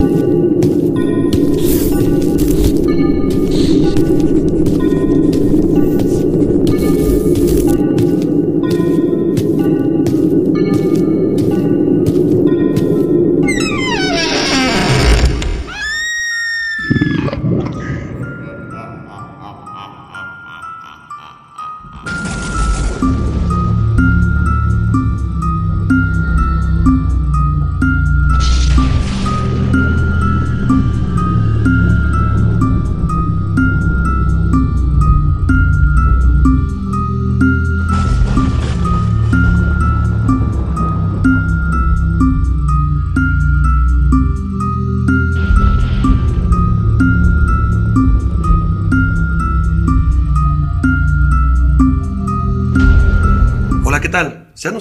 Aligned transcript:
you 0.00 0.57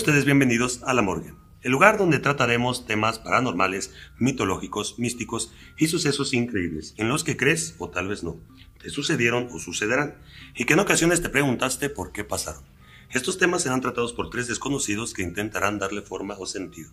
ustedes 0.07 0.23
bienvenidos 0.23 0.83
a 0.83 0.93
La 0.93 1.01
Morgue, 1.01 1.33
el 1.63 1.73
lugar 1.73 1.97
donde 1.97 2.19
trataremos 2.19 2.85
temas 2.85 3.19
paranormales, 3.19 3.93
mitológicos, 4.17 4.97
místicos 4.97 5.51
y 5.77 5.87
sucesos 5.87 6.33
increíbles, 6.33 6.93
en 6.95 7.09
los 7.09 7.25
que 7.25 7.35
crees 7.35 7.75
o 7.77 7.89
tal 7.89 8.07
vez 8.07 8.23
no, 8.23 8.39
te 8.81 8.89
sucedieron 8.89 9.49
o 9.51 9.59
sucederán, 9.59 10.15
y 10.55 10.63
que 10.63 10.75
en 10.75 10.79
ocasiones 10.79 11.21
te 11.21 11.27
preguntaste 11.27 11.89
por 11.89 12.13
qué 12.13 12.23
pasaron. 12.23 12.63
Estos 13.11 13.37
temas 13.37 13.63
serán 13.63 13.81
tratados 13.81 14.13
por 14.13 14.29
tres 14.29 14.47
desconocidos 14.47 15.13
que 15.13 15.23
intentarán 15.23 15.77
darle 15.77 16.01
forma 16.01 16.37
o 16.39 16.45
sentido. 16.45 16.89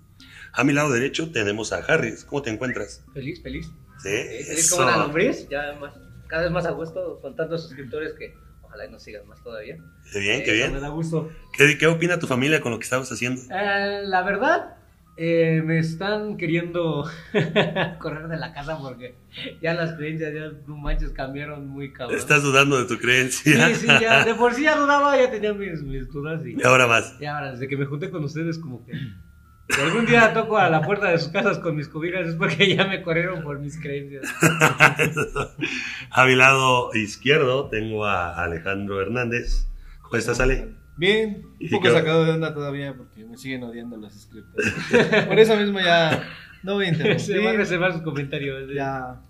A 0.52 0.64
mi 0.64 0.72
lado 0.72 0.90
derecho 0.90 1.30
tenemos 1.30 1.72
a 1.72 1.76
Harris. 1.76 2.24
¿Cómo 2.24 2.42
te 2.42 2.50
encuentras? 2.50 3.04
Feliz, 3.12 3.40
feliz. 3.44 3.70
Sí, 4.02 4.08
Feliz 4.44 4.70
como 4.70 4.90
la 4.90 4.96
lombriz, 4.96 5.48
ya 5.48 5.78
más, 5.80 5.94
cada 6.26 6.42
vez 6.42 6.50
más 6.50 6.66
a 6.66 6.72
gusto 6.72 7.20
con 7.22 7.36
tantos 7.36 7.62
suscriptores 7.62 8.14
que 8.14 8.34
ojalá 8.74 8.86
y 8.88 8.90
nos 8.92 9.02
sigan 9.02 9.26
más 9.28 9.42
todavía. 9.42 9.76
Qué 10.12 10.18
bien, 10.20 10.42
qué 10.44 10.50
Eh, 10.50 10.54
bien. 10.54 10.72
Me 10.72 10.80
da 10.80 10.88
gusto. 10.88 11.30
¿Qué, 11.56 11.78
qué 11.78 11.86
opina 11.86 12.18
tu 12.18 12.26
familia 12.26 12.60
con 12.60 12.72
lo 12.72 12.78
que 12.78 12.84
estabas 12.84 13.10
haciendo? 13.10 13.40
Eh, 13.50 14.00
la 14.04 14.22
verdad, 14.22 14.76
eh, 15.16 15.62
me 15.64 15.78
están 15.78 16.36
queriendo 16.36 17.08
correr 18.00 18.28
de 18.28 18.36
la 18.36 18.52
casa 18.52 18.78
porque 18.80 19.14
ya 19.62 19.74
las 19.74 19.94
creencias, 19.94 20.32
ya 20.34 20.50
no 20.66 20.76
manches, 20.76 21.10
cambiaron 21.10 21.68
muy 21.68 21.92
cabrón. 21.92 22.18
Estás 22.18 22.42
dudando 22.42 22.78
de 22.78 22.86
tu 22.86 22.98
creencia. 23.00 23.68
Sí, 23.68 23.74
sí, 23.76 23.86
ya, 23.86 24.24
de 24.24 24.34
por 24.34 24.54
sí 24.54 24.62
ya 24.64 24.76
dudaba, 24.76 25.16
ya 25.16 25.30
tenía 25.30 25.52
mis, 25.54 25.82
mis 25.82 26.10
dudas 26.10 26.44
y, 26.44 26.56
Y 26.60 26.62
ahora 26.64 26.86
más. 26.86 27.14
y 27.20 27.26
ahora, 27.26 27.52
desde 27.52 27.68
que 27.68 27.76
me 27.76 27.84
junté 27.86 28.10
con 28.10 28.24
ustedes, 28.24 28.58
como 28.58 28.84
que 28.84 28.92
si 29.68 29.80
algún 29.80 30.06
día 30.06 30.32
toco 30.34 30.58
a 30.58 30.68
la 30.68 30.82
puerta 30.82 31.10
de 31.10 31.18
sus 31.18 31.28
casas 31.28 31.58
con 31.58 31.76
mis 31.76 31.88
cobijas 31.88 32.28
es 32.28 32.34
porque 32.34 32.74
ya 32.74 32.86
me 32.86 33.02
corrieron 33.02 33.42
por 33.42 33.58
mis 33.60 33.80
creencias. 33.80 34.24
a 36.10 36.26
mi 36.26 36.34
lado 36.34 36.90
izquierdo 36.94 37.68
tengo 37.68 38.04
a 38.04 38.42
Alejandro 38.42 39.00
Hernández. 39.00 39.66
¿Cómo 40.02 40.16
estás, 40.16 40.40
Ale? 40.40 40.68
Bien, 40.96 41.42
¿Y 41.58 41.64
un 41.66 41.70
poco 41.80 41.90
sacado 41.90 42.24
de 42.24 42.32
onda 42.32 42.54
todavía 42.54 42.94
porque 42.94 43.24
me 43.24 43.36
siguen 43.36 43.64
odiando 43.64 43.96
los 43.96 44.12
suscriptores. 44.12 44.72
Por 45.26 45.38
eso 45.38 45.56
mismo 45.56 45.80
ya 45.80 46.22
no 46.62 46.74
voy 46.74 46.86
a 46.86 46.94
Se 46.94 47.02
va 47.02 47.08
a 47.08 47.12
interrumpir. 47.16 47.56
reservar 47.56 47.92
sus 47.92 48.02
comentarios. 48.02 48.70
¿eh? 48.70 48.74
Ya. 48.74 49.20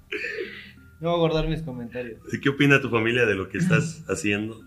No 1.00 1.10
voy 1.10 1.14
a 1.16 1.20
guardar 1.20 1.48
mis 1.48 1.62
comentarios. 1.62 2.20
¿Qué 2.42 2.48
opina 2.50 2.80
tu 2.80 2.90
familia 2.90 3.24
de 3.24 3.34
lo 3.34 3.48
que 3.48 3.58
estás 3.58 4.04
haciendo? 4.08 4.60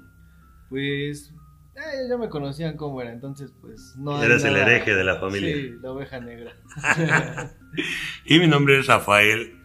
Pues. 0.69 1.31
Eh, 1.77 2.07
ya 2.09 2.17
me 2.17 2.27
conocían 2.29 2.75
cómo 2.75 3.01
era, 3.01 3.11
entonces 3.11 3.53
pues 3.61 3.93
no. 3.97 4.21
Eres 4.23 4.43
el 4.43 4.55
hereje 4.57 4.93
de 4.95 5.03
la 5.03 5.19
familia. 5.19 5.55
Sí, 5.55 5.71
la 5.81 5.91
oveja 5.91 6.19
negra. 6.19 6.53
Y 8.25 8.39
mi 8.39 8.47
nombre 8.47 8.79
es 8.79 8.87
Rafael 8.87 9.59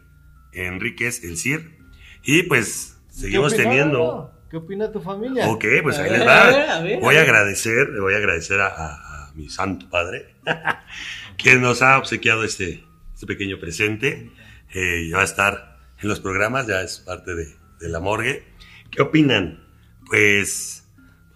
Enríquez, 0.52 1.24
el 1.24 1.36
CIR. 1.38 1.78
Y 2.24 2.42
pues 2.44 2.98
seguimos 3.08 3.54
¿Qué 3.54 3.62
opina- 3.62 3.70
teniendo... 3.70 4.38
¿Qué 4.50 4.56
opina 4.58 4.92
tu 4.92 5.00
familia? 5.00 5.48
Ok, 5.48 5.64
pues 5.82 5.98
ahí 5.98 6.10
A 6.10 6.12
les 6.12 6.18
ver, 6.20 6.28
va. 6.28 6.42
a 6.42 6.46
ver, 6.50 6.70
a 6.70 6.80
ver. 6.82 7.00
Voy 7.00 7.16
a 7.16 7.22
agradecer, 7.22 7.88
le 7.88 8.00
voy 8.00 8.12
a 8.12 8.18
agradecer 8.18 8.60
a, 8.60 8.66
a- 8.68 9.28
a 9.28 9.32
mi 9.34 9.48
santo 9.48 9.88
padre, 9.88 10.34
que 11.38 11.56
nos 11.56 11.80
ha 11.80 11.96
obsequiado 11.98 12.44
este, 12.44 12.84
este 13.14 13.26
pequeño 13.26 13.58
presente. 13.58 14.30
Eh, 14.74 15.08
ya 15.08 15.16
va 15.16 15.22
a 15.22 15.24
estar 15.24 15.78
en 16.02 16.08
los 16.08 16.20
programas, 16.20 16.66
ya 16.66 16.82
es 16.82 16.98
parte 17.00 17.34
de, 17.34 17.46
de 17.80 17.88
la 17.88 18.00
morgue. 18.00 18.44
¿Qué 18.90 19.00
opinan? 19.00 19.66
Pues 20.06 20.81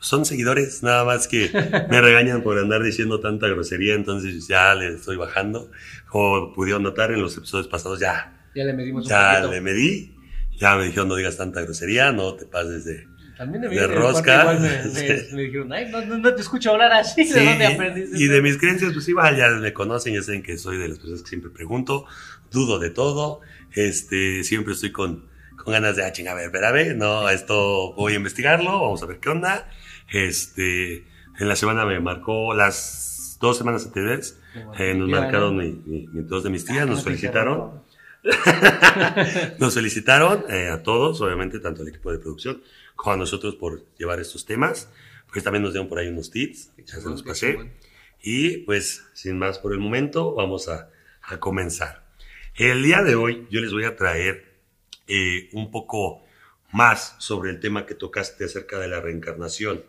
son 0.06 0.24
seguidores, 0.24 0.82
nada 0.82 1.04
más 1.04 1.28
que 1.28 1.50
me 1.90 2.00
regañan 2.00 2.42
por 2.42 2.58
andar 2.58 2.82
diciendo 2.82 3.20
tanta 3.20 3.48
grosería, 3.48 3.94
entonces 3.94 4.46
ya 4.48 4.74
le 4.74 4.94
estoy 4.94 5.16
bajando. 5.16 5.70
Como 6.08 6.52
pudieron 6.54 6.82
notar 6.82 7.10
en 7.12 7.20
los 7.20 7.36
episodios 7.36 7.68
pasados, 7.68 7.98
ya, 8.00 8.32
Ya 8.54 8.64
le 8.64 8.72
medimos 8.72 9.06
ya 9.08 9.40
le 9.40 9.60
medí. 9.60 10.12
Ya 10.58 10.76
me 10.76 10.84
dijeron, 10.84 11.08
no 11.08 11.16
digas 11.16 11.36
tanta 11.36 11.60
grosería, 11.62 12.12
no 12.12 12.34
te 12.34 12.46
pases 12.46 12.84
de, 12.86 13.06
También 13.36 13.60
de, 13.62 13.68
de 13.68 13.76
de 13.80 13.86
rosca. 13.88 14.40
igual 14.40 14.60
me, 14.60 14.68
me- 14.94 15.22
me 15.32 15.42
dijeron, 15.42 15.72
ay, 15.72 15.90
no, 15.90 16.00
no, 16.06 16.34
te 16.34 16.40
escucho 16.40 16.70
hablar 16.72 16.92
así, 16.92 17.24
¿de 17.24 17.40
Sí, 17.40 17.44
dónde 17.44 17.66
aprendiste? 17.66 18.16
y 18.18 18.26
de 18.26 18.40
mis 18.40 18.56
creencias, 18.56 18.92
pues 18.94 19.06
igual 19.08 19.36
ya 19.36 19.50
me 19.50 19.72
conocen, 19.74 20.14
ya 20.14 20.22
saben 20.22 20.42
que 20.42 20.56
soy 20.56 20.78
de 20.78 20.88
las 20.88 20.98
personas 20.98 21.22
que 21.22 21.28
siempre 21.28 21.50
pregunto, 21.50 22.06
dudo 22.50 22.78
de 22.78 22.88
todo, 22.88 23.40
este, 23.74 24.44
siempre 24.44 24.72
estoy 24.72 24.92
con, 24.92 25.26
con 25.62 25.74
ganas 25.74 25.96
de, 25.96 26.04
ah, 26.04 26.12
chinga, 26.12 26.32
a 26.32 26.34
ver, 26.34 26.50
ver, 26.50 26.96
no, 26.96 27.28
esto 27.28 27.92
voy 27.94 28.14
a 28.14 28.16
investigarlo, 28.16 28.80
vamos 28.80 29.02
a 29.02 29.06
ver 29.06 29.18
qué 29.20 29.28
onda. 29.28 29.68
Este, 30.08 31.04
en 31.38 31.48
la 31.48 31.56
semana 31.56 31.84
me 31.84 31.98
marcó 32.00 32.54
las 32.54 33.36
dos 33.40 33.58
semanas 33.58 33.84
anteriores, 33.86 34.38
eh, 34.78 34.94
nos 34.94 35.08
marcaron 35.08 35.56
mi- 35.56 35.72
mi- 35.84 36.06
mi- 36.06 36.22
dos 36.22 36.42
de 36.44 36.50
mis 36.50 36.64
tías, 36.64 36.82
Ah, 36.82 36.86
nos 36.86 36.98
no 36.98 37.04
te 37.04 37.10
felicitaron. 37.10 37.82
Nos 39.58 39.74
felicitaron 39.74 40.44
eh, 40.48 40.68
a 40.68 40.82
todos, 40.82 41.20
obviamente, 41.20 41.60
tanto 41.60 41.82
al 41.82 41.88
equipo 41.88 42.10
de 42.10 42.18
producción 42.18 42.60
como 42.96 43.14
a 43.14 43.16
nosotros 43.16 43.54
por 43.54 43.84
llevar 43.98 44.18
estos 44.20 44.44
temas. 44.44 44.88
Pues 45.32 45.44
también 45.44 45.62
nos 45.62 45.72
dieron 45.72 45.88
por 45.88 45.98
ahí 45.98 46.08
unos 46.08 46.30
tips, 46.30 46.70
ya 46.78 46.96
se 47.00 47.08
los 47.08 47.22
pasé. 47.22 47.72
Y 48.22 48.58
pues, 48.58 49.04
sin 49.12 49.38
más 49.38 49.58
por 49.58 49.72
el 49.72 49.78
momento, 49.78 50.34
vamos 50.34 50.68
a, 50.68 50.90
a 51.22 51.38
comenzar. 51.38 52.04
El 52.54 52.82
día 52.82 53.02
de 53.02 53.14
hoy 53.16 53.46
yo 53.50 53.60
les 53.60 53.72
voy 53.72 53.84
a 53.84 53.96
traer 53.96 54.54
eh, 55.06 55.48
un 55.52 55.70
poco 55.70 56.24
más 56.72 57.14
sobre 57.18 57.50
el 57.50 57.60
tema 57.60 57.86
que 57.86 57.94
tocaste 57.94 58.44
acerca 58.44 58.78
de 58.78 58.88
la 58.88 59.00
reencarnación, 59.00 59.84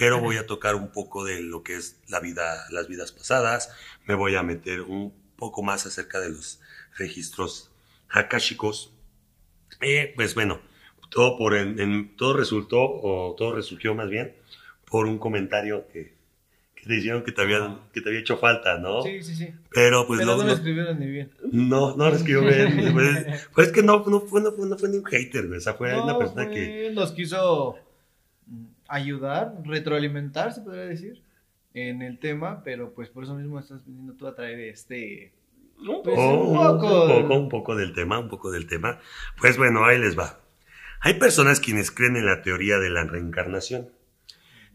pero 0.00 0.18
voy 0.20 0.36
a 0.38 0.46
tocar 0.46 0.74
un 0.74 0.90
poco 0.90 1.24
de 1.24 1.42
lo 1.42 1.62
que 1.62 1.76
es 1.76 2.00
la 2.08 2.18
vida, 2.20 2.64
las 2.70 2.88
vidas 2.88 3.12
pasadas, 3.12 3.70
me 4.06 4.14
voy 4.14 4.34
a 4.34 4.42
meter 4.42 4.80
un 4.80 5.12
poco 5.36 5.62
más 5.62 5.84
acerca 5.86 6.18
de 6.20 6.30
los 6.30 6.60
registros 6.96 7.70
akashicos. 8.08 8.92
Eh, 9.82 10.12
pues 10.16 10.34
bueno, 10.34 10.60
todo 11.10 11.36
por 11.38 11.54
en, 11.54 11.78
en- 11.78 12.16
todo 12.16 12.32
resultó 12.36 12.78
o 12.80 13.34
todo 13.36 13.54
resurgió 13.54 13.94
más 13.94 14.08
bien 14.10 14.34
por 14.90 15.06
un 15.06 15.18
comentario 15.18 15.86
que, 15.92 16.14
que 16.74 16.86
te 16.86 16.94
dijeron 16.94 17.22
que 17.22 17.32
te 17.32 17.42
había 17.42 17.78
que 17.92 18.00
te 18.00 18.08
había 18.08 18.20
hecho 18.20 18.38
falta, 18.38 18.78
¿no? 18.78 19.02
Sí, 19.02 19.22
sí, 19.22 19.34
sí. 19.34 19.48
Pero 19.70 20.06
pues 20.06 20.18
Pero 20.20 20.32
lo- 20.32 20.38
no 20.38 20.44
lo 20.48 20.52
escribieron 20.54 20.98
ni 20.98 21.06
bien. 21.06 21.30
no, 21.52 21.94
no 21.96 22.08
lo 22.10 22.16
escribió 22.16 22.40
bien. 22.42 22.90
Pues, 22.94 23.26
pues 23.54 23.66
es 23.68 23.72
que 23.72 23.82
no, 23.82 24.02
no, 24.06 24.20
fue, 24.22 24.40
no, 24.40 24.50
fue, 24.52 24.66
no 24.66 24.76
fue 24.78 24.88
ni 24.88 24.96
un 24.96 25.04
hater, 25.04 25.46
güey. 25.46 25.58
O 25.58 25.60
sea, 25.60 25.74
fue 25.74 25.92
No, 25.92 26.04
una 26.04 26.18
persona 26.18 26.44
fue- 26.44 26.52
que. 26.54 26.90
nos 26.94 27.12
quiso 27.12 27.76
ayudar, 28.90 29.54
retroalimentar, 29.64 30.52
se 30.52 30.60
podría 30.60 30.84
decir, 30.84 31.22
en 31.74 32.02
el 32.02 32.18
tema, 32.18 32.62
pero 32.64 32.92
pues 32.92 33.08
por 33.08 33.24
eso 33.24 33.34
mismo 33.34 33.58
estás 33.58 33.84
viniendo 33.86 34.14
tú 34.14 34.26
a 34.26 34.34
traer 34.34 34.60
este... 34.60 35.32
Pues, 36.04 36.16
Oh, 36.18 36.34
un 36.34 36.48
un 36.50 36.56
poco. 36.56 37.08
poco, 37.08 37.34
un 37.36 37.48
poco 37.48 37.74
del 37.76 37.94
tema, 37.94 38.18
un 38.18 38.28
poco 38.28 38.50
del 38.50 38.66
tema. 38.66 38.98
Pues 39.40 39.56
bueno, 39.56 39.84
ahí 39.86 39.98
les 39.98 40.18
va. 40.18 40.40
Hay 41.00 41.14
personas 41.14 41.58
quienes 41.60 41.90
creen 41.90 42.16
en 42.16 42.26
la 42.26 42.42
teoría 42.42 42.78
de 42.78 42.90
la 42.90 43.04
reencarnación, 43.04 43.88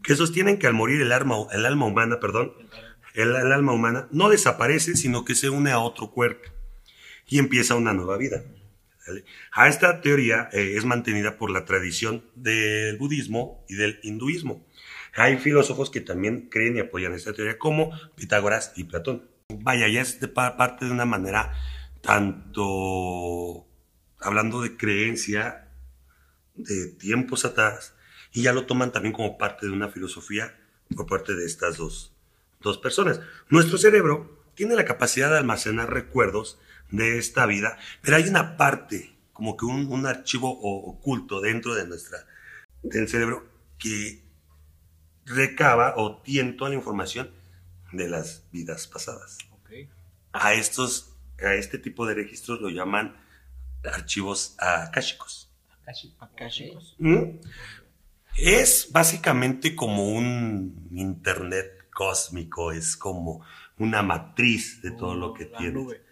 que 0.02 0.16
sostienen 0.16 0.58
que 0.58 0.66
al 0.66 0.74
morir 0.74 1.00
el 1.00 1.12
alma, 1.12 1.36
el 1.52 1.64
alma 1.64 1.86
humana, 1.86 2.18
perdón, 2.18 2.54
el, 3.14 3.36
el 3.36 3.52
alma 3.52 3.72
humana 3.72 4.08
no 4.10 4.28
desaparece, 4.28 4.96
sino 4.96 5.24
que 5.24 5.36
se 5.36 5.48
une 5.48 5.70
a 5.70 5.78
otro 5.78 6.10
cuerpo 6.10 6.50
y 7.28 7.38
empieza 7.38 7.76
una 7.76 7.92
nueva 7.92 8.16
vida. 8.16 8.42
A 9.52 9.68
esta 9.68 10.00
teoría 10.00 10.48
eh, 10.52 10.74
es 10.76 10.84
mantenida 10.84 11.36
por 11.38 11.50
la 11.50 11.64
tradición 11.64 12.24
del 12.34 12.96
budismo 12.98 13.64
y 13.68 13.74
del 13.74 14.00
hinduismo. 14.02 14.66
Hay 15.14 15.38
filósofos 15.38 15.90
que 15.90 16.00
también 16.00 16.48
creen 16.50 16.76
y 16.76 16.80
apoyan 16.80 17.14
esta 17.14 17.32
teoría, 17.32 17.58
como 17.58 17.92
Pitágoras 18.16 18.72
y 18.76 18.84
Platón. 18.84 19.28
Vaya, 19.48 19.88
ya 19.88 20.00
es 20.02 20.18
parte 20.34 20.84
de 20.84 20.90
una 20.90 21.04
manera 21.04 21.52
tanto 22.02 23.66
hablando 24.20 24.60
de 24.60 24.76
creencia 24.76 25.68
de 26.54 26.88
tiempos 26.88 27.44
atrás 27.44 27.94
y 28.32 28.42
ya 28.42 28.52
lo 28.52 28.66
toman 28.66 28.92
también 28.92 29.12
como 29.12 29.38
parte 29.38 29.66
de 29.66 29.72
una 29.72 29.88
filosofía 29.88 30.54
por 30.94 31.06
parte 31.06 31.34
de 31.34 31.46
estas 31.46 31.76
dos, 31.76 32.12
dos 32.60 32.78
personas. 32.78 33.20
Nuestro 33.48 33.78
cerebro 33.78 34.44
tiene 34.54 34.74
la 34.74 34.84
capacidad 34.84 35.30
de 35.30 35.38
almacenar 35.38 35.92
recuerdos 35.92 36.58
de 36.90 37.18
esta 37.18 37.46
vida, 37.46 37.78
pero 38.02 38.16
hay 38.16 38.28
una 38.28 38.56
parte, 38.56 39.16
como 39.32 39.56
que 39.56 39.64
un, 39.64 39.86
un 39.92 40.06
archivo 40.06 40.50
oculto 40.50 41.40
dentro 41.40 41.74
de 41.74 41.86
nuestra, 41.86 42.18
del 42.82 43.08
cerebro 43.08 43.46
que 43.78 44.22
recaba 45.24 45.94
o 45.96 46.18
tiene 46.22 46.52
toda 46.52 46.70
la 46.70 46.76
información 46.76 47.30
de 47.92 48.08
las 48.08 48.44
vidas 48.52 48.86
pasadas. 48.86 49.38
Ok. 49.50 49.70
A 50.32 50.54
estos, 50.54 51.14
a 51.42 51.54
este 51.54 51.78
tipo 51.78 52.06
de 52.06 52.14
registros 52.14 52.60
lo 52.60 52.68
llaman 52.68 53.16
archivos 53.84 54.54
akáshicos. 54.58 55.50
Akashi. 55.82 56.14
Akáshicos. 56.18 56.94
¿Mm? 56.98 57.38
Es 58.36 58.88
básicamente 58.92 59.74
como 59.74 60.08
un 60.08 60.88
internet 60.92 61.88
cósmico, 61.92 62.72
es 62.72 62.96
como 62.96 63.44
una 63.78 64.02
matriz 64.02 64.82
de 64.82 64.90
todo 64.90 65.14
lo 65.14 65.32
que 65.32 65.46
tienes. 65.46 65.74
nube. 65.74 66.02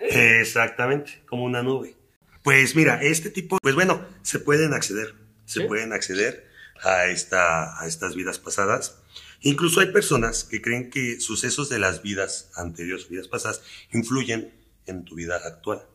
Exactamente, 0.00 1.22
como 1.26 1.44
una 1.44 1.62
nube. 1.62 1.96
Pues 2.42 2.76
mira, 2.76 3.02
este 3.02 3.30
tipo, 3.30 3.58
pues 3.60 3.74
bueno, 3.74 4.04
se 4.22 4.38
pueden 4.38 4.72
acceder, 4.72 5.14
se 5.46 5.62
¿Sí? 5.62 5.66
pueden 5.66 5.92
acceder 5.92 6.48
a, 6.82 7.06
esta, 7.06 7.80
a 7.80 7.86
estas 7.86 8.14
vidas 8.14 8.38
pasadas. 8.38 8.98
Incluso 9.40 9.80
hay 9.80 9.92
personas 9.92 10.44
que 10.44 10.62
creen 10.62 10.90
que 10.90 11.20
sucesos 11.20 11.68
de 11.68 11.78
las 11.78 12.02
vidas 12.02 12.50
anteriores, 12.54 13.08
vidas 13.08 13.28
pasadas, 13.28 13.62
influyen 13.92 14.52
en 14.86 15.04
tu 15.04 15.14
vida 15.14 15.40
actual. 15.44 15.86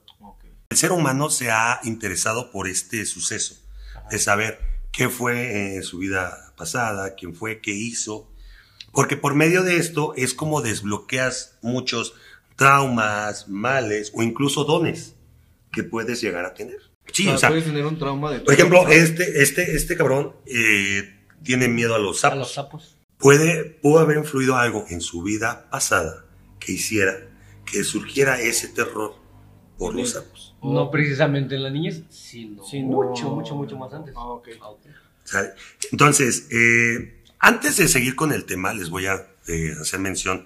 El 0.70 0.78
ser 0.78 0.92
humano 0.92 1.30
se 1.30 1.52
ha 1.52 1.82
interesado 1.84 2.52
por 2.52 2.68
este 2.68 3.06
suceso, 3.06 3.56
de 4.10 4.20
saber 4.20 4.60
qué 4.92 5.10
fue 5.10 5.76
en 5.76 5.84
su 5.84 5.98
vida 5.98 6.54
pasada, 6.56 7.16
quién 7.16 7.36
fue, 7.36 7.60
qué 7.60 7.72
hizo, 7.72 8.32
porque 8.94 9.18
por 9.18 9.36
medio 9.36 9.64
de 9.64 9.78
esto 9.78 10.14
es 10.16 10.34
como 10.34 10.62
desbloqueas 10.62 11.58
muchos 11.62 12.14
traumas, 12.62 13.50
males 13.50 14.12
o 14.14 14.22
incluso 14.22 14.64
dones 14.66 15.16
que 15.72 15.82
puedes 15.82 16.22
llegar 16.22 16.46
a 16.46 16.54
tener. 16.54 16.78
Sí, 17.12 17.28
o 17.28 17.36
sea, 17.36 17.50
puedes 17.50 17.66
tener 17.66 17.84
un 17.84 17.98
trauma 17.98 18.32
de 18.32 18.42
por 18.42 18.54
ejemplo, 18.54 18.88
este, 18.88 19.42
este, 19.42 19.76
este 19.76 19.98
cabrón 19.98 20.36
eh, 20.46 21.26
tiene 21.42 21.68
miedo 21.68 21.96
a 21.96 21.98
los 21.98 22.24
A 22.24 22.36
los 22.36 22.54
sapos. 22.54 22.84
sapos. 22.84 22.98
Puede, 23.18 23.64
pudo 23.64 23.98
haber 23.98 24.18
influido 24.18 24.58
algo 24.58 24.86
en 24.90 25.02
su 25.02 25.24
vida 25.24 25.72
pasada 25.72 26.28
que 26.60 26.74
hiciera 26.74 27.32
que 27.66 27.84
surgiera 27.84 28.40
ese 28.40 28.68
terror 28.68 29.16
por 29.80 29.96
los 29.96 30.12
sapos. 30.12 30.56
No 30.62 30.92
precisamente 30.92 31.56
en 31.56 31.64
la 31.64 31.72
niñez, 31.72 32.04
sino 32.10 32.62
mucho, 32.84 33.30
mucho, 33.32 33.56
mucho 33.56 33.76
más 33.76 33.92
antes. 33.92 34.14
Ah, 34.16 34.28
ok. 34.28 34.50
Ah. 35.34 35.46
Entonces, 35.92 36.48
eh, 36.52 37.24
antes 37.40 37.78
de 37.78 37.88
seguir 37.88 38.16
con 38.16 38.32
el 38.32 38.46
tema, 38.46 38.72
les 38.72 38.92
voy 38.92 39.08
a 39.08 39.26
eh, 39.48 39.74
hacer 39.82 40.00
mención 40.00 40.46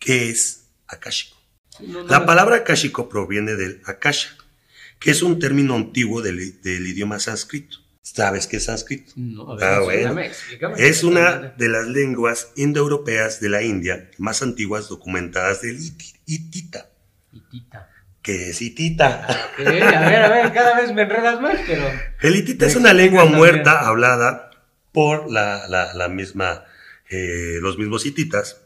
qué 0.00 0.30
es 0.30 0.66
akáshico. 0.88 1.33
Sí, 1.76 1.86
no, 1.88 2.02
no, 2.02 2.08
La 2.08 2.24
palabra 2.26 2.56
akáshico 2.56 3.08
proviene 3.08 3.54
del 3.56 3.80
akasha, 3.84 4.36
que 4.98 5.10
es 5.10 5.22
un 5.22 5.38
término 5.38 5.74
antiguo 5.74 6.22
del, 6.22 6.60
del 6.62 6.86
idioma 6.86 7.18
sánscrito. 7.18 7.78
¿Sabes 8.02 8.46
qué 8.46 8.58
es 8.58 8.64
sánscrito? 8.64 9.12
No, 9.16 9.52
a 9.52 9.56
ver, 9.56 9.64
Ah, 9.64 9.76
explícame, 9.78 10.12
bueno. 10.14 10.20
explícame. 10.28 10.74
Es 10.88 11.02
una 11.04 11.32
de 11.56 11.68
las 11.68 11.86
lenguas 11.86 12.52
indoeuropeas 12.56 13.40
de 13.40 13.48
la 13.48 13.62
India 13.62 14.10
más 14.18 14.42
antiguas 14.42 14.88
documentadas 14.88 15.62
del 15.62 15.78
hitita. 16.26 16.90
Hitita. 17.32 17.90
¿Qué 18.22 18.50
es 18.50 18.60
hitita? 18.62 19.26
Ok, 19.54 19.66
a 19.66 19.70
ver, 19.70 19.82
a 20.22 20.28
ver, 20.30 20.52
cada 20.52 20.80
vez 20.80 20.92
me 20.94 21.02
enredas 21.02 21.40
más, 21.40 21.56
pero. 21.66 21.84
El 22.20 22.36
hitita 22.36 22.66
es 22.66 22.76
una 22.76 22.92
lengua 22.92 23.24
muerta 23.24 23.86
hablada 23.86 24.50
por 24.92 25.30
la, 25.30 25.66
la- 25.68 25.92
la 25.94 26.08
misma, 26.08 26.64
eh, 27.10 27.58
los 27.60 27.78
mismos 27.78 28.06
hititas. 28.06 28.60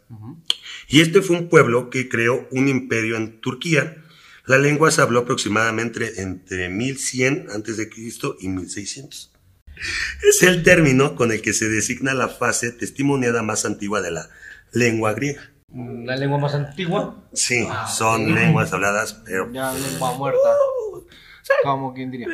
Y 0.88 1.02
este 1.02 1.20
fue 1.22 1.36
un 1.36 1.48
pueblo 1.48 1.90
que 1.90 2.08
creó 2.08 2.48
un 2.50 2.68
imperio 2.68 3.16
en 3.16 3.40
Turquía. 3.40 4.02
La 4.46 4.56
lengua 4.56 4.90
se 4.90 5.02
habló 5.02 5.20
aproximadamente 5.20 6.22
entre 6.22 6.70
1100 6.70 7.48
a.C. 7.50 7.90
y 8.40 8.48
1600. 8.48 9.32
Es 10.28 10.42
el 10.42 10.62
término 10.62 11.14
con 11.14 11.30
el 11.30 11.42
que 11.42 11.52
se 11.52 11.68
designa 11.68 12.14
la 12.14 12.28
fase 12.28 12.72
testimoniada 12.72 13.42
más 13.42 13.66
antigua 13.66 14.00
de 14.00 14.10
la 14.10 14.30
lengua 14.72 15.12
griega. 15.12 15.50
La 15.72 16.16
lengua 16.16 16.38
más 16.38 16.54
antigua. 16.54 17.28
Sí, 17.34 17.66
Ah, 17.68 17.86
son 17.86 18.34
lenguas 18.34 18.72
habladas, 18.72 19.12
pero 19.26 19.52
Ya 19.52 19.72
lengua 19.74 20.14
muerta. 20.16 20.38
Como 21.62 21.92
quien 21.94 22.10
diría. 22.10 22.28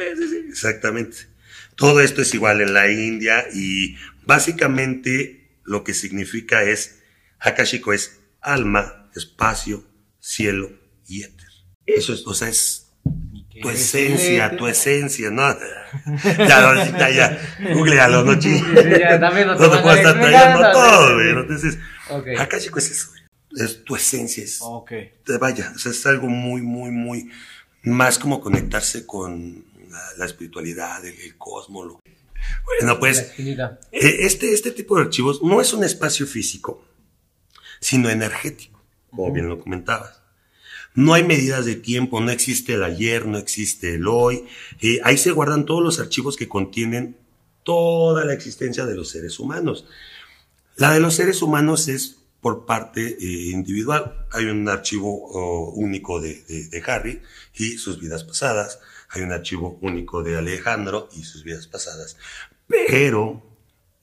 Exactamente. 0.48 1.16
Todo 1.74 2.00
esto 2.00 2.22
es 2.22 2.32
igual 2.34 2.60
en 2.60 2.72
la 2.72 2.88
India 2.90 3.46
y 3.52 3.96
básicamente 4.24 5.50
lo 5.64 5.82
que 5.82 5.94
significa 5.94 6.62
es, 6.62 7.02
Akashiko 7.40 7.92
es 7.92 8.20
alma, 8.44 9.10
espacio, 9.16 9.84
cielo 10.20 10.70
y 11.08 11.22
éter. 11.22 11.48
Eso 11.86 12.12
es, 12.14 12.26
o 12.26 12.34
sea, 12.34 12.48
es 12.48 12.92
tu 13.62 13.68
esencia, 13.70 14.56
tu 14.56 14.66
esencia, 14.66 15.30
¿no? 15.30 15.42
Ya, 16.38 16.60
no, 16.60 16.98
ya, 16.98 17.10
ya, 17.10 17.72
googlealo, 17.74 18.24
no 18.24 18.38
chingues. 18.38 18.64
No 18.74 19.56
te 19.70 19.78
puedo 19.78 19.94
estar 19.94 20.20
trayendo 20.20 20.72
todo, 20.72 21.14
güey. 21.14 21.26
sí. 21.32 21.38
Entonces, 21.40 21.78
Ok. 22.10 22.26
Akashiko 22.38 22.78
es 22.78 22.90
eso, 22.90 23.08
güey. 23.10 23.22
Es 23.64 23.84
tu 23.84 23.94
esencia, 23.96 24.42
es, 24.42 24.58
Ok. 24.60 24.90
te 25.24 25.38
vaya, 25.38 25.72
o 25.74 25.78
sea, 25.78 25.92
es 25.92 26.04
algo 26.06 26.26
muy, 26.28 26.60
muy, 26.62 26.90
muy, 26.90 27.30
más 27.84 28.18
como 28.18 28.40
conectarse 28.40 29.06
con 29.06 29.64
la, 29.90 30.02
la 30.18 30.24
espiritualidad, 30.26 31.04
el, 31.04 31.14
el 31.20 31.36
cosmos. 31.38 31.86
lo- 31.86 32.00
Bueno, 32.64 32.98
pues, 32.98 33.32
eh, 33.38 33.76
este, 33.92 34.52
este 34.52 34.72
tipo 34.72 34.96
de 34.96 35.02
archivos 35.04 35.40
no 35.42 35.60
es 35.60 35.72
un 35.72 35.84
espacio 35.84 36.26
físico, 36.26 36.84
sino 37.80 38.08
energético, 38.10 38.82
como 39.10 39.32
bien 39.32 39.48
lo 39.48 39.58
comentabas. 39.58 40.20
No 40.94 41.12
hay 41.14 41.24
medidas 41.24 41.64
de 41.66 41.74
tiempo, 41.74 42.20
no 42.20 42.30
existe 42.30 42.74
el 42.74 42.84
ayer, 42.84 43.26
no 43.26 43.36
existe 43.38 43.94
el 43.94 44.06
hoy. 44.06 44.44
Eh, 44.80 45.00
ahí 45.02 45.18
se 45.18 45.32
guardan 45.32 45.64
todos 45.66 45.82
los 45.82 45.98
archivos 45.98 46.36
que 46.36 46.48
contienen 46.48 47.16
toda 47.64 48.24
la 48.24 48.32
existencia 48.34 48.86
de 48.86 48.94
los 48.94 49.08
seres 49.10 49.38
humanos. 49.40 49.86
La 50.76 50.92
de 50.92 51.00
los 51.00 51.14
seres 51.14 51.42
humanos 51.42 51.88
es 51.88 52.18
por 52.40 52.66
parte 52.66 53.16
eh, 53.20 53.50
individual. 53.50 54.26
Hay 54.30 54.44
un 54.44 54.68
archivo 54.68 55.08
oh, 55.32 55.70
único 55.74 56.20
de, 56.20 56.42
de- 56.42 56.68
de 56.68 56.82
Harry 56.86 57.22
y 57.54 57.78
sus 57.78 57.98
vidas 58.00 58.22
pasadas. 58.22 58.78
Hay 59.08 59.22
un 59.22 59.32
archivo 59.32 59.78
único 59.80 60.22
de 60.22 60.36
Alejandro 60.36 61.08
y 61.16 61.24
sus 61.24 61.42
vidas 61.42 61.66
pasadas. 61.66 62.16
Pero 62.68 63.42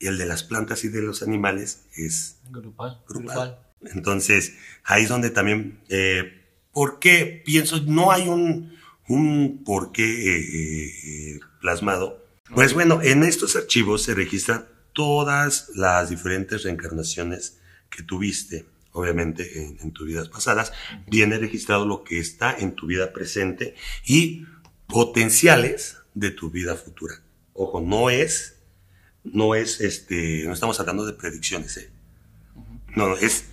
el 0.06 0.18
de 0.18 0.26
las 0.26 0.42
plantas 0.42 0.84
y 0.84 0.88
de 0.88 1.02
los 1.02 1.22
animales 1.22 1.84
es 1.96 2.36
Grupal. 2.50 3.00
grupal. 3.08 3.58
Entonces, 3.94 4.54
ahí 4.84 5.04
es 5.04 5.08
donde 5.08 5.30
también, 5.30 5.80
eh, 5.88 6.44
¿por 6.72 6.98
qué 6.98 7.42
pienso? 7.44 7.80
No 7.82 8.12
hay 8.12 8.28
un, 8.28 8.76
un 9.08 9.64
por 9.64 9.92
qué 9.92 10.04
eh, 10.04 11.34
eh, 11.34 11.40
plasmado. 11.60 12.24
Pues 12.54 12.74
bueno, 12.74 13.00
en 13.02 13.22
estos 13.24 13.56
archivos 13.56 14.02
se 14.02 14.14
registran 14.14 14.68
todas 14.92 15.70
las 15.74 16.10
diferentes 16.10 16.62
reencarnaciones 16.64 17.58
que 17.90 18.02
tuviste, 18.02 18.66
obviamente 18.92 19.62
en, 19.64 19.78
en 19.80 19.90
tus 19.92 20.06
vidas 20.06 20.28
pasadas. 20.28 20.72
Viene 21.06 21.38
registrado 21.38 21.86
lo 21.86 22.04
que 22.04 22.18
está 22.20 22.54
en 22.56 22.74
tu 22.74 22.86
vida 22.86 23.12
presente 23.12 23.74
y 24.04 24.46
potenciales 24.86 25.96
de 26.14 26.30
tu 26.30 26.50
vida 26.50 26.76
futura. 26.76 27.14
Ojo, 27.54 27.80
no 27.80 28.10
es, 28.10 28.51
no 29.24 29.54
es 29.54 29.80
este, 29.80 30.42
no 30.44 30.52
estamos 30.52 30.78
hablando 30.80 31.04
de 31.06 31.12
predicciones, 31.12 31.76
¿eh? 31.76 31.90
No, 32.96 33.08
no, 33.08 33.16
es 33.16 33.46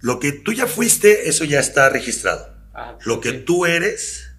lo 0.00 0.18
que 0.20 0.32
tú 0.32 0.52
ya 0.52 0.66
fuiste, 0.66 1.28
eso 1.28 1.44
ya 1.44 1.60
está 1.60 1.88
registrado. 1.88 2.54
Ah, 2.74 2.96
Lo 3.04 3.20
que 3.20 3.32
tú 3.32 3.66
eres 3.66 4.30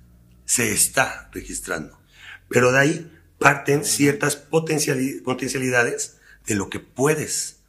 se 0.45 0.71
está 0.71 1.29
registrando. 1.33 1.99
Pero 2.47 2.71
de 2.71 2.79
ahí 2.79 3.17
parten 3.37 3.83
ciertas 3.85 4.49
potenciali- 4.49 5.21
potencialidades 5.23 6.19
de 6.45 6.55
lo 6.55 6.69
que 6.69 6.79
puedes 6.79 7.59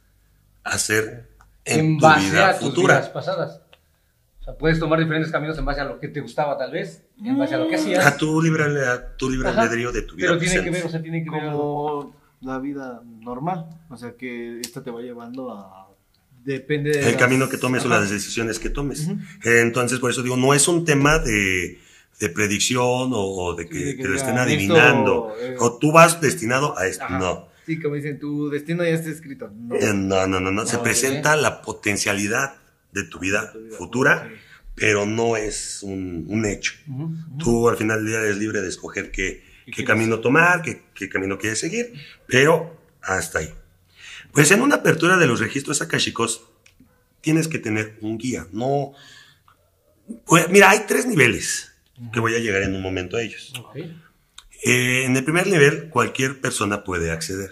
hacer 0.63 1.29
en, 1.65 1.79
En 1.79 1.97
tu 1.97 2.05
base 2.05 2.29
vida 2.29 2.49
a 2.49 2.59
tus 2.59 2.69
futura. 2.69 2.95
vidas 2.97 3.09
pasadas. 3.09 3.61
O 4.39 4.43
sea, 4.43 4.55
puedes 4.57 4.79
tomar 4.79 4.99
diferentes 4.99 5.31
caminos 5.31 5.57
en 5.57 5.65
base 5.65 5.81
a 5.81 5.85
lo 5.85 5.99
que 5.99 6.07
te 6.07 6.19
gustaba, 6.21 6.57
tal 6.57 6.71
vez. 6.71 7.03
En 7.23 7.37
base 7.37 7.55
a 7.55 7.57
lo 7.59 7.67
que 7.67 7.75
hacías. 7.75 8.05
A 8.05 8.17
tu 8.17 8.41
libre, 8.41 8.63
a 8.87 9.15
tu 9.17 9.29
libre 9.29 9.49
albedrío 9.49 9.91
de 9.91 10.01
tu 10.03 10.15
vida 10.15 10.27
Pero 10.29 10.39
tiene 10.39 10.63
que 10.63 10.69
ver, 10.71 10.85
o 10.85 10.89
sea, 10.89 11.01
tiene 11.01 11.23
que 11.23 11.29
ver. 11.29 11.43
Como 11.51 12.15
la 12.41 12.59
vida 12.59 13.01
normal. 13.21 13.67
O 13.89 13.97
sea 13.97 14.13
que 14.17 14.59
esta 14.59 14.83
te 14.83 14.91
va 14.91 15.01
llevando 15.01 15.51
a. 15.53 15.87
Depende 16.43 16.89
de. 16.91 16.99
el 16.99 17.05
las- 17.05 17.15
camino 17.17 17.47
que 17.49 17.57
tomes 17.57 17.85
o 17.85 17.87
las 17.89 18.09
decisiones 18.09 18.57
que 18.59 18.69
tomes. 18.69 19.07
Eh, 19.43 19.61
Entonces, 19.61 19.99
por 19.99 20.09
eso 20.09 20.23
digo, 20.23 20.37
no 20.37 20.53
es 20.55 20.67
un 20.67 20.85
tema 20.85 21.19
de, 21.19 21.79
de 22.19 22.29
predicción 22.29 23.11
o, 23.13 23.19
o 23.19 23.55
de 23.55 23.67
que, 23.69 23.77
Sí, 23.77 23.83
de 23.83 23.95
que 23.97 24.01
te 24.03 24.09
lo 24.09 24.15
estén 24.15 24.31
digan, 24.33 24.47
adivinando. 24.47 25.33
esto, 25.39 25.45
eh, 25.45 25.55
o 25.59 25.77
tú 25.77 25.91
vas 25.91 26.19
destinado 26.19 26.77
a 26.77 26.87
esto. 26.87 27.03
Ajá. 27.03 27.19
No. 27.19 27.47
Sí, 27.67 27.79
como 27.79 27.93
dicen, 27.93 28.17
tu 28.19 28.49
destino 28.49 28.83
ya 28.83 28.89
está 28.89 29.09
escrito. 29.11 29.51
No. 29.55 29.75
Eh, 29.75 29.93
no, 29.93 30.25
no, 30.25 30.39
no, 30.39 30.51
no. 30.51 30.65
Se 30.65 30.79
presenta 30.79 31.35
la 31.35 31.61
potencialidad 31.61 32.55
de 32.91 33.03
tu 33.03 33.19
vida 33.19 33.51
Tu 33.53 33.59
vida 33.59 33.77
futura, 33.77 34.27
Sí. 34.27 34.35
pero 34.73 35.05
no 35.05 35.37
es 35.37 35.83
un, 35.83 36.25
un 36.27 36.45
hecho. 36.47 36.73
Ujú. 36.89 37.13
Tú 37.37 37.69
al 37.69 37.77
final 37.77 37.99
del 37.99 38.07
día 38.07 38.17
eres 38.19 38.37
libre 38.37 38.61
de 38.61 38.67
escoger 38.69 39.11
qué, 39.11 39.43
¿Qué 39.73 39.83
camino 39.83 40.19
tomar, 40.19 40.61
qué, 40.61 40.83
qué 40.93 41.09
camino 41.09 41.37
quieres 41.37 41.59
seguir, 41.59 41.93
pero 42.27 42.77
hasta 43.01 43.39
ahí. 43.39 43.53
Pues 44.31 44.51
en 44.51 44.61
una 44.61 44.75
apertura 44.75 45.17
de 45.17 45.27
los 45.27 45.39
registros 45.39 45.81
akashicos 45.81 46.43
tienes 47.21 47.47
que 47.47 47.59
tener 47.59 47.97
un 48.01 48.17
guía. 48.17 48.47
No, 48.51 48.93
pues, 50.25 50.49
mira, 50.49 50.69
hay 50.69 50.81
tres 50.87 51.05
niveles 51.05 51.71
que 52.11 52.19
voy 52.19 52.35
a 52.35 52.39
llegar 52.39 52.61
en 52.63 52.75
un 52.75 52.81
momento 52.81 53.17
a 53.17 53.21
ellos. 53.21 53.53
Ok. 53.59 53.77
Eh, 54.63 55.05
en 55.05 55.15
el 55.17 55.23
primer 55.23 55.47
nivel, 55.47 55.89
cualquier 55.89 56.39
persona 56.39 56.83
puede 56.83 57.11
acceder. 57.11 57.49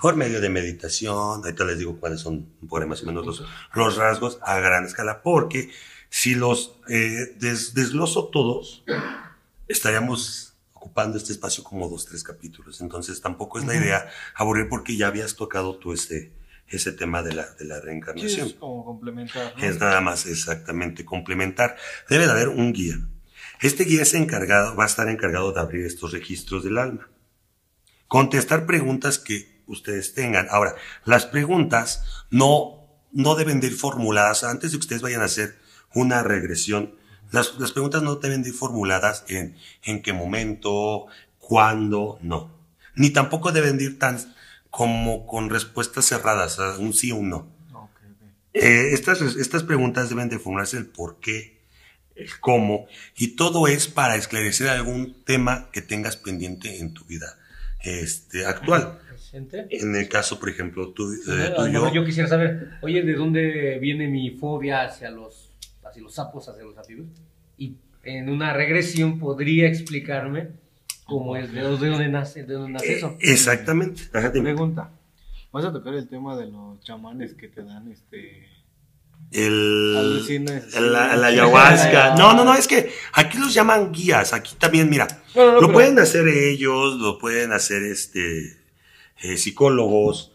Por 0.00 0.16
medio 0.16 0.40
de 0.40 0.48
meditación, 0.48 1.40
ahorita 1.44 1.64
les 1.64 1.78
digo 1.78 1.98
cuáles 1.98 2.20
son, 2.20 2.46
por 2.68 2.84
más 2.86 3.02
o 3.02 3.06
menos, 3.06 3.24
los, 3.24 3.42
los 3.74 3.96
rasgos 3.96 4.38
a 4.42 4.58
gran 4.58 4.84
escala, 4.84 5.22
porque 5.22 5.70
si 6.10 6.34
los 6.34 6.76
eh, 6.88 7.34
des- 7.38 7.72
desgloso 7.74 8.26
todos, 8.28 8.84
estaríamos 9.68 10.43
ocupando 10.84 11.16
este 11.16 11.32
espacio 11.32 11.64
como 11.64 11.88
dos, 11.88 12.04
tres 12.04 12.22
capítulos. 12.22 12.82
Entonces 12.82 13.20
tampoco 13.22 13.58
es 13.58 13.64
la 13.64 13.74
idea 13.74 14.06
aburrir 14.34 14.68
porque 14.68 14.96
ya 14.98 15.06
habías 15.06 15.34
tocado 15.34 15.78
tú 15.78 15.94
ese, 15.94 16.32
ese 16.68 16.92
tema 16.92 17.22
de 17.22 17.32
la, 17.32 17.50
de 17.54 17.64
la 17.64 17.76
Sí, 17.76 17.82
reencarnación. 17.86 18.46
es 18.48 18.52
como 18.54 18.84
complementar. 18.84 19.54
¿no? 19.56 19.64
Es 19.64 19.80
nada 19.80 20.02
más 20.02 20.26
exactamente 20.26 21.06
complementar. 21.06 21.76
Debe 22.10 22.26
de 22.26 22.32
haber 22.32 22.48
un 22.50 22.74
guía. 22.74 22.98
Este 23.60 23.84
guía 23.84 24.02
es 24.02 24.12
encargado, 24.12 24.76
va 24.76 24.84
a 24.84 24.86
estar 24.86 25.08
encargado 25.08 25.52
de 25.52 25.60
abrir 25.60 25.86
estos 25.86 26.12
registros 26.12 26.64
del 26.64 26.76
alma. 26.76 27.08
Contestar 28.08 28.66
preguntas 28.66 29.18
que 29.18 29.62
ustedes 29.66 30.12
tengan. 30.12 30.46
Ahora, 30.50 30.74
las 31.06 31.24
preguntas 31.24 32.02
no, 32.30 32.86
no 33.12 33.34
deben 33.36 33.60
de 33.60 33.68
ir 33.68 33.74
formuladas 33.74 34.44
antes 34.44 34.70
de 34.72 34.76
que 34.78 34.80
ustedes 34.82 35.00
vayan 35.02 35.22
a 35.22 35.26
hacer 35.26 35.58
una 35.94 36.22
regresión. 36.22 36.94
Las, 37.32 37.58
las 37.58 37.72
preguntas 37.72 38.02
no 38.02 38.16
deben 38.16 38.42
de 38.42 38.50
ir 38.50 38.54
formuladas 38.54 39.24
en, 39.28 39.56
en 39.82 40.02
qué 40.02 40.12
momento, 40.12 41.06
cuándo, 41.38 42.18
no. 42.22 42.50
Ni 42.96 43.10
tampoco 43.10 43.52
deben 43.52 43.78
de 43.78 43.84
ir 43.84 43.98
tan 43.98 44.18
como 44.70 45.26
con 45.26 45.50
respuestas 45.50 46.06
cerradas, 46.06 46.58
un 46.78 46.92
sí 46.94 47.12
o 47.12 47.16
un 47.16 47.30
no. 47.30 47.36
Ok, 47.72 47.90
ok. 47.94 48.28
Eh, 48.54 48.90
estas, 48.92 49.20
estas 49.20 49.62
preguntas 49.62 50.08
deben 50.08 50.28
de 50.28 50.38
formularse 50.38 50.76
el 50.76 50.86
por 50.86 51.20
qué, 51.20 51.60
el 52.16 52.30
cómo, 52.40 52.86
y 53.16 53.36
todo 53.36 53.66
es 53.68 53.88
para 53.88 54.16
esclarecer 54.16 54.68
algún 54.68 55.22
tema 55.24 55.70
que 55.72 55.82
tengas 55.82 56.16
pendiente 56.16 56.78
en 56.80 56.94
tu 56.94 57.04
vida 57.04 57.38
este, 57.84 58.46
actual. 58.46 58.98
Presente. 59.08 59.66
En 59.70 59.94
el 59.94 60.08
caso, 60.08 60.40
por 60.40 60.48
ejemplo, 60.48 60.90
tú, 60.90 61.12
eh, 61.12 61.52
tú 61.56 61.62
mejor 61.62 61.92
yo, 61.92 62.00
yo 62.00 62.04
quisiera 62.04 62.28
saber, 62.28 62.70
oye, 62.82 63.02
¿de 63.02 63.14
dónde 63.14 63.78
viene 63.80 64.08
mi 64.08 64.30
fobia 64.30 64.82
hacia 64.82 65.10
los, 65.10 65.53
hacia 65.94 66.02
los 66.02 66.14
sapos, 66.14 66.48
hacia 66.48 66.64
los? 66.64 66.74
Y 67.56 67.76
en 68.02 68.28
una 68.28 68.52
regresión 68.52 69.18
podría 69.18 69.68
explicarme 69.68 70.48
cómo 71.06 71.36
es, 71.36 71.52
de 71.52 71.60
dónde, 71.60 71.86
de 71.86 71.92
dónde 71.92 72.08
nace, 72.08 72.44
de 72.44 72.54
dónde 72.54 72.72
nace 72.72 72.94
eso. 72.94 73.10
Eh, 73.20 73.32
exactamente. 73.32 74.02
Ajá. 74.12 74.32
Pregunta. 74.32 74.90
¿Vas 75.52 75.64
a 75.64 75.72
tocar 75.72 75.94
el 75.94 76.08
tema 76.08 76.36
de 76.36 76.46
los 76.46 76.80
chamanes 76.80 77.34
que 77.34 77.48
te 77.48 77.62
dan 77.62 77.90
este... 77.92 78.48
El, 79.30 79.92
la, 80.92 81.16
la 81.16 81.26
ayahuasca. 81.28 82.14
No, 82.16 82.34
no, 82.34 82.44
no, 82.44 82.54
es 82.54 82.66
que 82.68 82.90
aquí 83.12 83.38
los 83.38 83.54
llaman 83.54 83.92
guías. 83.92 84.32
Aquí 84.32 84.54
también, 84.56 84.90
mira, 84.90 85.06
No, 85.34 85.46
no, 85.46 85.46
no, 85.46 85.52
lo 85.54 85.60
pero- 85.68 85.72
pueden 85.72 85.98
hacer 85.98 86.26
ellos, 86.28 86.96
lo 86.96 87.18
pueden 87.18 87.52
hacer 87.52 87.82
este 87.84 88.58
eh, 89.22 89.36
psicólogos. 89.36 90.32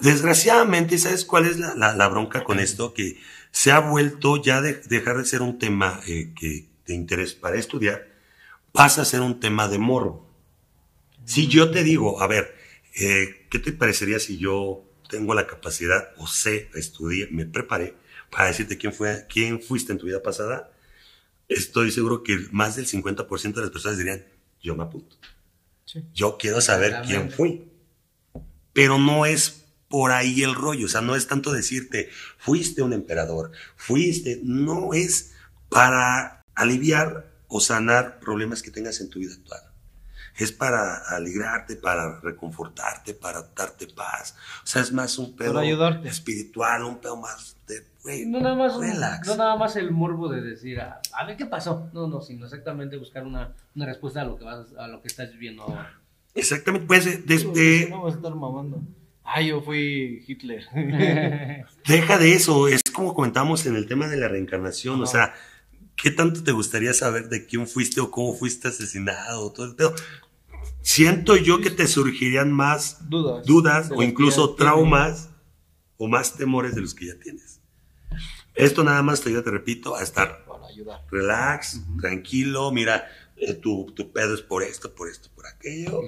Desgraciadamente, 0.00 0.98
¿sabes 0.98 1.24
cuál 1.24 1.46
es 1.46 1.58
la, 1.58 1.74
la- 1.74 1.94
la 1.94 2.08
bronca 2.08 2.44
con 2.44 2.60
esto? 2.60 2.92
Que 2.94 3.16
se 3.54 3.70
ha 3.70 3.78
vuelto 3.78 4.42
ya 4.42 4.60
de 4.60 4.74
dejar 4.74 5.16
de 5.16 5.24
ser 5.24 5.40
un 5.40 5.60
tema 5.60 6.00
eh, 6.08 6.32
que, 6.34 6.66
de 6.86 6.92
interés 6.92 7.34
para 7.34 7.56
estudiar, 7.56 8.08
pasa 8.72 9.02
a 9.02 9.04
ser 9.04 9.20
un 9.20 9.38
tema 9.38 9.68
de 9.68 9.78
morbo. 9.78 10.28
Si 11.24 11.46
yo 11.46 11.70
te 11.70 11.84
digo, 11.84 12.20
a 12.20 12.26
ver, 12.26 12.52
eh, 12.96 13.46
¿qué 13.50 13.60
te 13.60 13.70
parecería 13.70 14.18
si 14.18 14.38
yo 14.38 14.84
tengo 15.08 15.34
la 15.34 15.46
capacidad 15.46 16.08
o 16.16 16.26
sé, 16.26 16.68
estudié, 16.74 17.28
me 17.30 17.46
preparé 17.46 17.94
para 18.28 18.48
decirte 18.48 18.76
quién 18.76 18.92
fue, 18.92 19.24
quién 19.28 19.62
fuiste 19.62 19.92
en 19.92 19.98
tu 19.98 20.06
vida 20.06 20.20
pasada? 20.20 20.72
Estoy 21.48 21.92
seguro 21.92 22.24
que 22.24 22.48
más 22.50 22.74
del 22.74 22.86
50% 22.86 23.54
de 23.54 23.60
las 23.60 23.70
personas 23.70 23.98
dirían, 23.98 24.24
yo 24.60 24.74
me 24.74 24.82
apunto. 24.82 25.16
Sí. 25.84 26.02
Yo 26.12 26.38
quiero 26.38 26.60
saber 26.60 27.02
quién 27.06 27.30
fui. 27.30 27.70
Pero 28.72 28.98
no 28.98 29.26
es 29.26 29.63
por 29.94 30.10
ahí 30.10 30.42
el 30.42 30.56
rollo, 30.56 30.86
o 30.86 30.88
sea, 30.88 31.02
no 31.02 31.14
es 31.14 31.28
tanto 31.28 31.52
decirte, 31.52 32.08
fuiste 32.36 32.82
un 32.82 32.92
emperador, 32.92 33.52
fuiste, 33.76 34.40
no 34.42 34.92
es 34.92 35.34
para 35.68 36.42
aliviar 36.56 37.30
o 37.46 37.60
sanar 37.60 38.18
problemas 38.18 38.60
que 38.60 38.72
tengas 38.72 39.00
en 39.00 39.08
tu 39.08 39.20
vida 39.20 39.34
actual. 39.34 39.60
Es 40.36 40.50
para 40.50 40.96
alegrarte, 40.96 41.76
para 41.76 42.18
reconfortarte, 42.18 43.14
para 43.14 43.42
darte 43.54 43.86
paz. 43.86 44.34
O 44.64 44.66
sea, 44.66 44.82
es 44.82 44.90
más 44.90 45.16
un 45.16 45.36
pedo 45.36 45.60
ayudarte. 45.60 46.08
espiritual, 46.08 46.82
un 46.82 46.98
pedo 46.98 47.16
más 47.16 47.56
de, 47.68 47.86
güey, 48.02 48.26
No 48.26 48.40
nada 48.40 48.56
más, 48.56 48.76
relax. 48.76 49.28
no 49.28 49.36
nada 49.36 49.54
más 49.54 49.76
el 49.76 49.92
morbo 49.92 50.28
de 50.28 50.40
decir, 50.40 50.80
a, 50.80 51.00
a 51.12 51.24
ver 51.24 51.36
qué 51.36 51.46
pasó. 51.46 51.88
No, 51.92 52.08
no, 52.08 52.20
sino 52.20 52.46
exactamente 52.46 52.96
buscar 52.96 53.24
una, 53.24 53.54
una 53.76 53.86
respuesta 53.86 54.22
a 54.22 54.24
lo 54.24 54.36
que 54.36 54.42
vas, 54.44 54.66
a 54.76 54.88
lo 54.88 55.00
que 55.00 55.06
estás 55.06 55.30
viviendo 55.30 55.62
ahora. 55.62 56.00
Exactamente, 56.34 56.84
pues 56.88 57.24
desde, 57.24 57.88
No 57.90 58.02
vas 58.02 58.14
a 58.14 58.16
estar 58.16 58.34
mamando. 58.34 58.82
Ah, 59.24 59.40
yo 59.40 59.60
fui 59.62 60.22
Hitler. 60.26 60.64
Deja 61.88 62.18
de 62.18 62.34
eso, 62.34 62.68
es 62.68 62.82
como 62.92 63.14
comentamos 63.14 63.64
en 63.66 63.74
el 63.76 63.86
tema 63.86 64.06
de 64.06 64.16
la 64.16 64.28
reencarnación, 64.28 65.02
o 65.02 65.06
sea, 65.06 65.34
¿qué 65.96 66.10
tanto 66.10 66.42
te 66.44 66.52
gustaría 66.52 66.92
saber 66.92 67.28
de 67.28 67.46
quién 67.46 67.66
fuiste 67.66 68.00
o 68.00 68.10
cómo 68.10 68.34
fuiste 68.34 68.68
asesinado? 68.68 69.50
Todo 69.52 69.66
el 69.66 69.74
pedo? 69.76 69.94
Siento 70.82 71.36
yo 71.36 71.60
que 71.60 71.70
te 71.70 71.86
surgirían 71.86 72.52
más 72.52 73.08
Dudas. 73.08 73.46
dudas 73.46 73.90
o 73.94 74.02
incluso 74.02 74.54
traumas 74.54 75.30
o 75.96 76.06
más 76.08 76.36
temores 76.36 76.74
de 76.74 76.82
los 76.82 76.94
que 76.94 77.06
ya 77.06 77.18
tienes. 77.18 77.60
Esto 78.54 78.84
nada 78.84 79.02
más 79.02 79.22
te 79.22 79.30
ayuda, 79.30 79.42
te 79.42 79.50
repito, 79.50 79.96
a 79.96 80.02
estar 80.02 80.44
ayudar. 80.70 81.00
relax, 81.10 81.80
tranquilo, 82.00 82.70
mira, 82.72 83.08
eh, 83.36 83.54
tu, 83.54 83.90
tu 83.96 84.12
pedo 84.12 84.34
es 84.34 84.42
por 84.42 84.62
esto, 84.62 84.94
por 84.94 85.08
esto, 85.08 85.28
por 85.34 85.46
aquello, 85.46 86.02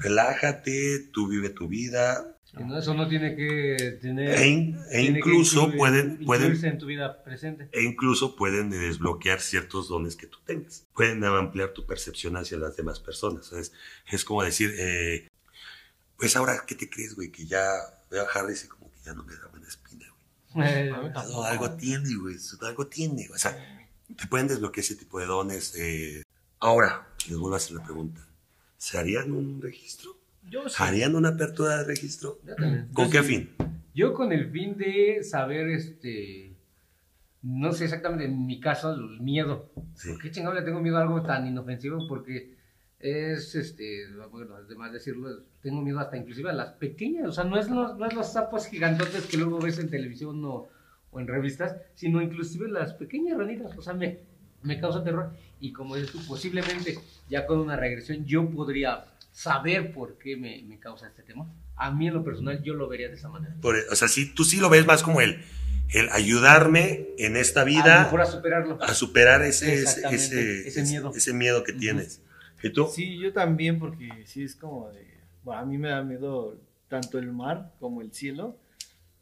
relájate, 0.00 1.08
tú 1.12 1.28
vive 1.28 1.50
tu 1.50 1.68
vida, 1.68 2.33
no, 2.60 2.78
eso 2.78 2.94
no 2.94 3.08
tiene 3.08 3.34
que 3.36 3.98
tener. 4.00 4.38
e, 4.38 4.46
in- 4.48 4.78
e 4.90 5.02
incluso 5.02 5.62
incluir- 5.68 5.76
pueden, 5.78 6.24
pueden 6.24 6.44
incluirse 6.46 6.68
en 6.68 6.78
tu 6.78 6.86
vida 6.86 7.22
presente. 7.24 7.68
e 7.72 7.82
incluso 7.82 8.36
pueden 8.36 8.70
desbloquear 8.70 9.40
ciertos 9.40 9.88
dones 9.88 10.16
que 10.16 10.26
tú 10.26 10.38
tengas. 10.44 10.84
Pueden 10.94 11.22
ampliar 11.24 11.72
tu 11.72 11.86
percepción 11.86 12.36
hacia 12.36 12.58
las 12.58 12.76
demás 12.76 13.00
personas. 13.00 13.46
¿sabes? 13.46 13.72
Es 14.10 14.24
como 14.24 14.42
decir, 14.42 14.74
eh, 14.78 15.28
pues 16.16 16.36
ahora, 16.36 16.62
¿qué 16.66 16.74
te 16.74 16.88
crees, 16.88 17.14
güey? 17.14 17.30
Que 17.30 17.46
ya 17.46 17.66
veo 18.10 18.24
a 18.26 18.30
Harris 18.30 18.64
y 18.64 18.68
como 18.68 18.90
que 18.90 18.98
ya 19.04 19.14
no 19.14 19.24
me 19.24 19.34
da 19.34 19.46
buena 19.48 19.66
espina, 19.68 20.06
güey. 20.08 20.24
Eh, 20.68 20.92
Algo, 21.16 21.42
algo 21.44 21.70
tiene, 21.72 22.14
güey. 22.16 22.36
Algo 22.62 22.86
tiene. 22.86 23.28
O 23.34 23.38
sea, 23.38 23.56
te 24.16 24.26
pueden 24.28 24.46
desbloquear 24.46 24.84
ese 24.84 24.94
tipo 24.94 25.18
de 25.18 25.26
dones. 25.26 25.74
eh. 25.76 26.22
Ahora, 26.60 27.08
les 27.28 27.36
vuelvo 27.36 27.54
a 27.54 27.56
hacer 27.58 27.72
la 27.76 27.82
pregunta. 27.84 28.24
¿Se 28.78 28.96
harían 28.98 29.32
un 29.32 29.60
registro? 29.60 30.16
Yo 30.48 30.68
sí. 30.68 30.76
¿Harían 30.78 31.14
una 31.16 31.30
apertura 31.30 31.78
de 31.78 31.84
registro? 31.84 32.38
yo 32.44 32.54
también. 32.54 32.88
¿Con 32.92 33.06
Yo 33.06 33.10
qué 33.10 33.22
sí. 33.22 33.24
fin? 33.24 33.50
Yo 33.94 34.12
con 34.14 34.32
el 34.32 34.50
fin 34.50 34.76
de 34.76 35.22
saber, 35.22 35.68
este, 35.68 36.56
no 37.42 37.72
sé 37.72 37.84
exactamente, 37.84 38.24
en 38.24 38.46
mi 38.46 38.60
caso, 38.60 38.92
el 38.92 39.20
miedo. 39.20 39.70
Sí. 39.94 40.10
¿Por 40.10 40.20
qué 40.22 40.30
chingado 40.30 40.54
le 40.54 40.62
tengo 40.62 40.80
miedo 40.80 40.96
a 40.96 41.02
algo 41.02 41.22
tan 41.22 41.46
inofensivo? 41.46 42.06
Porque 42.08 42.54
es, 42.98 43.54
este, 43.54 44.06
bueno, 44.30 44.54
además 44.56 44.90
de 44.90 44.98
decirlo, 44.98 45.28
tengo 45.60 45.82
miedo 45.82 46.00
hasta 46.00 46.16
inclusive 46.16 46.50
a 46.50 46.54
las 46.54 46.72
pequeñas, 46.72 47.28
o 47.28 47.32
sea, 47.32 47.44
no 47.44 47.58
es 47.58 47.68
los, 47.68 47.98
no 47.98 48.06
es 48.06 48.14
los 48.14 48.32
sapos 48.32 48.66
gigantotes 48.66 49.26
que 49.26 49.36
luego 49.36 49.60
ves 49.60 49.78
en 49.78 49.90
televisión 49.90 50.42
o, 50.44 50.68
o 51.10 51.20
en 51.20 51.26
revistas, 51.26 51.76
sino 51.94 52.22
inclusive 52.22 52.66
las 52.68 52.94
pequeñas 52.94 53.36
ranitas, 53.36 53.76
o 53.76 53.82
sea, 53.82 53.92
me, 53.92 54.20
me 54.64 54.80
causa 54.80 55.04
terror. 55.04 55.32
Y 55.60 55.72
como 55.72 55.94
dices 55.94 56.10
tú, 56.10 56.18
posiblemente 56.26 56.98
ya 57.30 57.46
con 57.46 57.58
una 57.60 57.76
regresión 57.76 58.24
yo 58.26 58.50
podría 58.50 59.04
saber 59.32 59.92
por 59.92 60.18
qué 60.18 60.36
me, 60.36 60.62
me 60.64 60.78
causa 60.78 61.06
este 61.06 61.22
tema. 61.22 61.46
A 61.76 61.90
mí 61.90 62.08
en 62.08 62.14
lo 62.14 62.24
personal 62.24 62.62
yo 62.62 62.74
lo 62.74 62.88
vería 62.88 63.08
de 63.08 63.14
esa 63.14 63.28
manera. 63.28 63.54
Por- 63.60 63.76
o 63.90 63.96
sea, 63.96 64.08
sí, 64.08 64.32
tú 64.34 64.44
sí 64.44 64.58
lo 64.58 64.68
ves 64.68 64.86
más 64.86 65.02
como 65.02 65.20
el, 65.20 65.42
el 65.92 66.08
ayudarme 66.10 67.08
en 67.18 67.36
esta 67.36 67.60
A 67.62 67.64
lo 67.64 67.70
vida 67.70 68.02
mejor 68.04 68.20
a 68.20 68.26
superarlo. 68.26 68.78
a 68.82 68.94
superar 68.94 69.42
ese, 69.42 69.74
ese, 69.82 70.02
ese, 70.10 70.68
ese 70.68 70.82
miedo. 70.82 71.12
ese 71.14 71.32
miedo 71.32 71.62
que 71.64 71.72
tienes. 71.72 72.20
¿Y 72.62 72.70
tú? 72.70 72.88
Sí, 72.92 73.18
yo 73.18 73.32
también, 73.32 73.78
porque 73.78 74.08
sí 74.26 74.42
es 74.44 74.54
como 74.56 74.88
de. 74.90 75.04
Bueno, 75.42 75.60
a 75.60 75.64
mí 75.66 75.76
me 75.78 75.88
da 75.90 76.02
miedo 76.02 76.58
tanto 76.88 77.18
el 77.18 77.30
mar 77.32 77.72
como 77.78 78.00
el 78.00 78.12
cielo. 78.12 78.56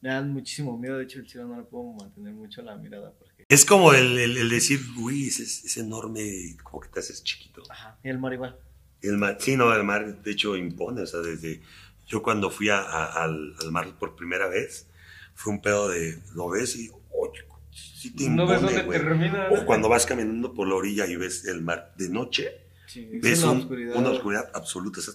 Me 0.00 0.11
dan 0.11 0.32
muchísimo 0.32 0.76
miedo. 0.78 0.99
De 0.99 1.04
hecho, 1.04 1.18
el 1.20 1.28
cielo 1.28 1.49
no 1.49 1.56
le 1.56 1.62
puedo 1.64 1.84
mantener 1.92 2.34
mucho 2.34 2.62
la 2.62 2.76
mirada. 2.76 3.12
Porque... 3.18 3.31
Es 3.52 3.64
como 3.64 3.92
el, 3.92 4.18
el- 4.18 4.37
el 4.38 4.49
decir, 4.49 4.80
uy, 4.99 5.28
es, 5.28 5.38
es 5.40 5.76
enorme, 5.76 6.56
como 6.62 6.80
que 6.80 6.88
te 6.88 7.00
haces 7.00 7.23
chiquito. 7.23 7.62
Ajá. 7.68 7.99
Y 8.02 8.09
el 8.09 8.18
mar 8.18 8.32
igual. 8.32 8.56
El 9.02 9.18
mar, 9.18 9.37
sí, 9.40 9.56
no, 9.56 9.75
el 9.75 9.85
mar 9.85 10.23
de 10.23 10.30
hecho 10.30 10.56
impone, 10.56 11.02
o 11.02 11.06
sea, 11.06 11.21
desde 11.21 11.61
yo 12.06 12.23
cuando 12.23 12.50
fui 12.50 12.68
a- 12.68 12.80
a- 12.80 13.25
al, 13.25 13.54
al 13.61 13.73
mar 13.73 13.99
por 13.99 14.14
primera 14.16 14.49
vez, 14.49 14.87
fue 15.35 15.52
un 15.52 15.61
pedo 15.61 15.88
de, 15.88 16.18
lo 16.35 16.49
ves 16.50 16.76
y, 16.76 16.90
oye, 17.11 17.40
sí 17.73 18.11
te 18.11 18.28
No 18.28 18.47
ves 18.47 18.61
impone, 18.61 18.76
dónde 18.78 18.82
güey. 18.87 18.99
termina. 19.00 19.49
O 19.50 19.66
cuando 19.66 19.88
vas 19.88 20.06
caminando 20.06 20.52
por 20.54 20.66
la 20.68 20.75
orilla 20.76 21.06
y 21.06 21.16
ves 21.16 21.44
el 21.47 21.62
mar 21.62 21.92
de 21.99 22.09
noche, 22.09 22.49
Sí, 22.87 23.06
ves 23.23 23.38
es 23.38 23.42
una 23.42 23.52
un- 23.52 23.59
oscuridad. 23.59 23.97
una 23.97 24.11
oscuridad 24.11 24.50
absoluta, 24.54 25.00
o 25.00 25.02
sea, 25.02 25.14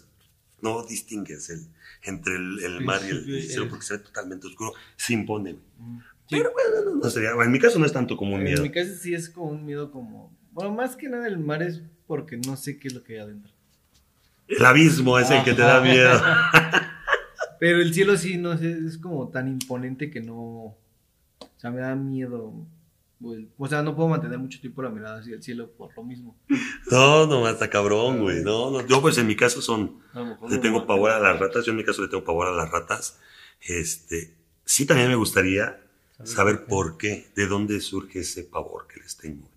no 0.62 0.84
distingues 0.86 1.50
el, 1.50 1.68
entre 2.04 2.36
el, 2.36 2.60
el 2.64 2.82
mar 2.82 3.02
y 3.06 3.10
el, 3.10 3.42
cielo 3.44 3.70
porque 3.70 3.86
se 3.86 3.98
ve 3.98 4.00
totalmente 4.04 4.48
oscuro, 4.48 4.74
se 4.96 5.14
impone, 5.14 5.54
güey. 5.54 6.02
Pero 6.30 6.52
bueno, 6.52 6.92
no, 6.92 6.96
no 7.04 7.10
sería, 7.10 7.32
en 7.32 7.52
mi 7.52 7.60
caso 7.60 7.80
no 7.80 7.86
es 7.86 7.94
tanto 7.94 8.18
como 8.18 8.34
un 8.36 8.42
En 8.42 8.46
miedo. 8.46 8.64
mi 8.64 8.72
caso 8.72 8.92
sí 9.00 9.14
es 9.14 9.30
como 9.30 9.52
un 9.52 9.66
miedo 9.66 9.92
como... 9.92 10.36
Bueno, 10.52 10.72
más 10.74 10.96
que 10.96 11.08
nada 11.08 11.28
el 11.28 11.38
mar 11.38 11.62
es 11.64 11.82
porque 12.08 12.38
no 12.38 12.58
sé 12.58 12.80
qué 12.80 12.88
es 12.88 12.94
lo 12.94 13.04
que 13.04 13.14
hay 13.14 13.20
adentro. 13.20 13.54
El 14.48 14.66
abismo 14.66 15.20
es 15.20 15.30
el 15.30 15.44
que 15.44 15.54
te 15.54 15.62
da 15.62 15.82
miedo. 15.82 16.10
Pero 17.60 17.82
el 17.82 17.94
cielo 17.94 18.18
sí, 18.18 18.38
no 18.38 18.58
sé, 18.58 18.78
es 18.86 18.98
como 18.98 19.30
tan 19.30 19.48
imponente 19.48 20.10
que 20.10 20.22
no. 20.22 20.38
O 20.38 20.78
sea, 21.58 21.72
me 21.72 21.82
da 21.82 21.96
miedo. 21.96 22.54
O 23.58 23.68
sea, 23.68 23.82
no 23.82 23.96
puedo 23.96 24.10
mantener 24.10 24.38
mucho 24.38 24.62
tiempo 24.62 24.82
la 24.84 24.90
mirada 24.90 25.20
hacia 25.20 25.36
el 25.36 25.44
cielo 25.44 25.72
por 25.72 25.96
lo 25.96 26.04
mismo. 26.04 26.38
No, 26.92 27.26
no, 27.26 27.48
está 27.50 27.70
cabrón, 27.70 28.22
güey. 28.22 28.44
No, 28.44 28.72
no. 28.72 28.86
Yo, 28.86 29.02
pues 29.02 29.18
en 29.18 29.28
mi 29.28 29.36
caso 29.36 29.62
son. 29.62 30.00
Le 30.50 30.60
tengo 30.60 30.86
pavor 30.86 31.12
a 31.12 31.20
las 31.20 31.40
ratas. 31.40 31.66
Yo 31.66 31.72
en 31.72 31.78
mi 31.78 31.84
caso 31.84 32.02
le 32.02 32.08
tengo 32.08 32.24
pavor 32.24 32.48
a 32.48 32.52
las 32.52 32.72
ratas. 32.72 33.20
Este. 33.60 34.36
Sí, 34.66 34.86
también 34.86 35.10
me 35.10 35.16
gustaría 35.16 35.82
saber 36.24 36.66
por 36.66 36.98
qué, 36.98 37.28
de 37.36 37.48
dónde 37.48 37.80
surge 37.82 38.20
ese 38.20 38.44
pavor 38.44 38.88
que 38.88 39.00
les 39.00 39.18
tengo. 39.18 39.50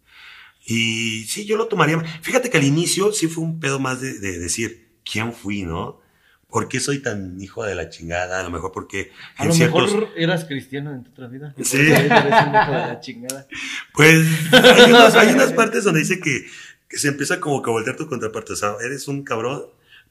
Y 0.67 1.25
sí, 1.25 1.47
yo 1.47 1.57
lo 1.57 1.67
tomaría. 1.67 1.99
Fíjate 2.23 2.51
que 2.51 2.59
al 2.59 2.65
inicio 2.65 3.13
sí 3.13 3.29
fue 3.29 3.43
un 3.45 3.61
pedo 3.61 3.79
más 3.79 4.01
de, 4.01 4.19
de 4.19 4.39
decir, 4.39 4.89
¿quién 5.05 5.33
fui, 5.33 5.63
no? 5.63 6.01
¿Por 6.49 6.69
qué 6.69 6.81
soy 6.81 6.99
tan 6.99 7.41
hijo 7.41 7.65
de 7.65 7.75
la 7.77 7.89
chingada? 7.91 8.41
A 8.41 8.43
lo 8.43 8.51
mejor 8.51 8.73
porque 8.73 9.13
A 9.37 9.43
en 9.45 9.49
lo 9.49 9.55
ciertos... 9.55 9.95
mejor 9.95 10.09
eras 10.17 10.45
cristiano 10.45 10.93
en 10.93 11.05
tu 11.05 11.11
otra 11.13 11.29
vida. 11.29 11.55
Sí. 11.57 11.63
eso 11.63 11.77
eres 11.77 12.11
un 12.11 12.55
hijo 12.55 12.73
de 12.73 12.87
la 12.87 13.01
chingada. 13.01 13.47
Pues 13.95 14.27
hay 14.53 15.33
unas 15.33 15.53
partes 15.57 15.85
donde 15.85 16.01
dice 16.01 16.21
que, 16.21 16.47
que 16.89 16.99
se 16.99 17.09
empieza 17.09 17.39
como 17.41 17.63
que 17.63 17.71
a 17.71 17.73
voltear 17.73 17.97
tu 17.97 18.09
contraparte. 18.09 18.53
O 18.53 18.57
sea, 18.57 18.75
eres 18.85 19.07
un 19.09 19.23
cabrón, 19.23 19.65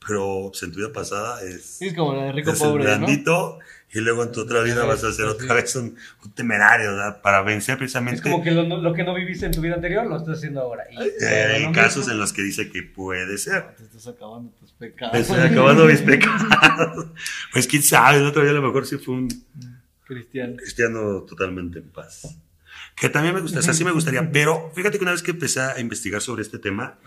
pero 0.05 0.49
pues, 0.51 0.63
en 0.63 0.71
tu 0.71 0.77
vida 0.79 0.91
pasada 0.93 1.41
es, 1.43 1.81
Es 1.81 1.93
como 1.93 2.13
la 2.15 2.23
de 2.25 2.31
rico 2.33 2.53
pobre, 2.53 2.83
¿no? 2.83 2.97
blandito 2.97 3.59
y 3.91 4.01
luego 4.01 4.21
en 4.23 4.31
tu 4.31 4.41
otra 4.41 4.61
vida 4.61 4.85
vas 4.85 5.03
a 5.03 5.11
ser 5.11 5.25
otra 5.25 5.55
vez 5.55 5.75
un, 5.75 5.95
un 6.23 6.31
temerario, 6.33 6.91
¿verdad? 6.91 7.21
Para 7.23 7.41
vencer 7.41 7.75
precisamente. 7.77 8.17
Es 8.17 8.21
como 8.21 8.43
que 8.43 8.51
lo, 8.51 8.63
lo 8.63 8.93
que 8.93 9.03
no 9.03 9.15
viviste 9.15 9.47
en 9.47 9.51
tu 9.51 9.61
vida 9.61 9.75
anterior 9.75 10.05
lo 10.05 10.17
estás 10.17 10.37
haciendo 10.37 10.61
ahora. 10.61 10.83
Y, 10.91 11.23
eh, 11.23 11.27
hay 11.55 11.63
lo 11.65 11.71
casos 11.71 11.97
mismo. 11.97 12.13
en 12.13 12.19
los 12.19 12.31
que 12.31 12.43
dice 12.43 12.69
que 12.69 12.83
puede 12.83 13.37
ser. 13.39 13.75
Te 13.75 13.83
estás 13.83 14.07
acabando 14.07 14.51
tus 14.59 14.71
pecados. 14.73 15.13
Me 15.13 15.19
estoy 15.21 15.39
acabando 15.39 15.85
mis 15.85 16.01
pecados. 16.01 17.07
Pues 17.51 17.65
quién 17.67 17.81
sabe, 17.81 18.19
el 18.19 18.25
otro 18.27 18.43
día 18.43 18.51
a 18.51 18.55
lo 18.55 18.61
mejor 18.61 18.85
sí 18.85 18.97
fue 18.97 19.15
un 19.15 19.27
Cristiano. 20.05 20.55
cristiano 20.57 21.21
totalmente 21.23 21.79
en 21.79 21.89
paz. 21.89 22.37
Que 22.95 23.09
también 23.09 23.33
me 23.33 23.41
gusta, 23.41 23.59
o 23.59 23.61
sea, 23.61 23.73
sí 23.73 23.83
me 23.83 23.91
gustaría, 23.91 24.31
pero 24.31 24.71
fíjate 24.75 24.97
que 24.97 25.03
una 25.03 25.11
vez 25.13 25.23
que 25.23 25.31
empecé 25.31 25.61
a 25.61 25.79
investigar 25.79 26.21
sobre 26.21 26.43
este 26.43 26.59
tema, 26.59 26.99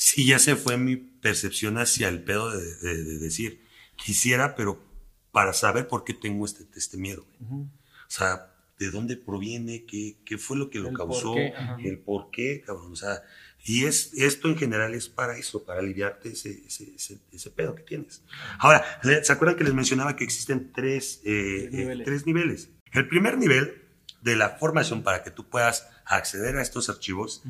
sí 0.00 0.24
ya 0.26 0.38
se 0.38 0.56
fue 0.56 0.78
mi 0.78 0.96
percepción 0.96 1.76
hacia 1.76 2.08
el 2.08 2.22
pedo 2.22 2.50
de, 2.56 2.74
de- 2.76 3.04
de 3.04 3.18
decir, 3.18 3.60
quisiera, 3.96 4.54
pero 4.56 4.82
para 5.30 5.52
saber 5.52 5.88
por 5.88 6.04
qué 6.04 6.14
tengo 6.14 6.46
este, 6.46 6.64
este 6.74 6.96
miedo. 6.96 7.26
Ujú. 7.40 7.68
O 8.08 8.10
sea, 8.10 8.54
¿de 8.78 8.90
dónde 8.90 9.16
proviene? 9.18 9.84
¿Qué, 9.84 10.16
qué 10.24 10.38
fue 10.38 10.56
lo 10.56 10.70
que 10.70 10.78
lo 10.78 10.88
El 10.88 10.96
causó? 10.96 11.34
por. 11.34 11.80
El 11.84 11.98
por 11.98 12.30
qué, 12.30 12.62
cabrón. 12.64 12.92
O 12.92 12.96
sea, 12.96 13.22
y 13.62 13.84
es, 13.84 14.12
esto 14.14 14.48
en 14.48 14.56
general 14.56 14.94
es 14.94 15.08
para 15.10 15.36
eso, 15.36 15.64
para 15.64 15.80
aliviarte 15.80 16.30
ese, 16.30 16.62
ese, 16.66 16.94
ese, 16.94 17.18
ese 17.30 17.50
pedo 17.50 17.74
que 17.74 17.82
tienes. 17.82 18.22
Ahora, 18.58 18.82
¿se 19.22 19.30
acuerdan 19.32 19.56
que 19.58 19.64
les 19.64 19.74
mencionaba 19.74 20.16
que 20.16 20.24
existen 20.24 20.72
tres, 20.72 21.20
eh, 21.24 21.68
Tres 21.68 21.72
niveles. 21.74 22.00
eh, 22.00 22.04
tres 22.06 22.26
niveles? 22.26 22.70
El 22.92 23.06
primer 23.06 23.36
nivel 23.36 23.82
de 24.22 24.34
la 24.36 24.48
formación 24.58 25.02
para 25.02 25.22
que 25.22 25.30
tú 25.30 25.48
puedas 25.50 25.86
acceder 26.06 26.56
a 26.56 26.62
estos 26.62 26.88
archivos 26.88 27.42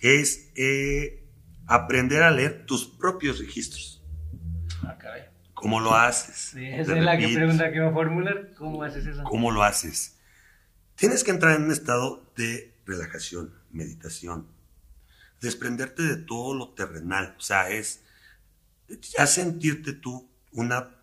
es 0.00 0.50
eh, 0.54 1.23
aprender 1.66 2.22
a 2.22 2.30
leer 2.30 2.66
tus 2.66 2.86
propios 2.86 3.38
registros. 3.38 4.02
Ah, 4.82 4.96
caray. 4.98 5.24
¿Cómo 5.54 5.80
lo 5.80 5.94
haces? 5.94 6.50
Sí, 6.52 6.66
esa 6.66 6.92
Te 6.92 6.98
es 6.98 7.04
la 7.04 7.16
que 7.16 7.28
pregunta 7.28 7.72
que 7.72 7.80
va 7.80 7.88
a 7.88 7.92
formular. 7.92 8.50
¿Cómo 8.56 8.82
haces 8.82 9.06
eso? 9.06 9.22
¿Cómo 9.24 9.50
lo 9.50 9.62
haces? 9.62 10.18
Tienes 10.94 11.24
que 11.24 11.30
entrar 11.30 11.56
en 11.56 11.64
un 11.64 11.72
estado 11.72 12.22
de 12.36 12.74
relajación, 12.86 13.54
meditación, 13.70 14.46
desprenderte 15.40 16.02
de 16.02 16.16
todo 16.16 16.54
lo 16.54 16.70
terrenal, 16.70 17.34
o 17.38 17.40
sea, 17.40 17.70
es 17.70 18.02
ya 19.16 19.26
sentirte 19.26 19.92
tú 19.92 20.28
una 20.52 20.94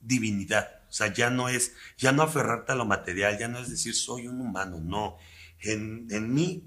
divinidad, 0.00 0.82
o 0.88 0.92
sea, 0.92 1.12
ya 1.12 1.30
no 1.30 1.48
es, 1.48 1.74
ya 1.96 2.12
no 2.12 2.22
aferrarte 2.22 2.72
a 2.72 2.74
lo 2.74 2.84
material, 2.84 3.38
ya 3.38 3.48
no 3.48 3.58
es 3.58 3.70
decir 3.70 3.94
soy 3.94 4.26
un 4.28 4.40
humano, 4.40 4.80
no, 4.80 5.16
en, 5.60 6.06
en 6.10 6.34
mí 6.34 6.64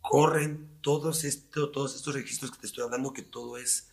corren 0.00 0.68
todos, 0.80 1.24
esto, 1.24 1.70
todos 1.70 1.94
estos 1.96 2.14
registros 2.14 2.50
que 2.50 2.58
te 2.58 2.66
estoy 2.66 2.84
hablando, 2.84 3.12
que 3.12 3.22
todo 3.22 3.58
es, 3.58 3.88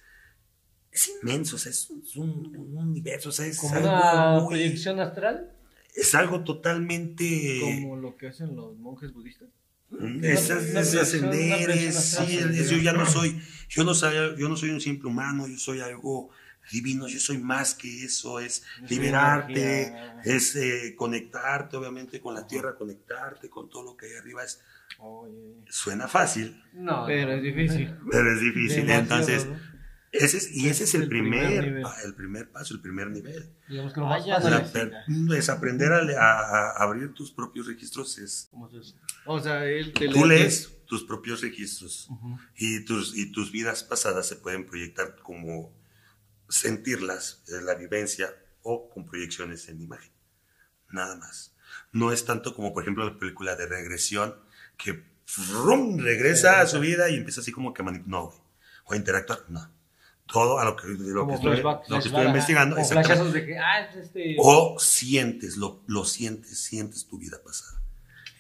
es 0.92 1.12
inmenso, 1.22 1.58
o 1.58 1.60
sea, 1.60 1.70
es, 1.72 1.90
un- 1.90 2.02
es 2.04 2.16
un, 2.16 2.56
un 2.56 2.78
universo, 2.78 3.30
o 3.30 3.32
sea, 3.32 3.46
es 3.46 3.58
¿Como 3.58 3.76
algo 3.76 3.88
una 3.90 4.40
muy- 4.40 4.48
proyección 4.50 5.00
astral? 5.00 5.54
es 5.96 6.14
algo 6.16 6.44
totalmente 6.44 7.60
Como 7.62 7.96
lo 7.98 8.16
que 8.18 8.28
hacen 8.28 8.56
los 8.56 8.78
monjes 8.78 9.12
budistas. 9.14 9.50
proyección 11.66 11.94
sí, 11.94 12.38
astral. 12.38 12.56
es- 12.56 12.70
yo 12.70 12.78
ya 12.78 12.94
no 12.94 13.06
soy, 13.06 13.42
yo 13.70 13.84
no 13.84 13.94
soy, 13.94 14.14
yo 14.38 14.50
no 14.50 14.56
soy 14.58 14.70
un 14.70 14.82
simple 14.82 15.10
humano, 15.10 15.48
yo 15.48 15.58
soy 15.58 15.82
algo 15.82 16.30
divino, 16.72 17.08
yo 17.08 17.20
soy 17.20 17.38
más 17.38 17.74
que 17.74 18.04
eso, 18.04 18.40
es 18.40 18.64
Es 18.84 18.92
liberarte, 18.92 19.84
energía. 19.88 20.22
es 20.26 20.56
eh, 20.58 20.96
conectarte 20.98 21.78
obviamente 21.78 22.20
con 22.22 22.34
la 22.36 22.46
tierra, 22.46 22.76
conectarte 22.76 23.50
con 23.50 23.70
todo 23.70 23.84
lo 23.84 23.96
que 23.98 24.08
hay 24.08 24.14
arriba, 24.16 24.44
es, 24.44 24.60
Oye. 25.00 25.56
suena 25.70 26.08
fácil, 26.08 26.62
No. 26.74 27.06
Pero 27.06 27.34
es 27.34 27.44
difícil. 27.44 27.96
pero 28.12 28.32
es 28.34 28.40
difícil, 28.42 28.88
Demasiado, 28.88 29.02
entonces, 29.02 29.46
¿no? 29.46 29.60
ese 30.12 30.38
es, 30.38 30.52
y 30.56 30.70
ese 30.70 30.86
es 30.86 30.96
el, 30.96 31.04
el 31.04 31.10
primer 31.10 31.62
primer, 31.62 31.84
el 32.06 32.16
primer 32.16 32.50
paso, 32.52 32.74
el 32.74 32.82
primer 32.82 33.10
nivel. 33.12 33.54
Digamos 33.68 33.94
que 33.94 34.00
lo 34.00 34.06
Ah, 34.08 34.10
más 34.18 34.26
fácil 34.28 34.52
sí, 34.72 35.34
es- 35.34 35.38
es 35.40 35.50
aprender 35.50 35.92
a, 35.92 36.00
a- 36.00 36.72
a 36.72 36.84
abrir 36.84 37.14
tus 37.14 37.32
propios 37.32 37.68
registros, 37.68 38.18
es 38.18 38.48
¿Cómo 38.52 38.70
se 38.70 38.78
hace? 38.80 38.94
O 39.26 39.40
sea, 39.40 39.66
él 39.66 39.94
te 39.94 40.08
Tú 40.08 40.24
lee- 40.26 40.30
lees 40.40 40.74
tus 40.88 41.04
propios 41.04 41.42
registros 41.42 42.08
Ujú. 42.10 42.38
y, 42.56 42.86
tus, 42.86 43.16
y 43.18 43.32
tus 43.32 43.52
vidas 43.52 43.84
pasadas 43.84 44.26
se 44.28 44.38
pueden 44.38 44.66
proyectar 44.66 45.18
como 45.22 45.74
sentirlas, 46.50 47.44
la 47.64 47.76
vivencia 47.76 48.30
o 48.62 48.90
con 48.90 49.06
proyecciones 49.06 49.68
en 49.70 49.82
imagen. 49.82 50.12
Nada 50.90 51.16
más. 51.18 51.54
No 51.92 52.12
es 52.14 52.24
tanto 52.26 52.56
como, 52.56 52.74
por 52.74 52.84
ejemplo, 52.84 53.06
la 53.06 53.20
película 53.20 53.56
de 53.56 53.66
regresión 53.68 54.36
que 54.78 55.04
regresa 55.98 56.62
a 56.62 56.68
su 56.68 56.80
vida 56.80 57.10
y 57.10 57.16
empieza 57.16 57.42
así 57.42 57.52
como 57.52 57.74
que 57.74 57.84
no, 57.84 58.28
güey. 58.28 58.38
o 58.86 58.94
a 58.94 58.96
interactuar, 58.96 59.40
no. 59.50 59.70
Todo 60.32 60.60
a 60.60 60.66
lo 60.66 60.76
que, 60.76 60.88
de 60.88 61.14
lo 61.14 61.22
como 61.22 61.30
que 61.30 61.36
estoy, 61.36 61.52
flashback, 61.62 61.80
lo 61.90 61.96
que 61.96 61.98
estoy 61.98 62.10
flashback, 62.12 62.28
investigando. 62.28 62.76
Como 62.76 62.86
exactamente. 62.88 63.08
flashazos 63.16 63.34
de 63.34 63.46
que, 63.46 63.58
ah, 63.58 63.80
es 63.82 63.96
este. 63.96 64.36
O 64.40 64.78
sientes, 64.80 65.58
lo, 65.58 65.84
lo 65.88 66.04
sientes, 66.06 66.60
sientes 66.60 67.06
tu 67.08 67.18
vida 67.18 67.38
pasada. 67.44 67.82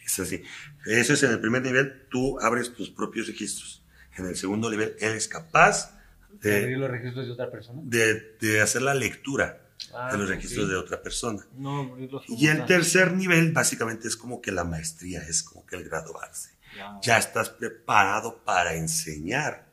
Es 0.06 0.20
así. 0.20 0.42
Eso 0.86 1.14
es 1.14 1.24
en 1.24 1.32
el 1.32 1.40
primer 1.40 1.62
nivel, 1.62 2.08
tú 2.10 2.40
abres 2.42 2.74
tus 2.74 2.90
propios 2.90 3.28
registros. 3.28 3.84
En 4.18 4.26
el 4.26 4.36
segundo 4.36 4.70
nivel, 4.70 4.96
eres 5.00 5.28
capaz 5.28 5.94
abrir 6.42 6.66
de, 6.68 6.78
los 6.78 6.90
registros 6.92 7.26
de 7.26 7.32
otra 7.32 7.50
persona. 7.52 7.82
de- 7.84 8.36
de 8.40 8.62
hacer 8.62 8.82
la 8.82 8.94
lectura 8.94 9.62
Ah, 9.94 10.12
de 10.12 10.18
los 10.18 10.30
registros 10.30 10.68
de 10.68 10.76
otra 10.76 11.02
persona. 11.02 11.46
No, 11.56 11.96
Y 12.28 12.48
el 12.48 12.66
tercer 12.66 13.14
nivel, 13.14 13.52
básicamente, 13.52 14.08
es 14.08 14.18
como 14.18 14.42
que 14.42 14.52
la 14.52 14.64
maestría, 14.64 15.22
es 15.22 15.44
como 15.44 15.66
que 15.66 15.76
el 15.76 15.84
graduarse. 15.84 16.52
Ya. 16.76 17.00
Ya 17.02 17.18
estás 17.18 17.50
preparado 17.50 18.38
para 18.44 18.74
enseñar 18.74 19.68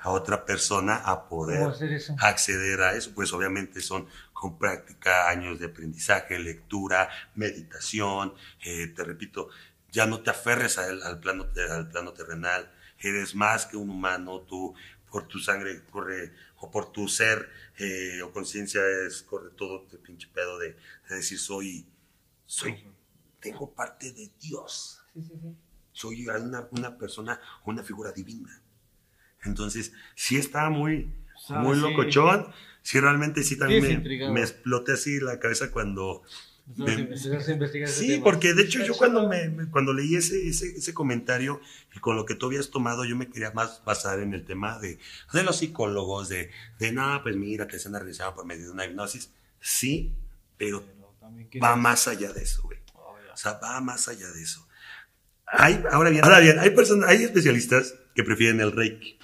a 0.00 0.10
otra 0.10 0.44
persona 0.46 0.96
a 0.96 1.28
poder 1.28 1.62
acceder 2.18 2.80
a 2.80 2.94
eso, 2.94 3.12
pues 3.14 3.32
obviamente 3.32 3.80
son 3.80 4.06
con 4.32 4.58
práctica, 4.58 5.28
años 5.28 5.58
de 5.58 5.66
aprendizaje, 5.66 6.38
lectura, 6.38 7.10
meditación, 7.34 8.32
eh, 8.64 8.86
te 8.96 9.04
repito, 9.04 9.50
ya 9.92 10.06
no 10.06 10.20
te 10.20 10.30
aferres 10.30 10.78
al, 10.78 11.02
al 11.02 11.20
plano, 11.20 11.48
al 11.70 11.88
plano 11.88 12.12
terrenal, 12.12 12.70
eres 12.98 13.34
más 13.34 13.66
que 13.66 13.76
un 13.76 13.90
humano, 13.90 14.40
tú 14.40 14.74
por 15.10 15.26
tu 15.26 15.38
sangre 15.38 15.82
corre, 15.90 16.32
o 16.60 16.70
por 16.70 16.92
tu 16.92 17.08
ser 17.08 17.48
eh, 17.78 18.22
o 18.22 18.32
conciencia 18.32 18.80
es, 19.06 19.22
corre 19.22 19.50
todo 19.56 19.86
el 19.92 19.98
pinche 19.98 20.28
pedo 20.32 20.58
de, 20.58 20.76
de 21.08 21.14
decir 21.16 21.38
soy, 21.38 21.86
soy, 22.46 22.84
tengo 23.40 23.72
parte 23.74 24.12
de 24.12 24.30
Dios 24.40 25.00
Sí, 25.14 25.22
sí, 25.22 25.34
sí. 25.42 25.56
soy 25.92 26.26
una, 26.28 26.68
una 26.70 26.96
persona, 26.96 27.40
una 27.64 27.82
figura 27.82 28.12
divina. 28.12 28.62
Entonces, 29.42 29.92
sí 30.14 30.36
está 30.36 30.70
muy, 30.70 31.12
Ah, 31.48 31.60
muy 31.60 31.78
locochón. 31.78 32.52
Sí, 32.82 33.00
realmente 33.00 33.42
sí 33.42 33.58
también 33.58 34.02
me, 34.02 34.30
me 34.30 34.40
exploté 34.40 34.92
así 34.92 35.20
la 35.20 35.38
cabeza 35.40 35.70
cuando... 35.70 36.22
Entonces, 36.70 37.92
Sí, 37.94 38.08
tema. 38.08 38.24
porque 38.24 38.54
de 38.54 38.62
hecho 38.62 38.84
yo 38.84 38.96
cuando, 38.96 39.28
me, 39.28 39.48
me- 39.48 39.68
cuando 39.70 39.92
leí 39.92 40.14
ese, 40.16 40.48
ese, 40.48 40.68
ese 40.76 40.94
comentario 40.94 41.60
y 41.94 41.98
con 41.98 42.16
lo 42.16 42.24
que 42.24 42.34
tú 42.34 42.46
habías 42.46 42.70
tomado, 42.70 43.04
yo 43.04 43.16
me 43.16 43.28
quería 43.28 43.50
más 43.50 43.82
basar 43.84 44.20
en 44.20 44.32
el 44.34 44.44
tema 44.44 44.78
de, 44.78 44.98
de 45.32 45.42
los 45.42 45.58
psicólogos, 45.58 46.28
de, 46.28 46.50
de 46.78 46.92
nada, 46.92 47.22
pues 47.22 47.36
mira, 47.36 47.66
que 47.66 47.78
se 47.78 47.88
han 47.88 47.94
realizado 47.94 48.34
por 48.34 48.44
medio 48.46 48.66
de 48.66 48.70
una 48.70 48.84
hipnosis. 48.86 49.30
Sí, 49.60 50.12
pero 50.56 50.84
va 51.62 51.76
más 51.76 52.06
allá 52.08 52.32
de 52.32 52.42
eso, 52.42 52.62
güey. 52.62 52.78
Oh. 52.94 53.14
O 53.32 53.36
sea, 53.36 53.54
va 53.54 53.80
más 53.80 54.08
allá 54.08 54.30
de 54.30 54.42
eso. 54.42 54.66
Hay, 55.46 55.82
ahora 55.90 56.10
bien, 56.10 56.24
ahora 56.24 56.38
bien, 56.38 56.58
hay 56.60 56.70
personas, 56.70 57.08
hay 57.10 57.24
especialistas 57.24 57.94
que 58.14 58.22
prefieren 58.22 58.60
el 58.60 58.70
Reiki 58.72 59.18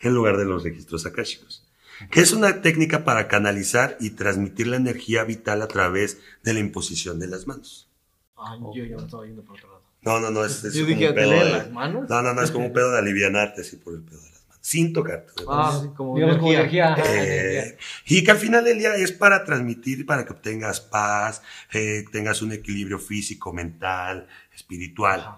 en 0.00 0.14
lugar 0.14 0.36
de 0.36 0.44
los 0.44 0.64
registros 0.64 1.06
akáshicos, 1.06 1.64
que 2.10 2.20
es 2.20 2.32
una 2.32 2.62
técnica 2.62 3.04
para 3.04 3.28
canalizar 3.28 3.96
y 4.00 4.10
transmitir 4.10 4.66
la 4.66 4.76
energía 4.76 5.24
vital 5.24 5.62
a 5.62 5.68
través 5.68 6.18
de 6.42 6.54
la 6.54 6.60
imposición 6.60 7.18
de 7.18 7.26
las 7.28 7.46
manos. 7.46 7.88
Ay, 8.36 8.58
yo 8.74 8.84
ya 8.84 8.96
me 8.96 9.04
estaba 9.04 9.24
yendo 9.26 9.42
por 9.42 9.56
otro 9.56 9.68
lado. 9.68 9.82
No, 10.02 10.18
no, 10.20 10.30
no, 10.30 10.44
es, 10.44 10.64
es 10.64 10.74
Yo 10.74 10.82
como 10.84 10.94
dije, 10.96 11.08
un 11.10 11.14
¿te 11.14 11.20
pedo 11.20 11.30
de- 11.44 11.50
las 11.50 11.70
manos? 11.70 12.10
No, 12.10 12.22
no, 12.22 12.34
no, 12.34 12.42
es 12.42 12.50
como 12.50 12.66
un 12.66 12.72
pedo 12.74 12.90
de 12.90 12.98
alivianarte 12.98 13.60
así 13.60 13.76
por 13.76 13.94
el 13.94 14.02
pedo 14.02 14.18
de 14.20 14.30
las 14.30 14.44
manos. 14.48 14.58
Sin 14.60 14.92
tocarte. 14.92 15.32
Ah, 15.48 15.78
sí, 15.80 15.88
como 15.96 16.14
Digamos, 16.16 16.38
como 16.38 16.52
energía. 16.52 16.88
energía. 16.88 17.04
ajá, 17.04 17.14
Eh, 17.24 17.58
energía. 17.58 17.76
y 18.06 18.24
que 18.24 18.30
al 18.32 18.38
final 18.38 18.64
del 18.64 18.78
día 18.78 18.94
es 18.96 19.12
para 19.12 19.44
transmitir, 19.44 20.04
para 20.06 20.24
que 20.24 20.32
obtengas 20.32 20.80
paz, 20.80 21.42
eh, 21.72 22.04
tengas 22.10 22.42
un 22.42 22.52
equilibrio 22.52 22.98
físico, 22.98 23.52
mental, 23.52 24.26
espiritual. 24.54 25.20
Ajá. 25.20 25.30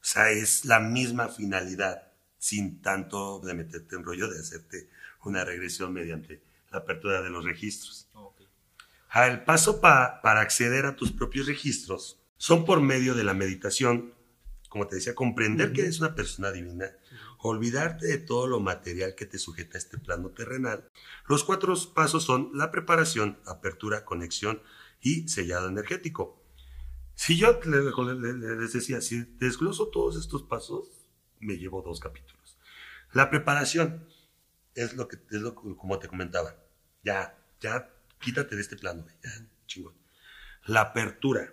O 0.00 0.06
sea, 0.06 0.30
es 0.30 0.64
la 0.66 0.80
misma 0.80 1.28
finalidad, 1.28 2.02
sin 2.38 2.82
tanto 2.82 3.40
de 3.40 3.54
meterte 3.54 3.96
en 3.96 4.04
rollo 4.04 4.28
de 4.28 4.38
hacerte 4.38 4.88
una 5.28 5.44
regresión 5.44 5.92
mediante 5.92 6.42
la 6.70 6.78
apertura 6.78 7.22
de 7.22 7.30
los 7.30 7.44
registros. 7.44 8.08
Ah, 9.10 9.26
El 9.28 9.44
paso 9.44 9.80
pa- 9.80 10.20
para 10.22 10.40
acceder 10.40 10.86
a 10.86 10.96
tus 10.96 11.12
propios 11.12 11.46
registros 11.46 12.18
son 12.36 12.64
por 12.64 12.80
medio 12.80 13.14
de 13.14 13.22
la 13.24 13.32
meditación, 13.34 14.12
como 14.68 14.88
te 14.88 14.96
decía, 14.96 15.14
comprender 15.14 15.72
que 15.72 15.82
eres 15.82 16.00
una 16.00 16.16
persona 16.16 16.50
divina, 16.50 16.90
olvidarte 17.38 18.06
de 18.06 18.18
todo 18.18 18.48
lo 18.48 18.58
material 18.58 19.14
que 19.14 19.24
te 19.26 19.38
sujeta 19.38 19.76
a 19.76 19.78
este 19.78 19.98
plano 19.98 20.30
terrenal. 20.30 20.90
Los 21.28 21.44
cuatro 21.44 21.74
pasos 21.94 22.24
son 22.24 22.50
la 22.54 22.70
preparación, 22.72 23.38
apertura, 23.46 24.04
conexión 24.04 24.60
y 25.00 25.28
sellado 25.28 25.68
energético. 25.68 26.42
Si 27.14 27.36
yo 27.38 27.60
le- 27.64 27.82
le- 27.82 28.32
le- 28.32 28.56
les 28.60 28.72
decía, 28.72 29.00
si 29.00 29.20
desgloso 29.38 29.88
todos 29.88 30.16
estos 30.16 30.42
pasos, 30.42 30.88
me 31.38 31.56
llevo 31.56 31.82
dos 31.82 32.00
capítulos. 32.00 32.58
La 33.12 33.30
preparación 33.30 34.08
es 34.74 34.94
lo 34.94 35.08
que 35.08 35.16
es 35.16 35.40
lo 35.40 35.54
como 35.54 35.98
te 35.98 36.08
comentaba. 36.08 36.56
Ya, 37.02 37.36
ya 37.60 37.90
quítate 38.20 38.56
de 38.56 38.62
este 38.62 38.76
plano, 38.76 39.06
ya, 39.22 39.30
chingón. 39.66 39.94
La 40.66 40.80
apertura 40.80 41.52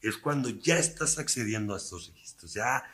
es 0.00 0.16
cuando 0.16 0.48
ya 0.50 0.78
estás 0.78 1.18
accediendo 1.18 1.74
a 1.74 1.78
estos 1.78 2.08
registros, 2.08 2.54
ya 2.54 2.84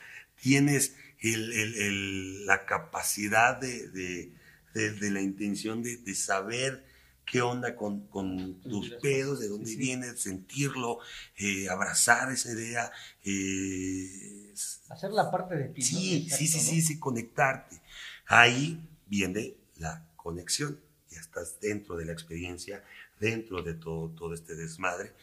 tienes 0.41 0.95
el- 1.19 1.51
el- 1.53 1.75
el- 1.75 2.45
la 2.45 2.65
capacidad 2.65 3.57
de, 3.59 3.87
de- 3.89 4.31
de- 4.73 4.91
de 4.91 5.11
la 5.11 5.21
intención 5.21 5.81
de, 5.81 5.97
de 5.97 6.13
saber 6.15 6.85
qué 7.25 7.41
onda 7.41 7.75
con, 7.75 8.07
con 8.07 8.61
tus 8.61 8.91
pedos, 9.01 9.39
de 9.39 9.47
dónde 9.47 9.65
sí, 9.67 9.73
sí. 9.73 9.79
vienes, 9.79 10.19
sentirlo, 10.21 10.99
eh, 11.37 11.67
abrazar 11.69 12.31
esa 12.31 12.51
idea. 12.51 12.91
eh, 13.23 14.53
Hacer 14.89 15.11
la 15.11 15.31
parte 15.31 15.55
de 15.55 15.69
ti. 15.69 15.81
Sí, 15.81 16.29
sí, 16.29 16.47
sí, 16.47 16.59
sí, 16.59 16.81
sí, 16.81 16.99
conectarte. 16.99 17.81
Ahí 18.27 18.79
viene 19.07 19.55
la 19.77 20.07
conexión. 20.15 20.79
Ya 21.09 21.19
estás 21.19 21.59
dentro 21.59 21.95
de 21.95 22.05
la 22.05 22.11
experiencia, 22.11 22.83
dentro 23.19 23.61
de 23.63 23.73
todo, 23.73 24.09
todo 24.09 24.33
este 24.33 24.55
desmadre. 24.55 25.13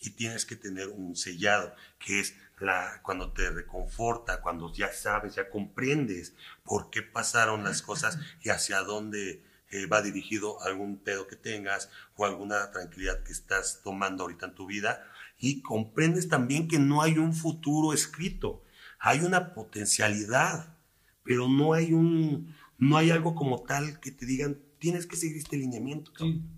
Y 0.00 0.10
tienes 0.10 0.46
que 0.46 0.56
tener 0.56 0.88
un 0.88 1.16
sellado, 1.16 1.74
que 1.98 2.20
es 2.20 2.34
la, 2.58 3.00
cuando 3.02 3.32
te 3.32 3.50
reconforta, 3.50 4.40
cuando 4.40 4.72
ya 4.72 4.92
sabes, 4.92 5.34
ya 5.34 5.50
comprendes 5.50 6.34
por 6.64 6.90
qué 6.90 7.02
pasaron 7.02 7.64
las 7.64 7.82
cosas 7.82 8.18
y 8.42 8.50
hacia 8.50 8.80
dónde 8.80 9.42
eh, 9.70 9.86
va 9.86 10.02
dirigido 10.02 10.60
algún 10.62 10.98
pedo 10.98 11.26
que 11.26 11.36
tengas 11.36 11.90
o 12.16 12.24
alguna 12.24 12.70
tranquilidad 12.70 13.22
que 13.22 13.32
estás 13.32 13.80
tomando 13.84 14.24
ahorita 14.24 14.46
en 14.46 14.54
tu 14.54 14.66
vida. 14.66 15.06
Y 15.38 15.62
comprendes 15.62 16.28
también 16.28 16.68
que 16.68 16.78
no 16.78 17.02
hay 17.02 17.18
un 17.18 17.34
futuro 17.34 17.92
escrito, 17.92 18.62
hay 18.98 19.20
una 19.20 19.54
potencialidad, 19.54 20.76
pero 21.22 21.48
no 21.48 21.72
hay 21.72 21.92
un, 21.92 22.54
no 22.80 22.96
hay 22.96 23.10
algo 23.10 23.34
como 23.36 23.62
tal 23.62 24.00
que 24.00 24.10
te 24.10 24.26
digan, 24.26 24.58
tienes 24.80 25.06
que 25.06 25.16
seguir 25.16 25.36
este 25.36 25.56
lineamiento. 25.56 26.12
cabrón". 26.12 26.48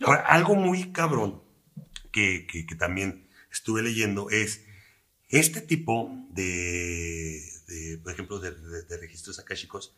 Ahora, 0.00 0.20
algo 0.26 0.54
muy 0.54 0.92
cabrón 0.92 1.42
que, 2.12 2.46
que- 2.46 2.66
que 2.66 2.74
también 2.76 3.26
estuve 3.50 3.82
leyendo 3.82 4.30
es 4.30 4.62
este 5.28 5.60
tipo 5.60 6.08
de, 6.30 7.42
de, 7.66 7.98
por 8.02 8.12
ejemplo, 8.12 8.38
de, 8.38 8.52
de- 8.52 8.82
de 8.84 8.96
registros 8.98 9.38
akáshicos, 9.38 9.96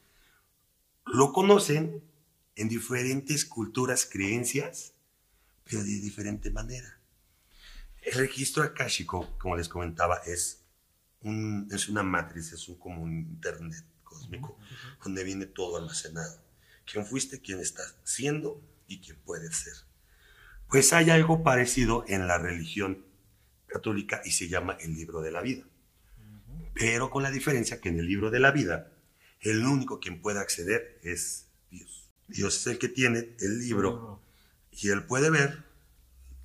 lo 1.05 1.33
conocen 1.33 2.03
en 2.57 2.69
diferentes 2.69 3.45
culturas, 3.45 4.07
creencias, 4.11 4.95
pero 5.65 5.83
de 5.83 6.01
diferente 6.01 6.51
manera. 6.51 6.99
El 8.03 8.15
registro 8.15 8.63
akáshico, 8.63 9.37
como 9.39 9.57
les 9.57 9.69
comentaba, 9.69 10.19
es, 10.27 10.63
un, 11.23 11.69
es 11.73 11.89
una 11.89 12.03
matriz, 12.03 12.53
es 12.53 12.69
un, 12.69 12.77
como 12.79 13.03
un 13.03 13.19
internet 13.19 13.85
cósmico, 14.09 14.59
donde 15.05 15.25
viene 15.25 15.47
todo 15.47 15.77
almacenado. 15.77 16.41
¿Quién 16.91 17.07
fuiste, 17.07 17.41
quién 17.41 17.61
estás 17.61 17.95
siendo 18.05 18.61
y 18.87 19.01
quién 19.01 19.19
puedes 19.25 19.57
ser? 19.57 19.75
Pues 20.69 20.93
hay 20.93 21.11
algo 21.11 21.43
parecido 21.43 22.05
en 22.09 22.27
la 22.27 22.39
religión 22.39 23.05
católica 23.67 24.23
y 24.25 24.31
se 24.31 24.49
llama 24.49 24.77
el 24.81 24.95
libro 24.95 25.21
de 25.21 25.31
la 25.31 25.43
vida. 25.43 25.65
Pero 26.75 27.11
con 27.11 27.23
la 27.23 27.31
diferencia 27.31 27.81
que 27.81 27.89
en 27.89 27.99
el 27.99 28.07
libro 28.07 28.31
de 28.31 28.41
la 28.41 28.51
vida, 28.51 28.91
el 29.41 29.65
único 29.65 30.01
quien 30.01 30.21
puede 30.21 30.41
acceder 30.41 30.99
es 31.03 31.47
Dios. 31.71 32.09
Dios 32.29 32.57
es 32.57 32.67
el 32.67 32.79
que 32.79 32.89
tiene 32.89 33.31
el 33.41 33.59
libro 33.61 34.21
y 34.73 34.89
él 34.91 35.05
puede 35.05 35.31
ver 35.31 35.65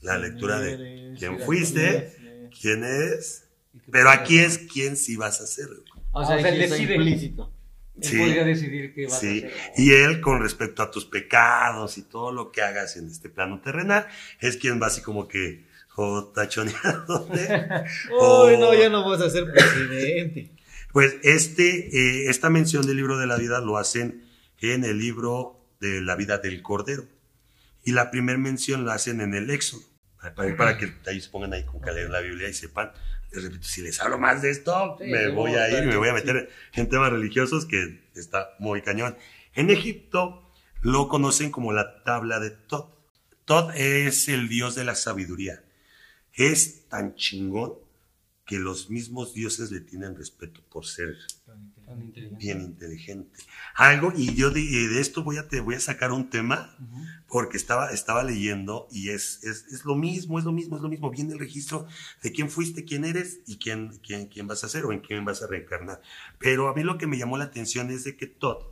la 0.02 0.17
lectura 0.17 0.60
de 0.60 1.15
quién 1.17 1.39
fuiste, 1.39 2.49
quién 2.60 2.84
es, 2.84 3.45
pero 3.91 4.10
aquí 4.10 4.39
es 4.39 4.58
quién 4.58 4.97
sí 4.97 5.15
vas 5.15 5.41
a 5.41 5.47
ser. 5.47 5.67
güey. 5.67 5.92
O 6.13 6.26
sea, 6.26 6.38
O 6.38 6.39
sea, 6.39 6.49
él 6.49 6.60
decide. 6.69 6.95
implícito. 6.95 7.52
Él 7.97 8.04
Sí. 8.04 8.17
podría 8.17 8.43
decidir 8.43 8.93
qué 8.95 9.06
vas 9.06 9.19
Sí, 9.19 9.43
a 9.43 9.47
hacer. 9.47 9.54
y 9.78 9.91
él 9.93 10.21
con 10.21 10.41
respecto 10.41 10.82
a 10.82 10.89
tus 10.89 11.06
pecados 11.06 11.97
y 11.97 12.04
todo 12.04 12.32
lo 12.32 12.52
que 12.52 12.62
hagas 12.62 12.97
en 12.97 13.08
este 13.08 13.30
plano 13.30 13.62
terrenal, 13.62 14.08
es 14.39 14.58
quien 14.58 14.82
va 14.82 14.88
así 14.88 15.02
como 15.02 15.28
que 15.28 15.65
o 15.95 16.32
tachoneándote. 16.34 17.38
Uy, 18.12 18.54
o- 18.56 18.58
no, 18.60 18.73
ya 18.73 18.89
no 18.89 19.08
vas 19.08 19.21
a 19.21 19.30
ser 19.30 19.45
presidente. 19.54 20.52
Pues 20.91 21.15
este, 21.23 21.88
eh, 21.95 22.30
esta 22.30 22.49
mención 22.49 22.86
del 22.86 22.95
libro 22.97 23.17
de 23.17 23.28
la 23.28 23.38
vida 23.38 23.60
lo 23.62 23.78
hacen 23.78 24.23
en 24.62 24.84
el 24.86 24.97
libro 24.97 25.60
de 25.80 26.02
la 26.02 26.15
vida 26.15 26.38
del 26.38 26.62
Cordero. 26.62 27.06
Y 27.84 27.91
la 27.91 28.10
primera 28.12 28.38
mención 28.39 28.86
la 28.86 28.93
hacen 28.95 29.19
en 29.21 29.34
el 29.34 29.49
Éxodo. 29.49 29.82
Para, 30.36 30.56
para 30.56 30.78
que 30.78 30.93
ahí 31.08 31.19
se 31.19 31.30
pongan 31.30 31.52
ahí 31.54 31.65
con 31.65 31.82
que 31.82 31.91
leer 31.91 32.10
la 32.10 32.21
Biblia 32.21 32.47
y 32.47 32.54
sepan. 32.54 32.91
Les 33.34 33.43
repito, 33.43 33.63
si 33.63 33.82
les 33.82 34.00
hablo 34.00 34.19
más 34.19 34.41
de 34.41 34.52
esto, 34.52 34.98
Sí, 35.00 35.06
me 35.06 35.30
voy 35.30 35.56
a 35.56 35.67
ir, 35.69 35.76
está 35.76 35.86
me 35.88 35.98
voy 35.98 36.10
a 36.10 36.13
meter 36.13 36.50
en 36.74 36.88
temas 36.88 37.12
religiosos 37.12 37.65
que 37.65 38.02
está 38.15 38.52
muy 38.60 38.82
cañón. 38.82 39.17
En 39.56 39.69
Egipto 39.69 40.52
lo 40.82 41.08
conocen 41.08 41.52
como 41.52 41.74
la 41.74 42.04
tabla 42.04 42.39
de 42.39 42.52
Tot. 42.52 42.93
Tot 43.46 43.74
es 43.76 44.30
el 44.30 44.48
dios 44.50 44.76
de 44.76 44.84
la 44.84 44.96
sabiduría. 44.96 45.63
Es 46.34 46.88
tan 46.88 47.15
chingón 47.15 47.83
que 48.45 48.60
los 48.60 48.89
mismos 48.89 49.34
dioses 49.34 49.71
le 49.71 49.79
tienen 49.79 50.15
respeto 50.17 50.62
por 50.69 50.86
ser 50.86 51.15
Tan 51.86 52.01
inteligente. 52.01 52.38
bien 52.38 52.62
inteligente. 52.62 53.39
Algo, 53.75 54.12
y 54.15 54.34
yo 54.36 54.49
de, 54.51 54.62
de 54.62 54.99
esto 54.99 55.23
voy 55.23 55.38
a, 55.38 55.47
te 55.47 55.62
voy 55.62 55.75
a 55.75 55.79
sacar 55.79 56.12
un 56.12 56.29
tema, 56.29 56.75
porque 57.27 57.56
estaba, 57.58 57.91
estaba 57.91 58.23
leyendo 58.23 58.88
y 58.91 59.10
es, 59.10 59.43
es, 59.43 59.65
es 59.71 59.86
lo 59.86 59.95
mismo, 59.95 60.39
es 60.39 60.45
lo 60.45 60.51
mismo, 60.51 60.75
es 60.75 60.82
lo 60.82 60.89
mismo. 60.89 61.10
Viene 61.10 61.34
el 61.34 61.39
registro 61.39 61.88
de 62.21 62.32
quién 62.34 62.49
fuiste, 62.49 62.84
quién 62.84 63.06
eres 63.06 63.39
y 63.47 63.58
quién, 63.58 63.99
quién, 64.06 64.27
quién 64.27 64.45
vas 64.47 64.63
a 64.63 64.69
ser 64.69 64.86
o 64.86 64.91
en 64.91 64.99
quién 64.99 65.23
vas 65.23 65.41
a 65.41 65.47
reencarnar. 65.47 66.01
Pero 66.39 66.67
a 66.67 66.73
mí 66.75 66.84
lo 66.84 66.97
que 66.97 67.08
me 67.08 67.17
llamó 67.17 67.38
la 67.38 67.45
atención 67.45 67.91
es 67.91 68.03
de 68.03 68.17
que 68.17 68.27
Todd, 68.27 68.63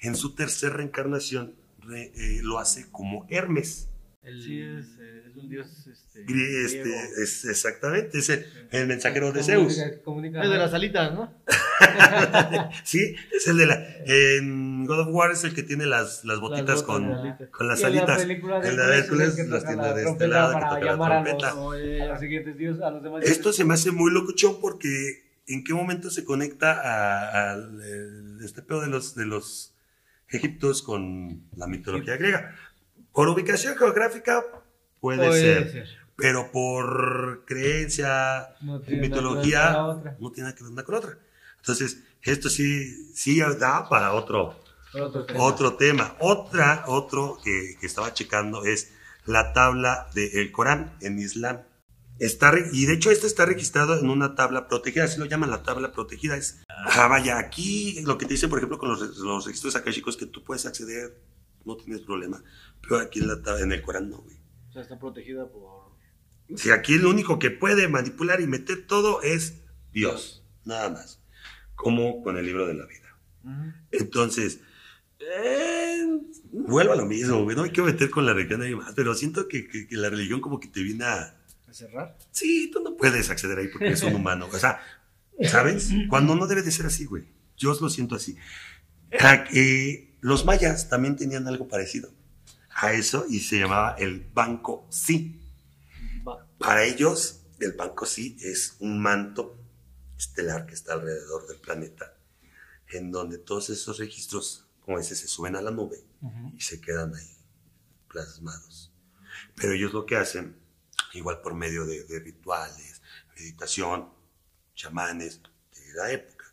en 0.00 0.14
su 0.16 0.34
tercera 0.34 0.74
reencarnación, 0.74 1.54
re- 1.80 2.12
eh, 2.14 2.40
lo 2.42 2.58
hace 2.58 2.90
como 2.90 3.26
Hermes. 3.30 3.88
El- 4.22 4.42
Sí, 4.42 4.60
es, 4.60 4.84
eh, 5.00 5.22
es 5.30 5.36
un 5.36 5.48
dios 5.48 5.86
este, 5.86 6.26
Grie- 6.26 6.64
Este, 6.66 7.22
es 7.22 7.44
exactamente, 7.44 8.18
es 8.18 8.28
el, 8.28 8.44
el 8.72 8.86
mensajero 8.86 9.32
de 9.32 9.42
Zeus. 9.42 9.78
comunica- 10.04 10.42
Es 10.42 10.50
de 10.50 10.58
las 10.58 10.74
alitas, 10.74 11.14
¿no? 11.14 11.32
Sí, 12.84 13.14
es 13.34 13.46
el 13.46 13.56
de 13.58 13.66
la. 13.66 13.86
En 14.06 14.84
God 14.86 15.00
of 15.00 15.08
War 15.12 15.30
es 15.30 15.44
el 15.44 15.54
que 15.54 15.62
tiene 15.62 15.86
las, 15.86 16.24
las 16.24 16.40
botitas 16.40 16.82
botas 16.82 16.82
con, 16.82 17.06
de 17.38 17.48
con 17.50 17.68
las 17.68 17.80
Y 17.80 17.84
en 17.84 17.94
la 17.94 17.98
alitas. 18.02 18.22
película 18.22 18.60
de 18.60 18.68
En 18.68 18.76
la 18.76 18.86
de 18.88 18.98
Hércules, 18.98 19.28
Hércules 19.28 19.46
que 19.46 19.52
las 19.52 19.64
tiene 19.66 19.94
de 19.94 20.10
este 20.10 20.28
lado, 20.28 20.54
que 20.54 20.60
toca 20.60 20.80
la 20.80 20.90
llamar 20.92 21.12
a 21.12 21.20
los- 21.22 21.24
trompeta. 21.38 21.50
a 22.04 22.08
los 22.08 22.20
siguientes 22.20 22.58
dioses, 22.58 22.82
a 22.82 22.90
los 22.90 23.02
demás 23.02 23.22
Esto 23.24 23.34
dioses. 23.44 23.56
se 23.56 23.64
me 23.64 23.74
hace 23.74 23.90
muy 23.92 24.10
locuchón 24.12 24.60
porque 24.60 25.22
en 25.46 25.62
qué 25.64 25.72
momento 25.72 26.10
se 26.10 26.24
conecta 26.24 26.80
a, 26.82 27.54
el- 27.54 28.40
este 28.44 28.62
pedo 28.62 28.80
de 28.80 28.88
los, 28.88 29.14
de 29.14 29.26
los 29.26 29.74
egiptos 30.30 30.82
con 30.82 31.44
la 31.56 31.66
mitología 31.68 32.16
griega. 32.16 32.54
Por 33.12 33.28
ubicación 33.28 33.76
geográfica 33.76 34.44
puede, 35.00 35.32
ser, 35.32 35.86
pero 36.16 36.50
por 36.50 37.44
creencia, 37.46 38.54
No 38.60 38.80
mitología, 38.86 39.72
no 40.18 40.32
tiene 40.32 40.48
nada 40.48 40.54
que 40.54 40.64
ver 40.64 40.72
una 40.72 40.82
con 40.84 40.94
otra. 40.96 41.18
Entonces, 41.56 42.02
esto 42.22 42.48
sí, 42.48 43.12
sí 43.14 43.40
da 43.40 43.88
para 43.88 44.12
otro, 44.12 44.60
Otro 44.94 45.24
tema. 45.24 45.42
otro 45.42 45.74
tema. 45.74 46.16
Otra, 46.20 46.84
otro 46.86 47.38
que, 47.42 47.76
que 47.80 47.86
estaba 47.86 48.12
checando 48.14 48.64
es 48.64 48.92
la 49.26 49.52
tabla 49.52 50.08
del 50.14 50.50
Corán 50.50 50.96
en 51.00 51.18
Islam. 51.18 51.60
Está, 52.18 52.52
y 52.72 52.86
de 52.86 52.94
hecho 52.94 53.12
esto 53.12 53.28
está 53.28 53.46
registrado 53.46 53.96
en 53.96 54.10
una 54.10 54.34
tabla 54.34 54.66
protegida, 54.66 55.04
así 55.04 55.20
lo 55.20 55.26
llaman 55.26 55.50
la 55.50 55.62
tabla 55.62 55.92
protegida. 55.92 56.36
Es, 56.36 56.64
ah, 56.68 57.06
vaya, 57.06 57.38
aquí 57.38 58.00
lo 58.02 58.18
que 58.18 58.26
te 58.26 58.34
dicen, 58.34 58.50
por 58.50 58.58
ejemplo, 58.58 58.78
con 58.78 58.88
los, 58.88 59.18
los 59.18 59.46
registros 59.46 59.76
akáshicos, 59.76 60.16
que 60.16 60.26
tú 60.26 60.42
puedes 60.42 60.66
acceder, 60.66 61.16
no 61.68 61.76
tienes 61.76 62.00
problema. 62.02 62.42
Pero 62.82 62.98
aquí 62.98 63.20
en, 63.20 63.28
la, 63.28 63.40
en 63.60 63.70
el 63.72 63.82
Corán 63.82 64.10
no, 64.10 64.18
güey. 64.18 64.36
O 64.68 64.72
sea, 64.72 64.82
está 64.82 64.98
protegida 64.98 65.48
por... 65.48 65.88
Si 66.56 66.70
aquí 66.70 66.94
el 66.94 67.04
único 67.06 67.38
que 67.38 67.50
puede 67.50 67.88
manipular 67.88 68.40
y 68.40 68.46
meter 68.46 68.86
todo 68.86 69.22
es 69.22 69.60
Dios, 69.92 70.44
nada 70.64 70.88
más. 70.90 71.20
Como 71.74 72.22
con 72.22 72.36
el 72.38 72.46
libro 72.46 72.66
de 72.66 72.74
la 72.74 72.86
vida. 72.86 73.16
Entonces, 73.92 74.60
eh, 75.20 76.04
vuelvo 76.50 76.92
a 76.92 76.96
lo 76.96 77.04
mismo, 77.06 77.42
güey. 77.44 77.54
No 77.56 77.62
me 77.62 77.68
quiero 77.70 77.84
meter 77.84 78.10
con 78.10 78.24
la 78.26 78.32
religión 78.32 78.62
ahí 78.62 78.74
más, 78.74 78.94
pero 78.94 79.14
siento 79.14 79.46
que, 79.48 79.68
que- 79.68 79.86
que 79.86 79.96
la 79.96 80.08
religión 80.10 80.40
como 80.40 80.58
que 80.58 80.68
te 80.68 80.82
viene 80.82 81.04
a... 81.04 81.34
¿A 81.68 81.72
cerrar? 81.72 82.16
Sí, 82.30 82.70
tú 82.72 82.82
no 82.82 82.96
puedes 82.96 83.28
acceder 83.30 83.58
ahí 83.58 83.68
porque 83.68 83.88
eres 83.88 84.02
un 84.02 84.14
humano. 84.14 84.48
O 84.50 84.58
sea, 84.58 84.80
¿sabes? 85.42 85.90
Cuando 86.08 86.34
no 86.34 86.46
debe 86.46 86.62
de 86.62 86.70
ser 86.72 86.86
así, 86.86 87.04
güey. 87.04 87.24
Yo 87.58 87.76
lo 87.78 87.90
siento 87.90 88.14
así. 88.14 88.36
Eh, 89.10 90.07
los 90.20 90.44
mayas 90.44 90.88
también 90.88 91.16
tenían 91.16 91.46
algo 91.46 91.68
parecido 91.68 92.10
a 92.70 92.92
eso 92.92 93.26
y 93.28 93.40
se 93.40 93.58
llamaba 93.58 93.96
el 93.98 94.20
Banco 94.32 94.86
Sí. 94.90 95.40
Para 96.58 96.84
ellos, 96.84 97.42
el 97.60 97.72
Banco 97.72 98.04
Sí 98.04 98.36
es 98.40 98.76
un 98.80 99.00
manto 99.00 99.56
estelar 100.16 100.66
que 100.66 100.74
está 100.74 100.94
alrededor 100.94 101.46
del 101.46 101.58
planeta, 101.58 102.14
en 102.88 103.10
donde 103.12 103.38
todos 103.38 103.70
esos 103.70 103.98
registros, 103.98 104.66
como 104.80 104.98
ese, 104.98 105.14
se 105.14 105.28
suben 105.28 105.56
a 105.56 105.62
la 105.62 105.70
nube 105.70 106.04
y 106.56 106.60
se 106.60 106.80
quedan 106.80 107.14
ahí 107.14 107.36
plasmados. 108.08 108.92
Pero 109.54 109.72
ellos 109.72 109.92
lo 109.92 110.04
que 110.04 110.16
hacen, 110.16 110.56
igual 111.14 111.40
por 111.40 111.54
medio 111.54 111.86
de, 111.86 112.04
de 112.04 112.18
rituales, 112.18 113.00
meditación, 113.36 114.08
chamanes 114.74 115.40
de 115.74 115.94
la 115.94 116.10
época, 116.10 116.52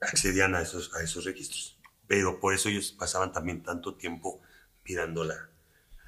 accedían 0.00 0.54
a 0.54 0.62
esos, 0.62 0.94
a 0.94 1.02
esos 1.02 1.24
registros. 1.24 1.78
Pero 2.12 2.38
por 2.40 2.52
eso 2.52 2.68
ellos 2.68 2.92
pasaban 2.92 3.32
también 3.32 3.62
tanto 3.62 3.94
tiempo 3.94 4.38
mirando 4.86 5.24
la- 5.24 5.48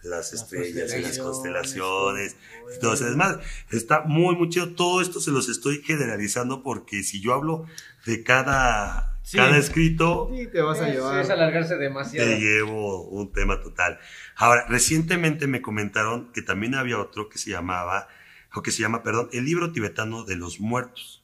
las 0.03 0.35
estrellas 0.35 0.93
y 0.95 1.01
las 1.01 1.19
constelaciones 1.19 2.37
y 2.77 2.79
todo 2.79 2.93
ese 2.93 3.07
desmadre. 3.07 3.43
Está 3.71 4.03
muy, 4.03 4.37
muy 4.37 4.51
chido. 4.51 4.75
Todo 4.75 5.01
esto 5.01 5.19
se 5.19 5.31
los 5.31 5.49
estoy 5.49 5.81
generalizando 5.83 6.63
porque 6.63 7.03
si 7.03 7.23
yo 7.23 7.33
hablo 7.33 7.65
de 8.05 8.23
cada, 8.23 9.17
Sí. 9.23 9.39
cada 9.39 9.57
escrito, 9.57 10.29
Sí, 10.37 10.47
te 10.49 10.61
vas 10.61 10.79
a 10.81 10.89
Es, 10.91 10.95
llevar. 10.97 11.21
es 11.23 11.31
alargarse 11.31 11.77
demasiado. 11.79 12.29
te 12.29 12.39
llevo 12.39 13.05
un 13.09 13.33
tema 13.33 13.63
total. 13.63 13.99
Ahora, 14.37 14.67
recientemente 14.69 15.47
me 15.47 15.63
comentaron 15.63 16.31
que 16.35 16.43
también 16.43 16.75
había 16.75 16.99
otro 16.99 17.31
que 17.31 17.39
se 17.39 17.49
llamaba, 17.49 18.09
o 18.55 18.61
que 18.61 18.73
se 18.73 18.83
llama, 18.83 19.03
perdón, 19.03 19.31
el 19.33 19.47
libro 19.47 19.73
tibetano 19.73 20.25
de 20.25 20.37
los 20.37 20.61
muertos. 20.61 21.24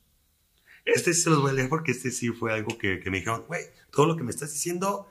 Este 0.85 1.15
sí 1.15 1.23
se 1.23 1.31
los 1.31 1.41
voy 1.41 1.51
a 1.51 1.55
leer 1.55 1.69
porque 1.69 1.93
este 1.93 2.11
sí 2.11 2.31
fue 2.31 2.53
algo 2.53 2.77
que, 2.79 3.01
que 3.01 3.11
me 3.11 3.19
dijeron, 3.19 3.45
güey, 3.47 3.65
todo 3.91 4.07
lo 4.07 4.17
que 4.17 4.23
me 4.23 4.31
estás 4.31 4.53
diciendo, 4.53 5.09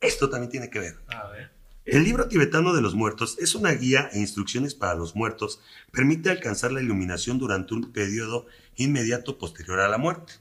esto 0.00 0.28
también 0.30 0.50
tiene 0.50 0.70
que 0.70 0.78
ver. 0.78 0.98
A 1.08 1.28
ver. 1.28 1.58
El 1.90 2.04
libro 2.04 2.28
tibetano 2.28 2.74
de 2.74 2.82
los 2.82 2.94
muertos 2.94 3.38
es 3.40 3.54
una 3.54 3.72
guía 3.72 4.10
e 4.12 4.18
instrucciones 4.18 4.74
para 4.74 4.94
los 4.94 5.16
muertos. 5.16 5.62
Permite 5.90 6.28
alcanzar 6.28 6.70
la 6.70 6.82
iluminación 6.82 7.38
durante 7.38 7.72
un 7.72 7.92
periodo 7.92 8.46
inmediato 8.76 9.38
posterior 9.38 9.80
a 9.80 9.88
la 9.88 9.96
muerte, 9.96 10.34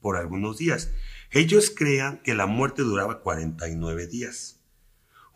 por 0.00 0.16
algunos 0.16 0.56
días. 0.56 0.90
Ellos 1.32 1.70
crean 1.76 2.22
que 2.22 2.34
la 2.34 2.46
muerte 2.46 2.80
duraba 2.80 3.20
49 3.20 4.06
días. 4.06 4.58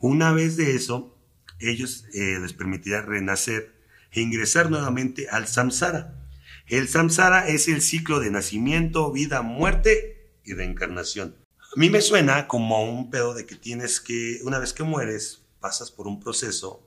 Una 0.00 0.33
vez 0.33 0.57
de 0.57 0.74
eso, 0.74 1.14
ellos 1.61 2.07
eh, 2.14 2.38
les 2.40 2.55
permitirá 2.55 3.03
renacer 3.03 3.74
e 4.12 4.22
ingresar 4.22 4.70
nuevamente 4.70 5.29
al 5.29 5.46
samsara. 5.46 6.24
El 6.66 6.88
samsara 6.88 7.46
es 7.48 7.68
el 7.68 7.83
ciclo 7.83 8.20
de 8.20 8.31
nacimiento, 8.31 9.12
vida, 9.12 9.42
muerte 9.42 10.31
y 10.44 10.55
reencarnación. 10.55 11.35
A 11.61 11.79
mí 11.79 11.90
me 11.90 12.00
suena 12.00 12.46
como 12.48 12.85
un 12.90 13.11
pedo 13.11 13.35
de 13.35 13.46
que 13.46 13.55
tienes 13.57 14.00
que, 14.00 14.40
una 14.44 14.59
vez 14.59 14.72
que 14.72 14.83
mueres, 14.83 15.42
pasas 15.61 15.90
por 15.90 16.07
un 16.07 16.20
proceso, 16.20 16.81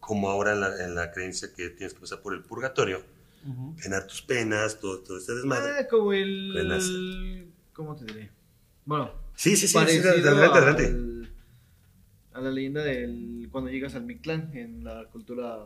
como 0.00 0.30
ahora 0.30 0.52
en 0.52 0.60
la, 0.60 0.84
en 0.84 0.94
la 0.94 1.10
creencia 1.10 1.48
que 1.56 1.70
tienes 1.70 1.94
que 1.94 2.00
pasar 2.00 2.20
por 2.22 2.34
el 2.34 2.42
purgatorio, 2.42 3.02
penar 3.82 4.06
tus 4.06 4.22
penas, 4.22 4.78
todo, 4.80 5.00
todo 5.00 5.18
este 5.18 5.34
desmadre. 5.34 5.72
Ah, 5.80 5.86
como 5.88 6.12
el. 6.12 7.48
¿Cómo 7.72 7.94
te 7.96 8.04
diré? 8.04 8.30
Bueno, 8.84 9.10
Sí, 9.34 9.50
sí, 9.56 9.66
sí, 9.68 9.72
sí, 9.72 9.78
adelante, 9.78 10.28
adelante. 10.58 10.86
al- 10.86 11.32
a 12.32 12.40
la 12.40 12.50
leyenda 12.50 12.82
del 12.82 13.48
cuando 13.50 13.70
llegas 13.70 13.94
al 13.94 14.04
Mictlán 14.04 14.50
en 14.54 14.82
la 14.84 15.04
cultura 15.10 15.56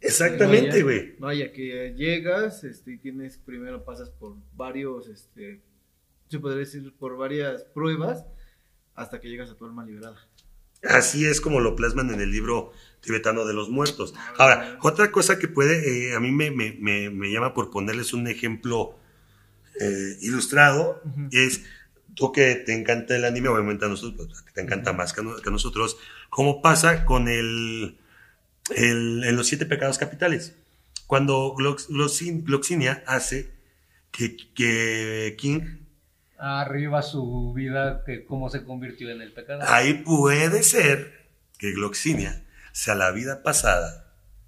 Exactamente, 0.00 0.82
güey. 0.82 1.16
Vaya, 1.18 1.52
que 1.52 1.94
llegas 1.96 2.64
este, 2.64 2.92
y 2.92 2.98
tienes, 2.98 3.38
primero 3.38 3.84
pasas 3.84 4.10
por 4.10 4.34
varios, 4.56 5.08
este, 5.08 5.60
se 6.28 6.38
podría 6.38 6.60
decir, 6.60 6.92
por 6.98 7.16
varias 7.16 7.64
pruebas 7.64 8.24
hasta 8.94 9.20
que 9.20 9.28
llegas 9.28 9.50
a 9.50 9.56
tu 9.56 9.64
alma 9.66 9.84
liberada. 9.84 10.16
Así 10.82 11.26
es 11.26 11.42
como 11.42 11.60
lo 11.60 11.76
plasman 11.76 12.10
en 12.10 12.20
el 12.22 12.30
libro 12.30 12.72
tibetano 13.02 13.44
de 13.44 13.52
los 13.52 13.68
muertos. 13.68 14.14
Ahora, 14.38 14.78
otra 14.80 15.10
cosa 15.12 15.38
que 15.38 15.46
puede, 15.48 16.08
eh, 16.10 16.14
a 16.14 16.20
mí 16.20 16.30
me, 16.32 16.50
me- 16.50 16.72
me- 16.80 17.10
me 17.10 17.30
llama 17.30 17.52
por 17.52 17.70
ponerles 17.70 18.14
un 18.14 18.26
ejemplo 18.28 18.96
eh, 19.80 20.16
ilustrado, 20.22 21.02
es 21.32 21.64
tú 22.14 22.32
que 22.32 22.54
te 22.56 22.74
encanta 22.74 23.14
el 23.16 23.24
anime, 23.24 23.48
obviamente 23.48 23.84
a 23.84 23.88
nosotros, 23.88 24.26
pues, 24.28 24.44
te 24.54 24.60
encanta 24.62 24.92
más 24.92 25.12
que, 25.12 25.20
a 25.20 25.24
que 25.42 25.48
a 25.48 25.52
nosotros, 25.52 25.96
como 26.28 26.60
pasa 26.62 27.04
con 27.04 27.28
el, 27.28 27.96
el- 28.76 29.24
en 29.24 29.36
los 29.36 29.46
siete 29.46 29.66
pecados 29.66 29.98
capitales. 29.98 30.54
Cuando 31.06 31.54
Glox- 31.56 31.88
Gloxin- 31.88 32.44
Gloxinia 32.44 33.02
hace 33.06 33.50
que, 34.12 34.36
que 34.54 35.34
King 35.38 35.60
Arriba 36.42 37.02
su 37.02 37.52
vida, 37.52 38.02
que 38.06 38.24
cómo 38.24 38.48
se 38.48 38.64
convirtió 38.64 39.10
en 39.10 39.20
el 39.20 39.30
pecado. 39.32 39.60
Ahí 39.66 39.92
puede 39.94 40.62
ser 40.62 41.28
que 41.58 41.72
Gloxinia 41.72 42.42
sea 42.72 42.94
la 42.94 43.10
vida 43.10 43.42
pasada 43.42 44.06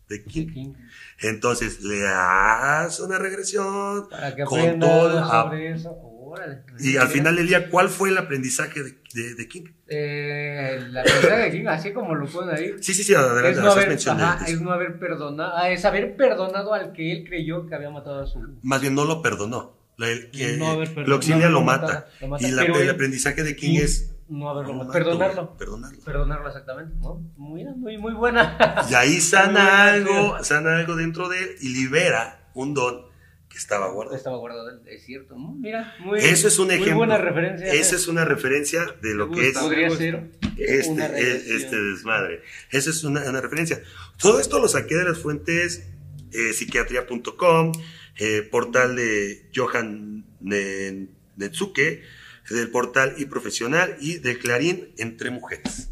de 0.08 0.24
King. 0.24 0.48
King. 0.48 0.72
Entonces 1.20 1.82
le 1.82 2.06
hace 2.08 3.02
una 3.02 3.18
regresión 3.18 4.08
Para 4.08 4.34
que 4.34 4.44
con 4.44 4.78
todo. 4.80 5.28
sobre 5.30 5.72
eso. 5.72 5.90
Órale. 6.32 6.62
y 6.78 6.96
al 6.96 7.08
final 7.08 7.36
del 7.36 7.46
día, 7.46 7.68
¿cuál 7.68 7.88
fue 7.90 8.08
el 8.08 8.16
aprendizaje 8.18 8.82
de, 8.82 8.98
de- 9.12 9.34
de 9.34 9.48
King? 9.48 9.64
Eh, 9.86 10.80
la 10.90 11.02
verdad 11.02 11.38
de 11.44 11.50
King, 11.50 11.66
así 11.68 11.92
como 11.92 12.14
lo 12.14 12.26
ponen 12.26 12.54
ahí. 12.56 12.72
Sí, 12.80 12.94
sí, 12.94 13.04
sí, 13.04 13.14
adelante, 13.14 13.50
Es 13.50 13.58
no, 13.58 13.70
haber, 13.72 13.88
ajá, 13.92 14.44
eso. 14.44 14.54
es 14.54 14.60
no 14.62 14.70
haber 14.72 14.98
perdonado, 14.98 15.52
ah, 15.56 15.68
es 15.70 15.84
haber 15.84 16.16
perdonado 16.16 16.72
al 16.72 16.92
que 16.92 17.12
él 17.12 17.24
creyó 17.28 17.66
que 17.66 17.74
había 17.74 17.90
matado 17.90 18.22
a 18.22 18.26
su. 18.26 18.40
Más 18.62 18.80
bien 18.80 18.94
no 18.94 19.04
lo 19.04 19.20
perdonó. 19.20 19.76
El- 19.98 20.30
que- 20.30 20.56
No 20.56 20.68
haber 20.70 20.88
perdonado. 20.94 21.38
No 21.38 21.48
lo 21.50 21.60
mata. 21.60 21.86
matado, 21.86 22.06
lo 22.22 22.28
mata, 22.28 22.48
Y 22.48 22.50
la- 22.52 22.62
el 22.64 22.90
aprendizaje 22.90 23.42
de 23.42 23.54
King 23.54 23.72
King 23.72 23.80
es 23.82 24.14
No 24.28 24.48
haberlo 24.48 24.72
matado. 24.72 24.92
Perdonarlo. 24.94 25.56
Perdonarlo. 25.58 25.98
Perdonarlo 26.02 26.48
exactamente, 26.48 26.94
¿no? 27.00 27.20
Muy, 27.36 27.64
muy, 27.76 27.98
muy 27.98 28.14
buena. 28.14 28.56
Y 28.90 28.94
ahí 28.94 29.20
sana 29.20 29.92
algo, 29.92 30.42
sana 30.42 30.78
algo 30.78 30.96
dentro 30.96 31.28
de 31.28 31.38
él 31.42 31.50
y 31.60 31.68
libera 31.74 32.48
un 32.54 32.72
don 32.72 33.11
que 33.52 33.58
estaba 33.58 33.90
guardado. 33.92 34.16
Estaba 34.16 34.36
guardado, 34.38 34.80
es 34.86 35.04
cierto, 35.04 35.36
¿no? 35.36 35.52
Mira, 35.52 35.94
muy, 36.00 36.18
Eso 36.18 36.48
es 36.48 36.58
un 36.58 36.66
muy 36.68 36.76
ejemplo. 36.76 36.96
buena 36.96 37.18
referencia. 37.18 37.72
Esa 37.72 37.96
es 37.96 38.08
una 38.08 38.24
referencia 38.24 38.86
de 39.02 39.14
lo 39.14 39.30
que 39.30 39.48
es. 39.48 39.58
Podría 39.58 39.90
ser 39.90 40.30
este, 40.56 41.56
este 41.56 41.76
desmadre. 41.80 42.42
Esa 42.70 42.90
es 42.90 43.04
una, 43.04 43.28
una 43.28 43.40
referencia. 43.42 43.82
Todo 44.18 44.40
esto 44.40 44.58
lo 44.58 44.68
saqué 44.68 44.94
de 44.96 45.04
las 45.04 45.18
fuentes 45.18 45.86
eh, 46.32 46.52
psiquiatría.com, 46.54 47.72
eh, 48.18 48.42
portal 48.50 48.96
de 48.96 49.50
Johan 49.54 50.24
Ne- 50.40 51.08
Netsuke, 51.36 52.02
del 52.50 52.70
portal 52.70 53.14
y 53.18 53.26
profesional 53.26 53.96
y 54.00 54.18
de 54.18 54.38
Clarín 54.38 54.92
entre 54.98 55.30
mujeres. 55.30 55.90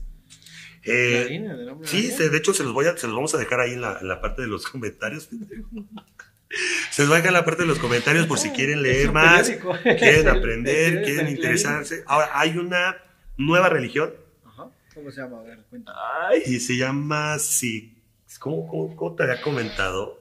Eh, 0.82 1.38
hombre 1.70 1.86
Sí, 1.86 2.08
de 2.10 2.34
hecho 2.38 2.54
se 2.54 2.64
los 2.64 2.72
voy 2.72 2.86
a, 2.86 2.96
se 2.96 3.06
los 3.06 3.14
vamos 3.14 3.34
a 3.34 3.38
dejar 3.38 3.60
ahí 3.60 3.72
en 3.74 3.82
la, 3.82 3.98
en 4.00 4.08
la 4.08 4.20
parte 4.22 4.40
de 4.42 4.48
los 4.48 4.66
comentarios. 4.66 5.28
Se 6.90 7.02
los 7.02 7.08
voy 7.08 7.14
a 7.14 7.18
dejar 7.18 7.28
en 7.28 7.34
la 7.34 7.44
parte 7.44 7.62
de 7.62 7.68
los 7.68 7.78
comentarios 7.78 8.26
por 8.26 8.38
si 8.38 8.50
quieren 8.50 8.78
Es 8.78 8.82
leer 8.82 9.12
más, 9.12 9.48
periódico. 9.48 9.72
quieren 9.82 10.28
aprender, 10.36 11.02
quieren 11.04 11.28
interesarse. 11.28 12.02
Ahora, 12.06 12.30
hay 12.34 12.56
una 12.58 12.96
nueva 13.36 13.68
religión 13.68 14.12
Ajá. 14.44 14.68
¿Cómo 14.94 15.10
se 15.10 15.20
llama? 15.20 15.38
A 15.40 15.42
ver, 15.42 15.60
cuenta. 15.70 15.92
y 16.46 16.58
se 16.58 16.76
llama, 16.76 17.38
sí, 17.38 17.96
¿cómo, 18.38 18.66
cómo, 18.68 18.96
cómo 18.96 19.14
te 19.14 19.22
había 19.22 19.40
comentado? 19.42 20.20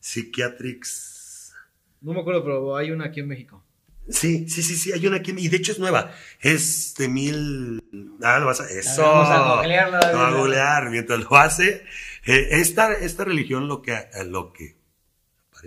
Psychiatrics. 0.00 1.54
No 2.00 2.12
me 2.12 2.20
acuerdo, 2.20 2.44
pero 2.44 2.76
hay 2.76 2.90
una 2.90 3.06
aquí 3.06 3.20
en 3.20 3.28
México. 3.28 3.62
Sí, 4.08 4.48
sí, 4.48 4.62
sí, 4.62 4.76
sí, 4.76 4.92
hay 4.92 5.04
una 5.06 5.16
aquí, 5.16 5.34
y 5.36 5.48
de 5.48 5.56
hecho 5.56 5.72
es 5.72 5.80
nueva, 5.80 6.12
es 6.40 6.94
de 6.96 7.08
mil... 7.08 7.82
Ah, 8.22 8.38
lo 8.38 8.46
vas 8.46 8.60
a... 8.60 8.70
Eso. 8.70 9.02
Vamos 9.02 9.28
a 9.28 9.56
googlearla. 9.56 10.12
Lo 10.12 10.18
va 10.18 10.28
a 10.28 10.30
googlear 10.32 10.90
mientras 10.90 11.18
lo 11.18 11.36
hace. 11.36 11.82
Eh, 12.24 12.48
esta, 12.52 12.92
esta 12.92 13.24
religión 13.24 13.66
lo 13.66 13.82
que, 13.82 13.98
lo 14.26 14.52
que 14.52 14.76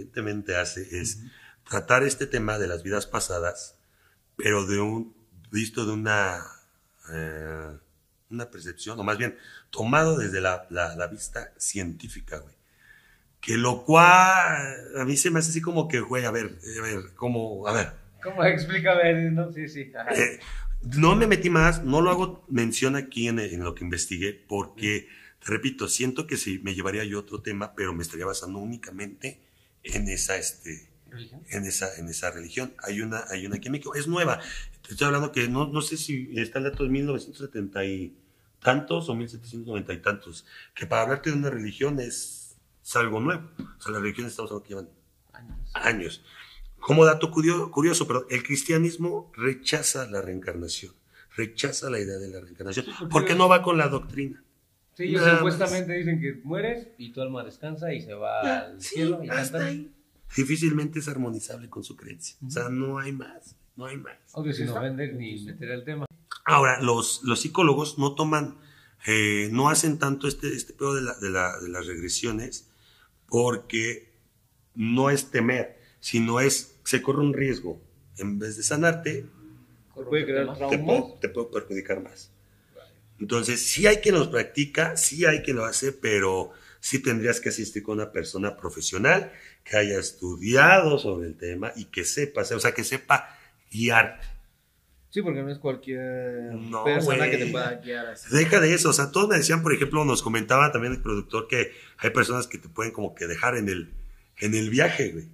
aparentemente 0.04 0.56
hace 0.56 1.00
es 1.00 1.20
tratar 1.68 2.04
este 2.04 2.26
tema 2.26 2.58
de 2.58 2.68
las 2.68 2.84
vidas 2.84 3.06
pasadas, 3.06 3.78
pero 4.36 4.66
de 4.66 4.80
un 4.80 5.14
visto 5.52 5.86
de 5.86 5.92
una, 5.94 6.42
eh, 7.12 7.78
una 8.30 8.50
percepción, 8.50 9.00
o 9.00 9.04
más 9.04 9.18
bien 9.18 9.38
tomado 9.70 10.18
desde 10.18 10.42
la, 10.42 10.66
la- 10.70 10.96
la 10.96 11.08
vista 11.08 11.52
científica, 11.58 12.38
güey. 12.40 12.56
Que 13.42 13.58
lo 13.58 13.84
cual 13.86 14.98
a 14.98 15.06
mí 15.06 15.16
se 15.16 15.32
me 15.32 15.40
hace 15.40 15.52
así 15.52 15.62
como 15.62 15.88
que, 15.88 16.00
güey, 16.02 16.26
a 16.26 16.32
ver, 16.32 16.58
a 16.78 16.82
ver, 16.82 17.14
como, 17.16 17.68
a 17.68 17.74
ver, 17.74 17.92
¿Cómo 18.22 18.44
explícame? 18.44 19.32
No, 19.32 19.50
sí, 19.54 19.70
sí. 19.70 19.92
eh, 20.14 20.40
no 20.82 21.16
me 21.16 21.26
metí 21.26 21.50
más, 21.50 21.84
no 21.86 22.02
lo 22.02 22.10
hago 22.10 22.46
mención 22.50 22.98
aquí 22.98 23.30
en, 23.30 23.40
en 23.40 23.64
lo 23.64 23.76
que 23.76 23.86
investigué, 23.86 24.34
porque, 24.34 25.08
te 25.40 25.52
repito, 25.52 25.88
siento 25.88 26.28
que 26.28 26.36
sí, 26.36 26.60
me 26.64 26.76
llevaría 26.76 27.06
yo 27.06 27.20
otro 27.20 27.42
tema, 27.42 27.74
pero 27.76 27.94
me 27.94 28.04
estaría 28.04 28.26
basando 28.26 28.60
únicamente 28.60 29.40
en 29.93 30.08
esa, 30.10 30.38
este, 30.38 30.89
¿Religión? 31.10 31.41
en 31.49 31.65
esa, 31.65 31.95
en 31.97 32.08
esa 32.10 32.32
religión. 32.32 32.73
Hay 32.84 33.02
una, 33.02 33.23
hay 33.30 33.45
una 33.45 33.58
México, 33.69 33.95
es 33.95 34.08
nueva. 34.08 34.39
Te 34.86 34.91
estoy 34.93 35.08
hablando 35.08 35.32
que 35.32 35.47
no, 35.47 35.67
no 35.67 35.82
sé 35.82 35.97
si 35.97 36.30
está 36.36 36.60
el 36.60 36.65
dato 36.65 36.84
de 36.84 36.89
1970 36.89 37.86
y 37.86 38.15
tantos 38.62 39.08
o 39.10 39.15
1790 39.15 39.93
y 39.93 39.97
tantos, 40.02 40.45
que 40.75 40.86
para 40.86 41.04
hablarte 41.04 41.30
de 41.32 41.38
una 41.38 41.49
religión 41.49 41.99
es, 41.99 42.58
es 42.84 42.95
algo 42.95 43.19
nuevo. 43.19 43.49
O 43.58 43.82
sea, 43.82 43.91
las 43.93 44.02
religiones 44.02 44.32
estamos 44.34 44.52
hablando 44.52 44.63
que 44.63 44.69
llevan 44.69 44.89
Años. 45.34 45.71
años. 45.73 46.23
Como 46.80 47.06
dato 47.06 47.30
curio- 47.32 47.71
curioso, 47.71 48.08
pero 48.08 48.25
el 48.30 48.41
cristianismo 48.43 49.32
rechaza 49.36 50.08
la 50.10 50.21
reencarnación, 50.21 50.93
rechaza 51.36 51.89
la 51.89 51.99
idea 51.99 52.17
de 52.17 52.30
la 52.30 52.39
reencarnación, 52.41 52.86
porque 53.12 53.36
no 53.36 53.47
va 53.49 53.62
con 53.62 53.78
la 53.78 53.88
doctrina. 53.89 54.43
Sí, 55.00 55.10
ellos 55.12 55.22
Nada 55.22 55.38
supuestamente 55.38 55.94
dicen 55.94 56.20
que 56.20 56.42
mueres 56.44 56.90
y 56.98 57.12
tu 57.14 57.22
alma 57.22 57.44
descansa 57.46 57.94
y 57.94 58.02
se 58.02 58.14
va 58.14 58.42
al 58.66 58.82
Sí, 58.82 58.96
cielo 58.96 59.24
y 59.24 59.30
hasta 59.30 59.66
ahí. 59.66 59.92
Difícilmente 60.36 61.00
es 61.00 61.08
armonizable 61.08 61.70
con 61.70 61.84
su 61.86 61.96
creencia. 61.96 62.36
O 62.46 62.50
sea, 62.50 62.68
no 62.70 63.00
hay 63.00 63.14
más, 63.14 63.56
no 63.78 63.86
hay 63.86 63.96
más. 63.98 64.18
Obvio, 64.34 64.52
sin 64.54 64.68
ofender 64.70 65.16
ni 65.16 65.44
meter 65.46 65.72
el 65.72 65.84
tema. 65.86 66.06
Ahora, 66.44 66.82
los, 66.82 67.22
los 67.24 67.40
psicólogos 67.40 67.98
no 67.98 68.14
toman, 68.16 68.58
eh, 69.08 69.48
no 69.54 69.70
hacen 69.70 70.00
tanto 70.00 70.28
este, 70.28 70.54
este 70.54 70.74
pedo 70.74 70.94
de, 70.96 71.02
la- 71.02 71.16
de 71.20 71.30
la- 71.30 71.58
de 71.60 71.70
las 71.70 71.88
regresiones 71.88 72.70
porque 73.28 74.12
no 74.76 75.10
es 75.10 75.32
temer, 75.32 75.80
sino 76.02 76.40
es, 76.40 76.78
se 76.84 77.02
corre 77.02 77.22
un 77.22 77.34
riesgo. 77.34 77.82
En 78.18 78.38
vez 78.40 78.58
de 78.58 78.64
sanarte, 78.64 79.26
Puede 79.94 80.26
crear 80.26 80.58
te, 80.70 80.78
puedo- 80.80 81.18
te 81.20 81.30
puedo 81.30 81.52
perjudicar 81.52 82.02
más. 82.02 82.32
Entonces, 83.20 83.66
sí 83.66 83.88
hay 83.88 83.98
quien 83.98 84.16
los 84.16 84.30
practica, 84.30 84.96
sí 84.98 85.26
hay 85.26 85.42
quien 85.42 85.58
lo 85.58 85.66
hace, 85.66 85.92
pero 85.92 86.52
sí 86.80 87.00
tendrías 87.00 87.40
que 87.40 87.50
asistir 87.50 87.84
con 87.84 87.98
una 88.00 88.12
persona 88.12 88.56
profesional 88.56 89.32
que 89.64 89.78
haya 89.78 90.00
estudiado 90.00 90.98
sobre 90.98 91.28
el 91.28 91.36
tema 91.38 91.72
y 91.76 91.86
que 91.86 92.06
sepa, 92.06 92.42
o 92.42 92.60
sea, 92.60 92.72
que 92.72 92.84
sepa 92.84 93.38
guiarte. 93.72 94.26
Sí, 95.10 95.24
porque 95.24 95.42
no 95.42 95.52
es 95.52 95.58
cualquier 95.58 96.54
No, 96.54 96.84
persona 96.84 97.30
que 97.30 97.38
te 97.38 97.48
pueda 97.48 97.74
guiar 97.76 98.08
así. 98.08 98.36
Deja 98.36 98.60
de 98.60 98.74
eso, 98.74 98.90
o 98.90 98.94
sea, 98.94 99.12
todos 99.12 99.28
me 99.28 99.38
decían, 99.38 99.64
por 99.64 99.74
ejemplo, 99.74 100.06
nos 100.06 100.22
comentaba 100.22 100.72
también 100.72 100.94
el 100.94 101.02
productor 101.02 101.48
que 101.48 101.72
hay 101.98 102.12
personas 102.12 102.48
que 102.48 102.60
te 102.60 102.70
pueden 102.70 102.92
como 102.94 103.16
que 103.16 103.26
dejar 103.26 103.58
en 103.58 103.70
el, 103.70 103.92
en 104.38 104.54
el 104.54 104.70
viaje, 104.70 105.12
güey. 105.12 105.26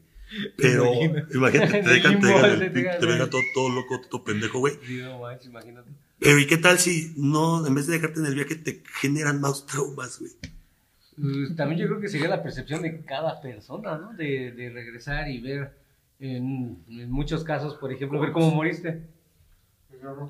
Pero 0.58 0.94
imagínate, 1.34 1.82
te 1.82 1.90
dejan, 1.94 2.20
te 2.20 2.28
dejan, 2.28 2.60
te 3.00 3.06
dejan 3.06 3.30
todo, 3.30 3.42
todo 3.54 3.70
loco, 3.70 4.02
todo 4.10 4.24
pendejo, 4.24 4.60
güey. 4.60 4.76
Sí, 4.86 4.98
no 4.98 5.20
manches, 5.20 5.48
imagínate. 5.48 5.90
Pero 6.20 6.40
¿y 6.40 6.48
qué 6.48 6.58
tal 6.58 6.80
si 6.80 7.14
no, 7.18 7.66
en 7.66 7.76
vez 7.76 7.88
de 7.88 7.94
dejarte 7.94 8.20
en 8.20 8.26
el 8.26 8.36
viaje, 8.36 8.56
te 8.56 8.82
generan 9.00 9.42
más 9.42 9.66
traumas, 9.66 10.20
güey? 10.20 10.32
Pues, 11.22 11.56
también 11.56 11.82
yo 11.82 11.88
creo 11.88 12.00
que 12.00 12.10
sería 12.10 12.28
la 12.28 12.44
percepción 12.44 12.82
de 12.82 13.02
cada 13.02 13.42
persona, 13.42 13.98
¿no? 13.98 14.14
De, 14.14 14.52
de 14.52 14.70
regresar 14.70 15.30
y 15.30 15.40
ver, 15.40 15.72
en, 16.20 16.78
en 16.90 17.12
muchos 17.12 17.44
casos, 17.44 17.76
por 17.76 17.92
ejemplo, 17.92 18.20
ver 18.20 18.32
cómo 18.32 18.52
moriste. 18.52 19.02
¿no? 20.02 20.30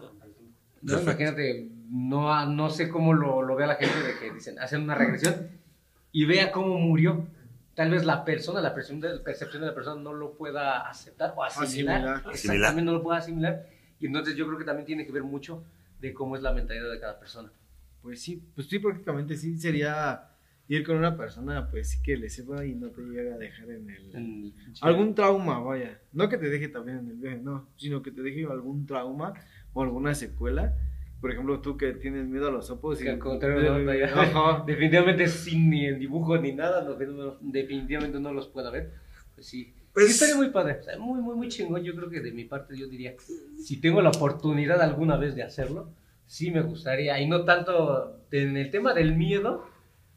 Perfecto. 0.86 1.12
Imagínate, 1.12 1.70
no, 1.90 2.46
no 2.46 2.70
sé 2.70 2.90
cómo 2.90 3.14
lo, 3.14 3.42
lo 3.42 3.56
vea 3.56 3.68
la 3.68 3.76
gente 3.76 3.98
de 4.04 4.20
que 4.20 4.34
dicen, 4.34 4.60
hacen 4.60 4.84
una 4.84 4.96
regresión 4.96 5.48
y 6.12 6.26
vea 6.26 6.52
cómo 6.52 6.78
murió. 6.78 7.28
Tal 7.76 7.92
vez 7.92 8.06
la 8.06 8.24
persona, 8.24 8.62
la 8.62 8.74
percepción 8.74 9.02
de, 9.02 9.20
percepción 9.20 9.62
de 9.62 9.68
la 9.68 9.76
persona 9.76 10.02
no 10.02 10.14
lo 10.14 10.34
pueda 10.38 10.88
aceptar 10.90 11.34
o 11.36 11.44
asimilar. 11.44 11.98
Asimilar. 11.98 12.16
Exactamente, 12.32 12.66
Asimilar. 12.68 12.84
no 12.86 12.92
lo 12.94 13.04
pueda 13.04 13.18
asimilar. 13.20 13.66
Y 14.00 14.08
entonces 14.08 14.36
yo 14.36 14.46
creo 14.48 14.58
que 14.58 14.66
también 14.66 14.86
tiene 14.86 15.06
que 15.06 15.12
ver 15.12 15.24
mucho 15.24 15.64
de 16.00 16.14
cómo 16.14 16.36
es 16.36 16.42
la 16.42 16.54
mentalidad 16.54 16.90
de 16.92 17.00
cada 17.00 17.20
persona. 17.20 17.52
Pues 18.02 18.22
sí, 18.22 18.42
pues 18.56 18.68
sí, 18.68 18.80
prácticamente 18.80 19.36
sí 19.36 19.58
sería 19.58 20.30
ir 20.68 20.86
con 20.86 20.98
una 20.98 21.16
persona, 21.18 21.70
pues 21.70 21.90
sí 21.90 22.02
que 22.02 22.16
le 22.18 22.30
sepa 22.30 22.66
y 22.66 22.76
no 22.76 22.90
te 22.90 23.02
llegue 23.02 23.34
a 23.34 23.38
dejar 23.38 23.70
en 23.72 23.90
el... 23.90 24.16
En- 24.16 24.54
Algún 24.82 25.14
trauma, 25.14 25.60
vaya. 25.60 26.00
No 26.14 26.30
que 26.30 26.38
te 26.38 26.50
deje 26.50 26.70
también 26.70 27.00
en 27.00 27.08
el 27.10 27.16
viaje, 27.18 27.38
no, 27.38 27.68
sino 27.78 28.02
que 28.02 28.12
te 28.12 28.22
deje 28.22 28.46
algún 28.46 28.86
trauma 28.86 29.34
o 29.74 29.84
alguna 29.84 30.14
secuela. 30.16 30.74
Por 31.26 31.32
ejemplo, 31.32 31.60
tú 31.60 31.76
que 31.76 31.92
tienes 31.94 32.28
miedo 32.28 32.50
a 32.50 32.52
los 32.52 32.68
sapos. 32.68 33.00
Que 33.00 33.10
al 33.10 33.18
contrario, 33.18 33.80
no, 33.80 33.92
ya. 33.96 34.06
Ajá. 34.06 34.64
Definitivamente 34.68 35.28
sin 35.28 35.72
ni 35.72 35.88
el 35.88 35.98
dibujo 35.98 36.38
ni 36.38 36.52
nada, 36.52 36.86
fenómenos 36.96 37.38
definitivamente 37.42 38.20
no 38.20 38.32
los 38.32 38.48
puedo 38.48 38.72
ver. 38.72 38.92
Pues 39.34 39.48
sí. 39.48 39.74
Pues- 39.92 40.06
sí 40.06 40.12
estaría 40.12 40.36
muy 40.36 40.52
padre, 40.52 40.82
muy, 41.00 41.20
muy, 41.20 41.36
muy 41.36 41.48
chingón. 41.48 41.82
Yo 41.82 41.96
creo 41.96 42.12
que 42.12 42.22
de 42.22 42.32
mi 42.32 42.44
parte 42.44 42.78
yo 42.78 42.88
diría, 42.88 43.16
si 43.58 43.82
tengo 43.82 44.04
la 44.04 44.10
oportunidad 44.10 44.80
alguna 44.84 45.18
vez 45.18 45.34
de 45.34 45.42
hacerlo, 45.42 45.90
sí 46.28 46.52
me 46.52 46.62
gustaría. 46.62 47.20
Y 47.20 47.28
no 47.28 47.44
tanto 47.44 48.20
en 48.30 48.56
el 48.56 48.70
tema 48.70 48.94
del 48.94 49.16
miedo, 49.16 49.66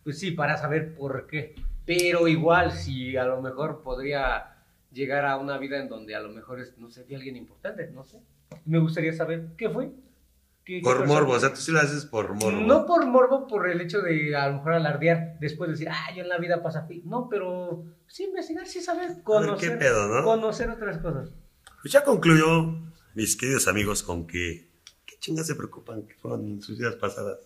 pues 0.04 0.18
sí, 0.18 0.32
para 0.32 0.58
saber 0.58 0.94
por 0.94 1.26
qué. 1.26 1.54
Pero 1.86 2.28
igual, 2.28 2.72
si 2.72 3.16
a 3.16 3.24
lo 3.24 3.40
mejor 3.40 3.80
podría 3.82 4.58
llegar 4.92 5.24
a 5.24 5.38
una 5.38 5.56
vida 5.56 5.78
en 5.78 5.88
donde 5.88 6.14
a 6.14 6.20
lo 6.20 6.28
mejor 6.28 6.60
es, 6.60 6.76
no 6.76 6.90
sé, 6.90 7.04
de 7.04 7.16
alguien 7.16 7.34
importante, 7.34 7.90
no 7.94 8.04
sé. 8.04 8.20
Me 8.66 8.78
gustaría 8.78 9.14
saber 9.14 9.46
qué 9.56 9.70
fue. 9.70 9.90
¿Qué- 10.68 10.80
qué 10.80 10.82
Por 10.82 11.06
morbo, 11.06 11.32
o 11.32 11.40
sea, 11.40 11.48
tú 11.54 11.62
sí 11.62 11.72
lo 11.72 11.80
haces 11.80 12.04
por 12.04 12.34
morbo. 12.34 12.60
No 12.60 12.84
por 12.84 13.06
morbo, 13.06 13.46
por 13.46 13.70
el 13.70 13.80
hecho 13.80 14.02
de 14.02 14.36
a 14.36 14.48
lo 14.48 14.56
mejor 14.58 14.74
alardear, 14.74 15.38
después 15.40 15.70
decir, 15.70 15.88
ah, 15.90 16.12
yo 16.14 16.22
en 16.22 16.28
la 16.28 16.36
vida 16.36 16.62
pasa 16.62 16.80
así. 16.80 17.00
No, 17.06 17.26
pero 17.30 17.86
sí 18.06 18.24
investigar, 18.24 18.66
sí 18.66 18.82
saber, 18.82 19.08
ver 19.14 19.22
conocer, 19.22 19.70
qué 19.70 19.76
pedo, 19.78 20.08
¿no? 20.08 20.22
conocer 20.24 20.68
otras 20.68 20.98
cosas. 20.98 21.30
Pues 21.80 21.90
ya 21.90 22.04
concluyó, 22.04 22.74
mis 23.14 23.34
queridos 23.38 23.66
amigos, 23.66 24.02
con 24.02 24.26
que, 24.26 24.68
¿qué 25.06 25.16
chingas 25.18 25.46
se 25.46 25.54
preocupan 25.54 26.02
que 26.02 26.16
fueron 26.16 26.60
sus 26.60 26.76
vidas 26.76 26.96
pasadas? 26.96 27.38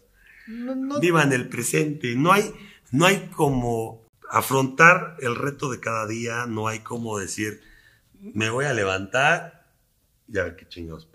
No, 0.48 0.74
no, 0.74 0.98
Vivan 0.98 1.32
el 1.32 1.48
presente. 1.48 2.16
No 2.16 2.32
hay, 2.32 2.52
no 2.90 3.06
hay 3.06 3.28
como 3.36 4.02
afrontar 4.30 5.14
el 5.20 5.36
reto 5.36 5.70
de 5.70 5.78
cada 5.78 6.08
día, 6.08 6.46
no 6.46 6.66
hay 6.66 6.80
como 6.80 7.20
decir, 7.20 7.60
me 8.20 8.50
voy 8.50 8.64
a 8.64 8.72
levantar 8.74 9.68
y 10.26 10.38
a 10.38 10.42
ver 10.42 10.56
qué 10.56 10.66
chingados. 10.66 11.06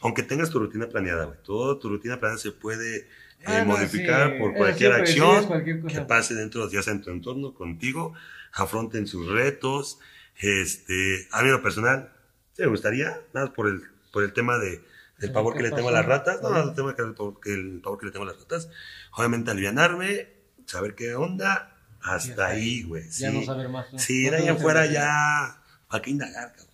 Aunque 0.00 0.22
tengas 0.22 0.50
tu 0.50 0.58
rutina 0.58 0.88
planeada, 0.88 1.24
güey. 1.26 1.38
Toda 1.42 1.78
tu 1.78 1.88
rutina 1.88 2.18
planeada 2.18 2.40
se 2.40 2.52
puede 2.52 2.96
eh, 2.98 3.08
Ah, 3.44 3.60
no, 3.60 3.66
modificar 3.76 4.32
sí. 4.32 4.38
por 4.38 4.54
cualquier 4.54 4.92
acción 4.92 5.28
decides 5.28 5.46
cualquier 5.46 5.82
que 5.82 6.00
pase 6.00 6.34
dentro, 6.34 6.68
ya 6.70 6.82
sea 6.82 6.92
en 6.94 7.02
tu 7.02 7.10
entorno, 7.10 7.54
contigo. 7.54 8.14
Afronten 8.52 9.06
sus 9.06 9.28
retos. 9.28 9.98
Este, 10.40 11.28
a 11.32 11.42
mí 11.42 11.48
lo 11.50 11.62
personal, 11.62 12.12
¿te 12.54 12.66
gustaría? 12.66 13.20
Nada 13.34 13.52
por 13.52 13.68
el, 13.68 13.82
por 14.12 14.24
el 14.24 14.32
tema 14.32 14.58
de, 14.58 14.70
del 14.70 14.82
Sí, 15.20 15.28
pavor 15.28 15.52
¿qué 15.54 15.58
que 15.62 15.68
le 15.68 15.74
tengo 15.74 15.88
a 15.88 15.92
las 15.92 16.06
ratas. 16.06 16.40
No, 16.42 16.56
el 16.62 16.74
tema 16.74 16.94
que 16.96 17.02
el 17.02 17.14
pavor 17.14 17.40
que, 17.40 17.52
el 17.52 17.80
pavor 17.82 17.98
que 17.98 18.06
le 18.06 18.12
tengo 18.12 18.24
a 18.24 18.28
las 18.28 18.38
ratas. 18.38 18.68
Obviamente 19.12 19.50
alivianarme, 19.50 20.28
saber 20.66 20.94
qué 20.94 21.14
onda, 21.14 21.76
hasta 22.00 22.46
ahí, 22.48 22.82
güey. 22.84 23.04
Ya 23.10 23.30
sí. 23.30 23.38
no 23.40 23.44
saber 23.44 23.68
más. 23.68 23.92
¿no? 23.92 23.98
Sí, 23.98 24.30
No 24.30 24.36
tengo 24.36 24.52
afuera 24.52 24.86
ya, 24.86 25.62
¿para 25.88 26.02
qué 26.02 26.10
indagar, 26.10 26.52
cabrón? 26.56 26.68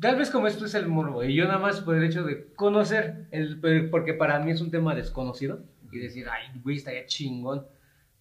Tal 0.00 0.16
vez 0.16 0.30
como 0.30 0.46
esto 0.46 0.66
es 0.66 0.74
el 0.74 0.86
morbo, 0.86 1.24
y 1.24 1.34
yo 1.34 1.44
nada 1.44 1.58
más 1.58 1.80
por 1.80 1.96
el 1.96 2.04
hecho 2.04 2.22
de 2.22 2.52
conocer, 2.54 3.26
el, 3.32 3.58
porque 3.90 4.14
para 4.14 4.38
mí 4.38 4.52
es 4.52 4.60
un 4.60 4.70
tema 4.70 4.94
desconocido, 4.94 5.64
y 5.90 5.98
decir, 5.98 6.26
ay, 6.28 6.60
güey, 6.62 6.76
estaría 6.76 7.06
chingón 7.06 7.66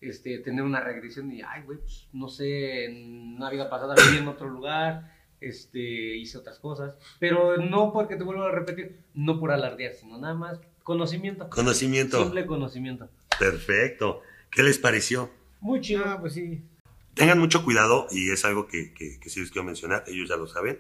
este, 0.02 0.40
tener 0.40 0.64
una 0.64 0.80
regresión, 0.80 1.32
y 1.32 1.42
ay, 1.42 1.64
güey, 1.64 1.80
pues, 1.80 2.08
no 2.14 2.30
sé, 2.30 2.86
en 2.86 3.36
una 3.36 3.50
vida 3.50 3.70
pasada 3.70 3.94
viví 3.96 4.18
en 4.18 4.28
otro 4.28 4.50
lugar, 4.50 5.14
este, 5.40 6.16
hice 6.18 6.38
otras 6.38 6.60
cosas, 6.60 6.96
pero 7.20 7.58
no 7.58 7.94
porque 7.94 8.16
te 8.16 8.24
vuelvo 8.24 8.44
a 8.44 8.52
repetir, 8.52 9.00
no 9.14 9.40
por 9.40 9.52
alardear, 9.52 9.94
sino 9.94 10.18
nada 10.18 10.34
más 10.34 10.60
conocimiento. 10.84 11.50
Conocimiento. 11.50 12.24
Simple 12.24 12.46
conocimiento. 12.46 13.10
Perfecto. 13.38 14.22
¿Qué 14.50 14.64
les 14.64 14.80
pareció? 14.80 15.30
Muy 15.60 15.82
chido. 15.82 16.04
Ah, 16.06 16.18
pues 16.20 16.34
sí. 16.34 16.62
Tengan 17.14 17.40
mucho 17.40 17.64
cuidado 17.64 18.08
y 18.12 18.32
es 18.32 18.46
algo 18.46 18.68
que, 18.68 18.94
que, 18.94 19.20
que 19.20 19.30
sí 19.30 19.42
les 19.42 19.52
quiero 19.52 19.66
mencionar, 19.66 20.04
ellos 20.08 20.30
ya 20.30 20.38
lo 20.38 20.48
saben. 20.48 20.80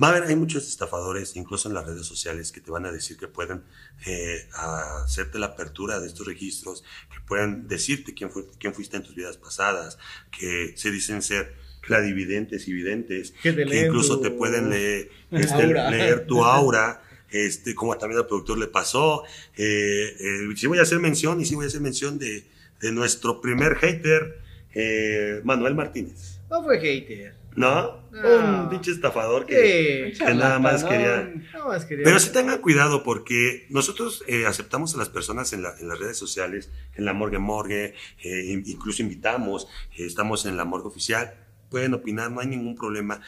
Va 0.00 0.08
a 0.08 0.10
haber, 0.10 0.24
hay 0.24 0.36
muchos 0.36 0.68
estafadores, 0.68 1.34
incluso 1.36 1.68
en 1.68 1.74
las 1.74 1.86
redes 1.86 2.06
sociales, 2.06 2.52
que 2.52 2.60
te 2.60 2.70
van 2.70 2.86
a 2.86 2.92
decir 2.92 3.16
que 3.16 3.28
pueden 3.28 3.62
eh, 4.06 4.48
hacerte 4.54 5.38
la 5.38 5.46
apertura 5.46 6.00
de 6.00 6.06
estos 6.06 6.26
registros, 6.26 6.82
que 7.12 7.20
puedan 7.26 7.66
decirte 7.68 8.14
quién, 8.14 8.30
fue, 8.30 8.44
quién 8.58 8.74
fuiste 8.74 8.96
en 8.96 9.02
tus 9.02 9.14
vidas 9.14 9.36
pasadas, 9.36 9.98
que 10.30 10.72
se 10.76 10.90
dicen 10.90 11.20
ser 11.22 11.54
clarividentes 11.82 12.68
y 12.68 12.72
videntes, 12.72 13.32
Que 13.42 13.52
te 13.52 13.56
que 13.58 13.64
leen 13.66 13.86
incluso 13.86 14.16
tu- 14.16 14.22
te 14.22 14.30
pueden 14.30 14.70
leer, 14.70 15.10
este, 15.32 15.66
leer 15.66 16.26
tu 16.26 16.44
aura, 16.44 17.02
este, 17.30 17.74
como 17.74 17.96
también 17.98 18.20
al 18.20 18.26
productor 18.26 18.58
le 18.58 18.68
pasó. 18.68 19.24
Eh, 19.56 20.16
eh, 20.18 20.38
sí 20.56 20.66
voy 20.68 20.78
a 20.78 20.82
hacer 20.82 21.00
mención 21.00 21.40
y 21.40 21.44
sí 21.44 21.54
voy 21.54 21.64
a 21.64 21.68
hacer 21.68 21.80
mención 21.80 22.18
de, 22.18 22.46
de 22.80 22.92
nuestro 22.92 23.40
primer 23.40 23.76
hater, 23.76 24.40
eh, 24.74 25.40
Manuel 25.44 25.74
Martínez. 25.74 26.40
No 26.50 26.62
fue 26.62 26.78
hater. 26.80 27.34
¿No? 27.54 28.00
No. 28.10 28.62
Un 28.62 28.70
pinche 28.70 28.90
estafador 28.92 29.44
que, 29.44 30.12
Sí. 30.14 30.24
que 30.24 30.34
nada 30.34 30.58
más 30.58 30.84
quería... 30.84 31.30
Nada 31.52 31.66
más 31.66 31.84
quería. 31.84 32.04
Pero 32.04 32.18
sí 32.18 32.30
tengan 32.32 32.60
cuidado 32.62 33.02
porque 33.02 33.66
nosotros 33.68 34.24
eh, 34.26 34.46
aceptamos 34.46 34.94
a 34.94 34.98
las 34.98 35.10
personas 35.10 35.52
en, 35.52 35.62
la- 35.62 35.74
en 35.78 35.88
las 35.88 35.98
redes 35.98 36.16
sociales, 36.16 36.70
en 36.94 37.04
la 37.04 37.12
morgue 37.12 37.38
morgue, 37.38 37.94
eh, 38.22 38.44
in- 38.46 38.62
incluso 38.66 39.02
invitamos, 39.02 39.68
eh, 39.98 40.06
estamos 40.06 40.46
en 40.46 40.56
la 40.56 40.64
morgue 40.64 40.88
oficial, 40.88 41.34
pueden 41.70 41.92
opinar, 41.92 42.30
no 42.30 42.40
hay 42.40 42.46
ningún 42.46 42.74
problema. 42.74 43.20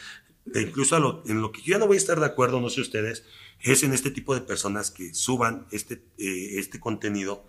E 0.55 0.61
incluso 0.63 0.97
a 0.97 1.01
lo- 1.01 1.23
en 1.27 1.43
lo 1.43 1.53
que 1.53 1.61
yo 1.61 1.73
ya 1.73 1.79
no 1.79 1.87
voy 1.87 1.97
a 1.97 1.99
estar 1.99 2.19
de 2.19 2.27
acuerdo, 2.27 2.61
no 2.63 2.71
sé 2.71 2.81
ustedes, 2.81 3.27
es 3.61 3.83
en 3.83 3.93
este 3.93 4.11
tipo 4.11 4.35
de 4.35 4.41
personas 4.41 4.91
que 4.91 5.13
suban 5.13 5.67
este, 5.71 6.03
este 6.19 6.81
contenido, 6.81 7.47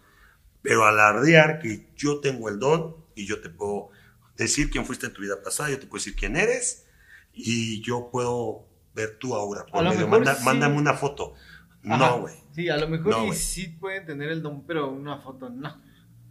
pero 0.61 0.85
alardear 0.85 1.59
que 1.59 1.87
yo 1.95 2.19
tengo 2.19 2.49
el 2.49 2.59
don 2.59 2.95
y 3.16 3.26
yo 3.26 3.41
te 3.41 3.49
puedo 3.49 3.89
decir 4.38 4.70
quién 4.70 4.86
fuiste 4.86 5.05
en 5.07 5.13
tu 5.13 5.22
vida 5.22 5.41
pasada, 5.41 5.70
yo 5.70 5.80
te 5.80 5.88
puedo 5.88 5.99
decir 6.03 6.16
quién 6.16 6.36
eres 6.36 6.86
y 7.34 7.82
yo 7.82 8.09
puedo 8.11 8.68
ver 8.93 9.18
tu 9.18 9.34
aura. 9.36 9.66
Por 9.66 9.84
medio. 9.84 10.07
Manda- 10.07 10.36
sí. 10.36 10.43
Mándame 10.45 10.78
una 10.78 10.93
foto. 10.93 11.34
Ajá. 11.84 11.97
No, 11.97 12.22
güey. 12.22 12.36
Sí, 12.53 12.70
a 12.70 12.78
lo 12.78 12.88
mejor 12.88 13.11
No, 13.11 13.24
y 13.24 13.28
güey. 13.28 13.39
sí 13.39 13.68
pueden 13.68 14.05
tener 14.05 14.30
el 14.30 14.41
don, 14.41 14.66
pero 14.66 14.89
una 14.89 15.20
foto 15.22 15.49
no. 15.49 15.82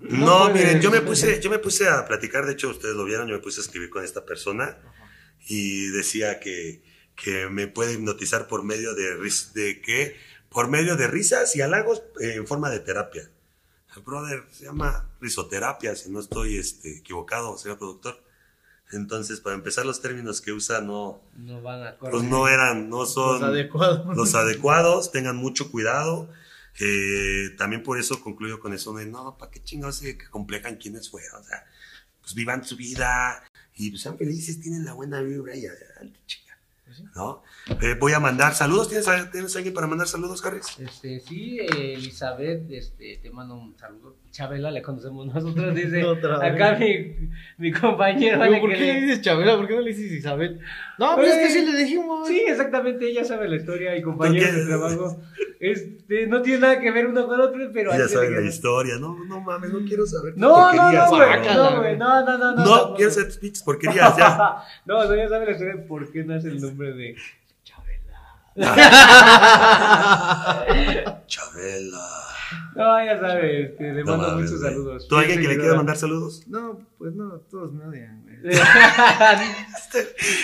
No, 0.00 0.50
miren, 0.50 0.80
yo 0.80 0.90
me 0.90 1.00
puse, 1.00 1.40
yo 1.40 1.48
me 1.50 1.58
puse 1.58 1.88
a 1.88 2.04
platicar, 2.06 2.44
de 2.46 2.52
hecho 2.52 2.68
ustedes 2.68 2.94
lo 2.96 3.04
vieron, 3.04 3.28
yo 3.28 3.34
me 3.34 3.40
puse 3.40 3.60
a 3.60 3.64
escribir 3.64 3.88
con 3.90 4.04
esta 4.04 4.24
persona 4.26 4.76
y 5.46 5.86
decía 5.88 6.40
que, 6.40 6.82
que 7.14 7.48
me 7.48 7.68
puede 7.68 7.94
hipnotizar 7.94 8.46
por 8.48 8.64
medio 8.64 8.94
de, 8.94 9.14
ris- 9.16 9.52
de 9.54 9.80
qué, 9.80 10.16
por 10.50 10.68
medio 10.68 10.96
de 10.96 11.06
risas 11.06 11.54
y 11.56 11.62
halagos 11.62 12.02
eh, 12.20 12.34
en 12.34 12.46
forma 12.46 12.70
de 12.70 12.80
terapia. 12.80 13.30
El 13.96 14.02
brother 14.02 14.44
se 14.50 14.64
llama 14.64 15.08
risoterapia, 15.20 15.94
si 15.94 16.10
no 16.10 16.20
estoy 16.20 16.56
este, 16.56 16.98
equivocado, 16.98 17.56
señor 17.58 17.78
productor. 17.78 18.22
Entonces, 18.92 19.40
para 19.40 19.56
empezar, 19.56 19.86
los 19.86 20.00
términos 20.02 20.40
que 20.40 20.52
usa 20.52 20.80
no, 20.80 21.22
No 21.36 21.62
van 21.62 21.82
a 21.82 21.98
pues 21.98 22.22
no 22.22 22.48
eran, 22.48 22.88
no 22.88 23.06
son 23.06 23.40
Los 23.40 23.50
adecuados. 23.50 24.16
los 24.16 24.34
adecuados, 24.34 25.10
tengan 25.10 25.36
mucho 25.36 25.70
cuidado. 25.70 26.28
Eh, 26.80 27.50
también 27.56 27.82
por 27.82 27.98
eso 27.98 28.20
concluyo 28.20 28.60
con 28.60 28.72
eso 28.72 28.92
de 28.94 29.06
no, 29.06 29.38
¿para 29.38 29.50
qué 29.50 29.62
chingados 29.62 29.96
se 29.96 30.18
complejan 30.30 30.76
quienes 30.76 31.08
fueron? 31.10 31.40
O 31.40 31.44
sea, 31.44 31.64
pues 32.20 32.34
vivan 32.34 32.64
su 32.64 32.76
vida 32.76 33.42
y 33.74 33.90
pues, 33.90 34.02
sean 34.02 34.18
felices, 34.18 34.60
tienen 34.60 34.84
la 34.84 34.92
buena 34.92 35.20
vibra 35.20 35.54
y 35.56 35.66
adelante, 35.66 36.20
chica. 36.26 36.43
¿No? 37.16 37.42
Eh, 37.80 37.96
voy 37.98 38.12
a 38.12 38.20
mandar 38.20 38.54
saludos. 38.54 38.88
¿Tienes, 38.88 39.08
¿Tienes 39.32 39.56
alguien 39.56 39.74
para 39.74 39.86
mandar 39.86 40.06
saludos, 40.06 40.44
Harris? 40.44 40.78
Este, 40.78 41.18
sí, 41.18 41.58
eh, 41.58 41.94
Elizabeth, 41.94 42.70
este, 42.70 43.18
te 43.22 43.30
mando 43.30 43.54
un 43.56 43.76
saludo. 43.76 44.16
Chabela 44.30 44.70
le 44.70 44.82
conocemos 44.82 45.26
nosotros, 45.26 45.74
dice. 45.74 46.02
Acá 46.42 46.76
mi, 46.78 47.30
mi 47.58 47.72
compañero. 47.72 48.38
¿Por 48.60 48.70
qué 48.70 48.76
le- 48.76 49.00
dices 49.00 49.22
Chabela? 49.22 49.56
¿Por 49.56 49.66
qué 49.66 49.74
no 49.74 49.80
le 49.80 49.90
dices 49.94 50.12
Isabel? 50.12 50.60
No, 50.98 51.16
pero 51.16 51.28
es 51.28 51.34
que 51.38 51.50
sí 51.50 51.64
le 51.64 51.76
dijimos. 51.78 52.28
Sí, 52.28 52.42
exactamente, 52.46 53.08
ella 53.08 53.24
sabe 53.24 53.48
la 53.48 53.56
historia 53.56 53.96
y 53.96 54.02
compañeros 54.02 54.46
¿Por 54.50 54.54
qué? 54.56 54.60
de 54.60 54.66
trabajo. 54.66 55.22
Este, 55.60 56.26
no 56.26 56.42
tiene 56.42 56.60
nada 56.60 56.80
que 56.80 56.90
ver 56.90 57.06
uno 57.06 57.26
con 57.26 57.40
otro, 57.40 57.60
pero 57.72 57.96
ya 57.96 58.08
saben 58.08 58.34
la 58.34 58.42
historia. 58.42 58.96
No, 58.98 59.16
no 59.24 59.40
mames, 59.40 59.72
no 59.72 59.80
quiero 59.86 60.06
saber 60.06 60.34
tus 60.34 60.40
No, 60.40 60.72
no, 60.72 60.92
no, 60.92 61.08
güey, 61.10 61.54
no, 61.54 61.76
güey, 61.78 61.96
no, 61.96 62.24
no, 62.24 62.38
no, 62.38 62.54
no. 62.54 62.64
No, 62.64 62.88
no, 62.88 62.94
quiero 62.94 63.10
saber 63.10 63.28
tus 63.28 63.38
pinches 63.38 63.62
porquerías, 63.62 64.16
ya. 64.16 64.62
No, 64.84 65.04
no, 65.04 65.14
ya 65.14 65.28
sabe 65.28 65.46
la 65.46 65.52
historia 65.52 65.76
de 65.76 65.82
por 65.82 66.10
qué 66.10 66.24
nace 66.24 66.48
el 66.48 66.60
nombre 66.60 66.92
de 66.92 67.16
Chabela. 67.64 68.54
No, 72.76 73.04
ya 73.04 73.20
sabe, 73.20 73.62
este, 73.62 73.92
le 73.92 74.04
No 74.04 74.16
mando 74.16 74.28
mames, 74.28 74.50
muchos 74.50 74.62
saludos. 74.62 75.08
¿Tú 75.08 75.16
alguien 75.16 75.40
que 75.40 75.48
le 75.48 75.58
quiera 75.58 75.74
mandar 75.74 75.96
saludos? 75.96 76.46
No, 76.48 76.80
pues 76.98 77.14
no, 77.14 77.30
todos 77.50 77.72
me 77.72 77.84
odian, 77.84 78.22
güey. 78.22 78.33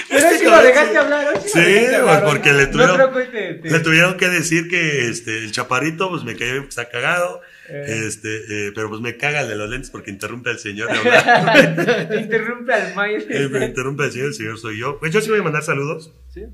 Pero 0.09 0.28
es 0.28 0.38
que 0.40 0.48
lo 0.48 0.62
dejaste 0.62 0.96
hablar, 0.98 1.28
hoy 1.34 1.40
sí 1.46 1.61
dejaste 1.61 1.96
hablar, 1.96 2.24
porque 2.24 2.53
le 2.53 2.66
No 2.66 2.70
tuvieron- 2.72 3.12
que 3.14 3.24
te- 3.26 3.55
te- 3.55 3.70
Le 3.70 3.80
tuvieron 3.80 4.16
que 4.16 4.28
decir 4.28 4.68
que 4.68 5.09
este, 5.09 5.38
el 5.38 5.53
chaparrito, 5.53 6.09
pues 6.09 6.24
me 6.24 6.34
cayó 6.34 6.53
bien, 6.53 6.62
pues, 6.64 6.78
está 6.78 6.88
cagado. 6.88 7.40
Eh. 7.68 8.05
Este, 8.07 8.68
eh, 8.68 8.72
pero 8.74 8.88
pues 8.88 9.01
me 9.01 9.16
caga 9.16 9.42
el 9.42 9.48
de 9.48 9.55
los 9.57 9.68
lentes 9.68 9.90
porque 9.90 10.11
interrumpe 10.11 10.51
al 10.51 10.59
señor 10.59 10.90
de 10.90 10.98
hablar. 10.98 12.09
te 12.09 12.16
interrumpe 12.20 12.72
al 12.72 12.94
maíz. 12.94 13.24
Eh, 13.28 13.48
me 13.51 13.66
interrumpe 13.66 14.05
al 14.05 14.12
señor, 14.12 14.28
el 14.28 14.34
señor 14.34 14.59
soy 14.59 14.78
yo. 14.78 14.98
Pues 14.98 15.12
yo 15.12 15.20
sí 15.20 15.28
voy 15.30 15.40
a 15.40 15.42
mandar 15.42 15.62
saludos. 15.62 16.12
¿Sí? 16.32 16.44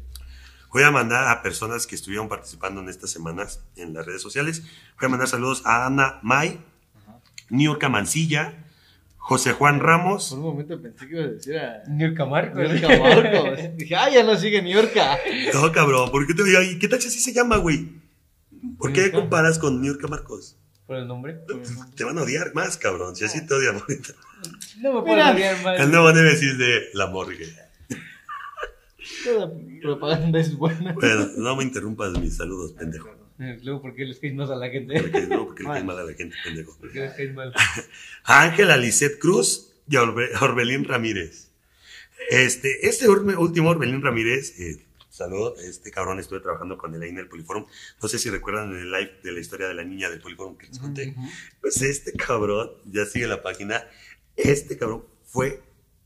Voy 0.73 0.83
a 0.83 0.91
mandar 0.91 1.29
a 1.29 1.43
personas 1.43 1.87
que 1.87 1.95
estuvieron 1.95 2.29
participando 2.29 2.81
en 2.83 2.89
estas 2.91 3.11
semanas 3.11 3.61
en 3.77 3.95
las 3.95 4.05
redes 4.05 4.21
sociales. 4.21 4.63
Voy 4.99 5.07
a 5.07 5.09
mandar 5.09 5.29
saludos 5.29 5.63
a 5.65 5.87
Ana 5.87 6.19
May, 6.23 6.61
Niurka 7.49 7.89
Mancilla, 7.89 8.53
José 9.29 9.55
Juan 9.55 9.81
Ramos. 9.81 10.29
Por 10.31 10.39
un 10.39 10.45
momento 10.45 10.81
pensé 10.81 11.09
que 11.09 11.15
ibas 11.17 11.27
a 11.27 11.31
decir 11.31 11.59
a. 11.59 11.83
Niurka 11.89 12.25
Marcos. 12.27 12.61
Niurka 12.61 12.89
Marcos. 12.97 13.59
Dije, 13.77 13.97
ah, 13.97 14.09
ya 14.09 14.23
no 14.23 14.37
sigue 14.37 14.63
Niurka. 14.63 15.19
No, 15.53 15.73
cabrón, 15.73 16.13
¿por 16.13 16.25
qué 16.29 16.33
te 16.35 16.45
digo? 16.45 16.63
¿Y 16.63 16.79
qué 16.79 16.87
tal 16.87 17.01
si 17.01 17.09
así 17.09 17.19
se 17.19 17.33
llama, 17.33 17.57
güey? 17.57 17.89
¿Por 18.79 18.93
qué 18.93 19.01
Niurka. 19.01 19.19
comparas 19.19 19.59
con 19.59 19.81
Niurka 19.83 20.07
Marcos? 20.07 20.57
Por 20.87 20.97
el 20.99 21.09
nombre. 21.09 21.41
Te 21.97 22.05
van 22.05 22.17
a 22.19 22.23
odiar 22.23 22.55
más, 22.55 22.77
cabrón. 22.77 23.17
Si 23.17 23.25
así 23.25 23.45
te 23.45 23.53
odian 23.55 23.75
ahorita. 23.81 24.13
No 24.81 24.93
me 24.95 25.01
puedo 25.01 25.17
Mira. 25.17 25.33
odiar 25.33 25.61
más. 25.65 25.81
El 25.81 25.91
nuevo 25.91 26.13
Nemesis 26.13 26.57
de 26.57 26.83
La 26.95 27.09
Morgue. 27.09 27.49
Toda 29.25 29.51
propaganda 29.83 30.39
es 30.39 30.57
buena. 30.57 30.93
Bueno, 30.93 31.27
no 31.37 31.57
me 31.57 31.65
interrumpas 31.65 32.13
mis 32.21 32.37
saludos, 32.37 32.75
pendejo. 32.75 33.09
Luego, 33.63 33.83
¿por 33.83 33.95
qué 33.95 34.05
les 34.05 34.19
caes 34.19 34.35
más 34.35 34.51
a 34.51 34.57
la 34.57 34.69
gente? 34.71 35.01
Porque 35.01 35.21
no, 35.27 35.47
porque 35.47 35.63
le 35.63 35.69
caes 35.69 35.85
mal 35.85 35.99
a 35.99 36.05
la 36.05 36.15
gente, 36.15 36.37
pendejo. 36.45 36.77
¿Por 36.79 36.93
qué 36.93 37.01
les 37.01 37.13
caes 37.15 37.35
mal? 37.35 37.53
A 38.25 38.43
Ángela 38.43 38.77
Lisset 38.77 39.19
Cruz 39.19 39.73
y 39.89 39.97
a 39.97 40.03
Orbe- 40.03 40.31
a 40.35 40.45
Orbelín 40.45 40.85
Ramírez. 40.85 41.51
Este, 42.31 42.89
este 42.89 43.09
último 43.09 43.71
Orbelín 43.71 44.03
Ramírez, 44.03 44.59
eh, 44.59 44.85
saludo, 45.11 45.55
este 45.59 45.91
cabrón 45.91 46.19
estuve 46.19 46.41
trabajando 46.41 46.77
con 46.79 46.95
él 46.95 47.03
ahí 47.03 47.11
en 47.11 47.19
el 47.19 47.29
Poliforum. 47.29 47.67
No 48.03 48.09
sé 48.09 48.19
si 48.19 48.31
recuerdan 48.31 48.75
el 48.75 48.91
live 48.91 49.13
de 49.23 49.33
la 49.33 49.41
historia 49.41 49.69
de 49.69 49.75
la 49.75 49.85
niña 49.85 50.09
del 50.11 50.21
Poliforum 50.21 50.57
que 50.57 50.67
les 50.69 50.79
conté. 50.79 51.15
Pues 51.61 51.81
este 51.83 52.13
cabrón, 52.13 52.71
ya 52.87 53.05
sigue 53.05 53.27
la 53.27 53.43
página, 53.43 53.87
este 54.35 54.77
cabrón 54.77 55.05
fue 55.25 55.63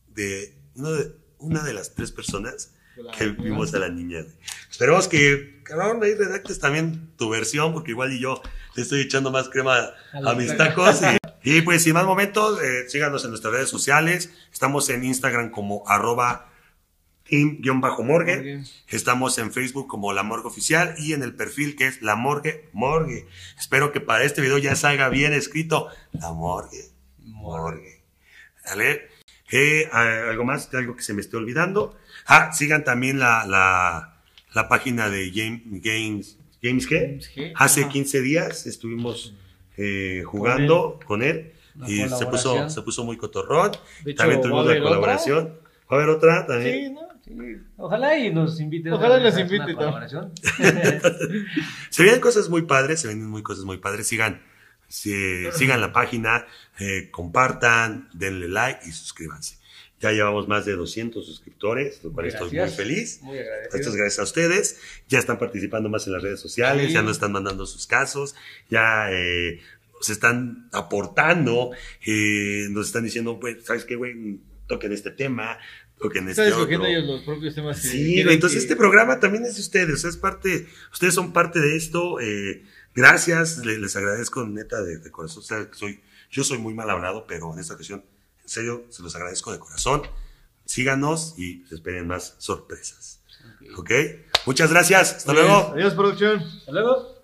de, 0.08 0.54
uno 0.74 0.92
de 0.92 1.12
una 1.38 1.62
de 1.64 1.72
las 1.72 1.94
tres 1.94 2.12
personas 2.12 2.74
que 3.16 3.28
vimos 3.28 3.72
a 3.74 3.78
la 3.78 3.88
niña. 3.88 4.24
Esperemos 4.70 5.08
que, 5.08 5.60
cabrón, 5.62 6.02
ahí 6.02 6.14
redactes 6.14 6.58
también 6.58 7.10
tu 7.16 7.28
versión, 7.30 7.72
porque 7.72 7.92
igual 7.92 8.12
y 8.12 8.20
yo 8.20 8.42
le 8.76 8.82
estoy 8.82 9.00
echando 9.00 9.30
más 9.30 9.48
crema 9.48 9.90
a, 10.12 10.34
mis 10.34 10.56
tacos. 10.56 11.00
tacos. 11.00 11.18
Y, 11.42 11.56
y, 11.58 11.62
pues 11.62 11.82
sin 11.82 11.94
más 11.94 12.04
momentos, 12.04 12.62
eh, 12.62 12.88
síganos 12.88 13.24
en 13.24 13.30
nuestras 13.30 13.52
redes 13.52 13.68
sociales. 13.68 14.30
Estamos 14.52 14.88
en 14.90 15.04
Instagram 15.04 15.50
como 15.50 15.82
arroba 15.86 16.50
team-morgue. 17.30 18.04
Morgue. 18.04 18.64
Estamos 18.88 19.38
en 19.38 19.52
Facebook 19.52 19.86
como 19.86 20.12
La 20.12 20.22
Morgue 20.22 20.48
Oficial 20.48 20.94
y 20.98 21.12
en 21.12 21.22
el 21.22 21.34
perfil 21.34 21.76
que 21.76 21.86
es 21.86 22.02
La 22.02 22.16
Morgue 22.16 22.68
Morgue. 22.72 23.26
Espero 23.58 23.92
que 23.92 24.00
para 24.00 24.24
este 24.24 24.42
video 24.42 24.58
ya 24.58 24.74
salga 24.76 25.08
bien 25.08 25.32
escrito 25.32 25.88
La 26.12 26.32
Morgue 26.32 26.90
Morgue. 27.18 28.02
¿Vale? 28.66 29.08
Eh, 29.52 29.88
algo 29.92 30.44
más, 30.44 30.72
algo 30.74 30.94
que 30.96 31.02
se 31.02 31.12
me 31.14 31.20
esté 31.20 31.36
olvidando. 31.36 31.96
Ah, 32.26 32.52
sigan 32.52 32.84
también 32.84 33.18
la, 33.18 33.44
la, 33.46 34.16
la 34.54 34.68
página 34.68 35.08
de 35.08 35.30
Game- 35.30 35.62
Games. 35.82 36.36
¿Games 36.62 36.86
qué? 36.86 37.00
Games 37.06 37.30
G. 37.34 37.52
Hace 37.56 37.80
Ajá. 37.82 37.90
15 37.90 38.20
días 38.20 38.66
estuvimos 38.66 39.34
eh, 39.76 40.22
jugando 40.26 41.00
con 41.06 41.22
él, 41.22 41.52
y 41.86 42.06
se 42.08 42.26
puso, 42.26 42.68
se 42.68 42.82
puso 42.82 43.04
muy 43.04 43.16
cotorrón. 43.16 43.70
Hecho, 44.04 44.16
también 44.16 44.40
¿va 44.40 44.42
a 44.42 44.42
tuvimos 44.42 44.66
la 44.66 44.72
otra? 44.72 44.82
colaboración. 44.82 45.54
¿Va 45.90 45.96
a 45.96 46.02
haber 46.02 46.08
otra 46.10 46.46
también? 46.46 46.74
Sí, 46.88 46.92
¿no? 46.92 47.00
Sí, 47.24 47.56
Ojalá 47.76 48.18
y 48.18 48.32
nos 48.32 48.60
inviten. 48.60 48.92
Ojalá 48.92 49.18
nos 49.20 49.32
a 49.34 49.36
una 49.36 49.40
invite, 49.42 49.72
¿no? 49.72 49.78
colaboración. 49.78 50.32
Se 51.90 52.02
vienen 52.02 52.20
cosas 52.20 52.48
muy 52.48 52.62
padres, 52.62 53.00
se 53.00 53.08
vienen 53.08 53.28
muy 53.28 53.42
cosas 53.42 53.64
muy 53.64 53.78
padres. 53.78 54.06
Sigan, 54.06 54.40
sí, 54.90 55.14
sigan 55.54 55.80
la 55.80 55.92
página, 55.92 56.46
eh, 56.78 57.08
compartan, 57.10 58.10
denle 58.12 58.48
like 58.48 58.80
y 58.86 58.92
suscríbanse. 58.92 59.58
Ya 60.00 60.12
llevamos 60.12 60.48
más 60.48 60.64
de 60.64 60.76
200 60.76 61.24
suscriptores, 61.26 62.02
lo 62.02 62.10
cual 62.12 62.26
estoy 62.26 62.50
muy 62.58 62.68
feliz. 62.70 63.20
Muy 63.22 63.38
agradecido. 63.38 63.90
Es 63.90 63.96
gracias 63.96 64.18
a 64.18 64.22
ustedes. 64.22 64.76
Ya 65.08 65.18
están 65.18 65.38
participando 65.38 65.88
más 65.90 66.06
en 66.06 66.14
las 66.14 66.22
redes 66.22 66.40
sociales, 66.40 66.86
Sí. 66.88 66.92
ya 66.94 67.02
nos 67.02 67.12
están 67.12 67.32
mandando 67.32 67.66
sus 67.66 67.86
casos, 67.86 68.34
ya 68.70 69.12
eh, 69.12 69.60
nos 69.94 70.08
están 70.08 70.68
aportando, 70.72 71.70
eh, 72.06 72.66
nos 72.70 72.86
están 72.86 73.04
diciendo, 73.04 73.38
pues, 73.38 73.64
¿sabes 73.64 73.84
qué, 73.84 73.94
güey? 73.96 74.40
Toquen 74.66 74.92
este 74.92 75.10
tema, 75.10 75.58
toquen 75.98 76.28
este 76.30 76.42
Están 76.46 76.58
escogiendo 76.58 76.86
ellos 76.86 77.04
los 77.04 77.20
propios 77.22 77.54
temas 77.54 77.80
que 77.82 77.88
Sí, 77.88 78.20
entonces 78.20 78.52
que- 78.60 78.62
este 78.64 78.76
programa 78.76 79.20
también 79.20 79.44
es 79.44 79.56
de 79.56 79.60
ustedes, 79.60 79.94
o 79.94 79.98
sea, 79.98 80.10
es 80.10 80.16
parte, 80.16 80.66
ustedes 80.92 81.12
son 81.12 81.34
parte 81.34 81.60
de 81.60 81.76
esto, 81.76 82.20
eh, 82.20 82.62
gracias, 82.94 83.58
le- 83.58 83.78
les, 83.78 83.96
agradezco 83.96 84.44
neta 84.46 84.82
de, 84.82 84.98
de 84.98 85.10
corazón, 85.10 85.42
o 85.42 85.46
sea, 85.46 85.68
soy, 85.72 86.00
yo 86.30 86.44
soy 86.44 86.58
muy 86.58 86.74
mal 86.74 86.88
hablado, 86.90 87.26
pero 87.26 87.52
en 87.52 87.58
esta 87.58 87.74
ocasión, 87.74 88.04
en 88.42 88.48
serio, 88.48 88.84
se 88.90 89.02
los 89.02 89.14
agradezco 89.16 89.52
de 89.52 89.58
corazón, 89.58 90.02
síganos 90.64 91.34
y 91.36 91.64
esperen 91.72 92.06
más 92.06 92.34
sorpresas, 92.38 93.20
¿ok? 93.76 93.90
Muchas 94.46 94.70
gracias, 94.70 95.14
hasta 95.16 95.32
luego. 95.32 95.72
Adiós, 95.74 95.94
producción. 95.94 96.40
Hasta 96.42 96.72
luego. 96.72 97.19